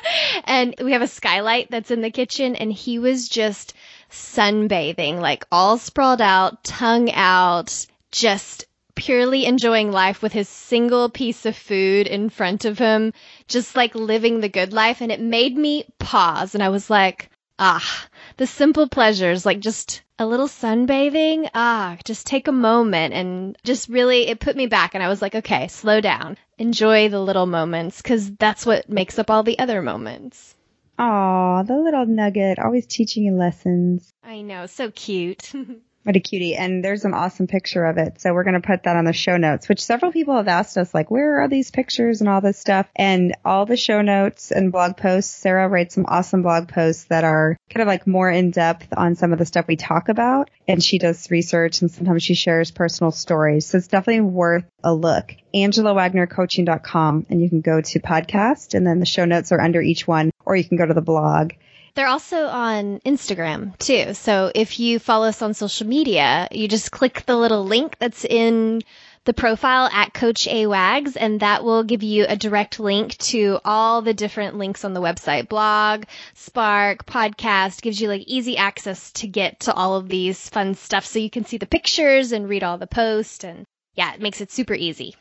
and 0.44 0.74
we 0.82 0.92
have 0.92 1.02
a 1.02 1.06
skylight 1.06 1.70
that's 1.70 1.90
in 1.90 2.02
the 2.02 2.10
kitchen 2.10 2.54
and 2.54 2.70
he 2.70 2.98
was 2.98 3.28
just 3.28 3.72
sunbathing, 4.12 5.20
like 5.20 5.44
all 5.50 5.78
sprawled 5.78 6.20
out, 6.20 6.62
tongue 6.64 7.10
out, 7.12 7.86
just 8.10 8.66
purely 8.94 9.46
enjoying 9.46 9.90
life 9.90 10.22
with 10.22 10.32
his 10.32 10.48
single 10.48 11.08
piece 11.08 11.46
of 11.46 11.56
food 11.56 12.06
in 12.06 12.28
front 12.28 12.64
of 12.64 12.78
him, 12.78 13.12
just 13.48 13.74
like 13.74 13.94
living 13.94 14.40
the 14.40 14.48
good 14.48 14.72
life. 14.72 15.00
And 15.00 15.10
it 15.10 15.20
made 15.20 15.56
me 15.56 15.84
pause 15.98 16.54
and 16.54 16.62
I 16.62 16.68
was 16.68 16.90
like, 16.90 17.30
ah, 17.58 18.06
the 18.36 18.46
simple 18.46 18.88
pleasures, 18.88 19.46
like 19.46 19.60
just 19.60 20.02
a 20.18 20.26
little 20.26 20.48
sunbathing. 20.48 21.48
Ah, 21.54 21.96
just 22.04 22.26
take 22.26 22.48
a 22.48 22.52
moment 22.52 23.14
and 23.14 23.56
just 23.64 23.88
really, 23.88 24.28
it 24.28 24.40
put 24.40 24.56
me 24.56 24.66
back 24.66 24.94
and 24.94 25.02
I 25.02 25.08
was 25.08 25.22
like, 25.22 25.34
okay, 25.34 25.68
slow 25.68 26.00
down. 26.00 26.36
Enjoy 26.58 27.08
the 27.08 27.20
little 27.20 27.46
moments 27.46 28.02
because 28.02 28.30
that's 28.36 28.66
what 28.66 28.88
makes 28.88 29.18
up 29.18 29.30
all 29.30 29.42
the 29.42 29.58
other 29.58 29.82
moments. 29.82 30.54
Aw, 30.98 31.62
the 31.62 31.78
little 31.78 32.06
nugget, 32.06 32.58
always 32.58 32.86
teaching 32.86 33.24
you 33.24 33.34
lessons. 33.34 34.12
I 34.22 34.42
know, 34.42 34.66
so 34.66 34.90
cute. 34.90 35.52
What 36.04 36.16
a 36.16 36.20
cutie. 36.20 36.56
And 36.56 36.84
there's 36.84 37.04
an 37.04 37.14
awesome 37.14 37.46
picture 37.46 37.84
of 37.84 37.96
it. 37.96 38.20
So 38.20 38.34
we're 38.34 38.42
going 38.42 38.60
to 38.60 38.66
put 38.66 38.82
that 38.84 38.96
on 38.96 39.04
the 39.04 39.12
show 39.12 39.36
notes, 39.36 39.68
which 39.68 39.84
several 39.84 40.10
people 40.10 40.36
have 40.36 40.48
asked 40.48 40.76
us, 40.76 40.92
like, 40.92 41.12
where 41.12 41.40
are 41.40 41.48
these 41.48 41.70
pictures 41.70 42.20
and 42.20 42.28
all 42.28 42.40
this 42.40 42.58
stuff? 42.58 42.88
And 42.96 43.36
all 43.44 43.66
the 43.66 43.76
show 43.76 44.02
notes 44.02 44.50
and 44.50 44.72
blog 44.72 44.96
posts, 44.96 45.32
Sarah 45.32 45.68
writes 45.68 45.94
some 45.94 46.06
awesome 46.08 46.42
blog 46.42 46.66
posts 46.68 47.04
that 47.04 47.22
are 47.22 47.56
kind 47.70 47.82
of 47.82 47.86
like 47.86 48.06
more 48.06 48.28
in 48.28 48.50
depth 48.50 48.88
on 48.96 49.14
some 49.14 49.32
of 49.32 49.38
the 49.38 49.46
stuff 49.46 49.68
we 49.68 49.76
talk 49.76 50.08
about. 50.08 50.50
And 50.66 50.82
she 50.82 50.98
does 50.98 51.30
research 51.30 51.82
and 51.82 51.90
sometimes 51.90 52.24
she 52.24 52.34
shares 52.34 52.72
personal 52.72 53.12
stories. 53.12 53.66
So 53.66 53.78
it's 53.78 53.86
definitely 53.86 54.22
worth 54.22 54.64
a 54.82 54.92
look. 54.92 55.34
AngelaWagnerCoaching.com 55.54 57.26
and 57.30 57.40
you 57.40 57.48
can 57.48 57.60
go 57.60 57.80
to 57.80 58.00
podcast 58.00 58.74
and 58.74 58.84
then 58.84 58.98
the 58.98 59.06
show 59.06 59.24
notes 59.24 59.52
are 59.52 59.60
under 59.60 59.80
each 59.80 60.08
one 60.08 60.32
or 60.44 60.56
you 60.56 60.64
can 60.64 60.78
go 60.78 60.86
to 60.86 60.94
the 60.94 61.00
blog. 61.00 61.52
They're 61.94 62.08
also 62.08 62.46
on 62.46 63.00
Instagram 63.00 63.76
too. 63.78 64.14
So 64.14 64.50
if 64.54 64.80
you 64.80 64.98
follow 64.98 65.26
us 65.26 65.42
on 65.42 65.52
social 65.52 65.86
media, 65.86 66.48
you 66.50 66.66
just 66.68 66.90
click 66.90 67.24
the 67.26 67.36
little 67.36 67.64
link 67.64 67.96
that's 67.98 68.24
in 68.24 68.82
the 69.24 69.34
profile 69.34 69.88
at 69.92 70.14
Coach 70.14 70.48
A 70.48 70.66
Wags, 70.66 71.16
and 71.16 71.40
that 71.40 71.62
will 71.62 71.84
give 71.84 72.02
you 72.02 72.26
a 72.28 72.36
direct 72.36 72.80
link 72.80 73.16
to 73.18 73.60
all 73.64 74.02
the 74.02 74.14
different 74.14 74.56
links 74.56 74.84
on 74.84 74.94
the 74.94 75.00
website 75.00 75.48
blog, 75.48 76.04
Spark, 76.34 77.06
podcast, 77.06 77.82
gives 77.82 78.00
you 78.00 78.08
like 78.08 78.24
easy 78.26 78.56
access 78.56 79.12
to 79.12 79.28
get 79.28 79.60
to 79.60 79.74
all 79.74 79.96
of 79.96 80.08
these 80.08 80.48
fun 80.48 80.74
stuff 80.74 81.04
so 81.04 81.18
you 81.18 81.30
can 81.30 81.44
see 81.44 81.58
the 81.58 81.66
pictures 81.66 82.32
and 82.32 82.48
read 82.48 82.64
all 82.64 82.78
the 82.78 82.86
posts. 82.86 83.44
And 83.44 83.64
yeah, 83.94 84.12
it 84.14 84.20
makes 84.20 84.40
it 84.40 84.50
super 84.50 84.74
easy. 84.74 85.14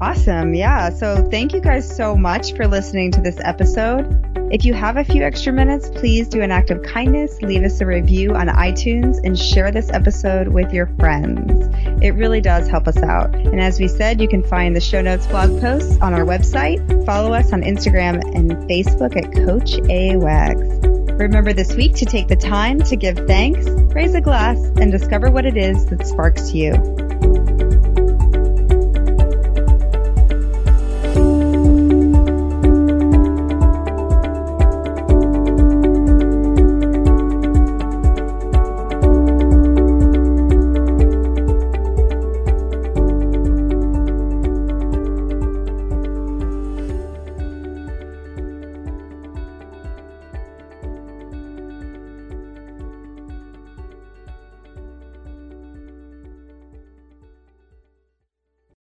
Awesome. 0.00 0.54
Yeah. 0.54 0.90
So 0.90 1.28
thank 1.30 1.52
you 1.52 1.60
guys 1.60 1.96
so 1.96 2.16
much 2.16 2.54
for 2.54 2.66
listening 2.66 3.10
to 3.12 3.20
this 3.20 3.38
episode. 3.40 4.20
If 4.52 4.64
you 4.64 4.74
have 4.74 4.96
a 4.96 5.04
few 5.04 5.22
extra 5.22 5.52
minutes, 5.52 5.88
please 5.88 6.28
do 6.28 6.42
an 6.42 6.50
act 6.50 6.70
of 6.70 6.82
kindness, 6.82 7.40
leave 7.42 7.64
us 7.64 7.80
a 7.80 7.86
review 7.86 8.34
on 8.34 8.48
iTunes, 8.48 9.18
and 9.24 9.38
share 9.38 9.72
this 9.72 9.90
episode 9.90 10.48
with 10.48 10.72
your 10.72 10.86
friends. 10.98 11.66
It 12.02 12.10
really 12.10 12.40
does 12.40 12.68
help 12.68 12.86
us 12.86 12.98
out. 12.98 13.34
And 13.34 13.60
as 13.60 13.80
we 13.80 13.88
said, 13.88 14.20
you 14.20 14.28
can 14.28 14.42
find 14.42 14.76
the 14.76 14.80
show 14.80 15.00
notes 15.00 15.26
blog 15.26 15.60
posts 15.60 15.98
on 16.00 16.12
our 16.12 16.24
website. 16.24 17.06
Follow 17.06 17.32
us 17.32 17.52
on 17.52 17.62
Instagram 17.62 18.22
and 18.34 18.52
Facebook 18.68 19.16
at 19.16 19.32
Coach 19.46 19.78
A 19.88 20.16
Wags. 20.16 20.86
Remember 21.14 21.52
this 21.52 21.74
week 21.74 21.94
to 21.96 22.04
take 22.04 22.28
the 22.28 22.36
time 22.36 22.80
to 22.82 22.96
give 22.96 23.16
thanks, 23.26 23.66
raise 23.94 24.14
a 24.14 24.20
glass, 24.20 24.58
and 24.58 24.92
discover 24.92 25.30
what 25.30 25.46
it 25.46 25.56
is 25.56 25.86
that 25.86 26.06
sparks 26.06 26.52
you. 26.52 26.72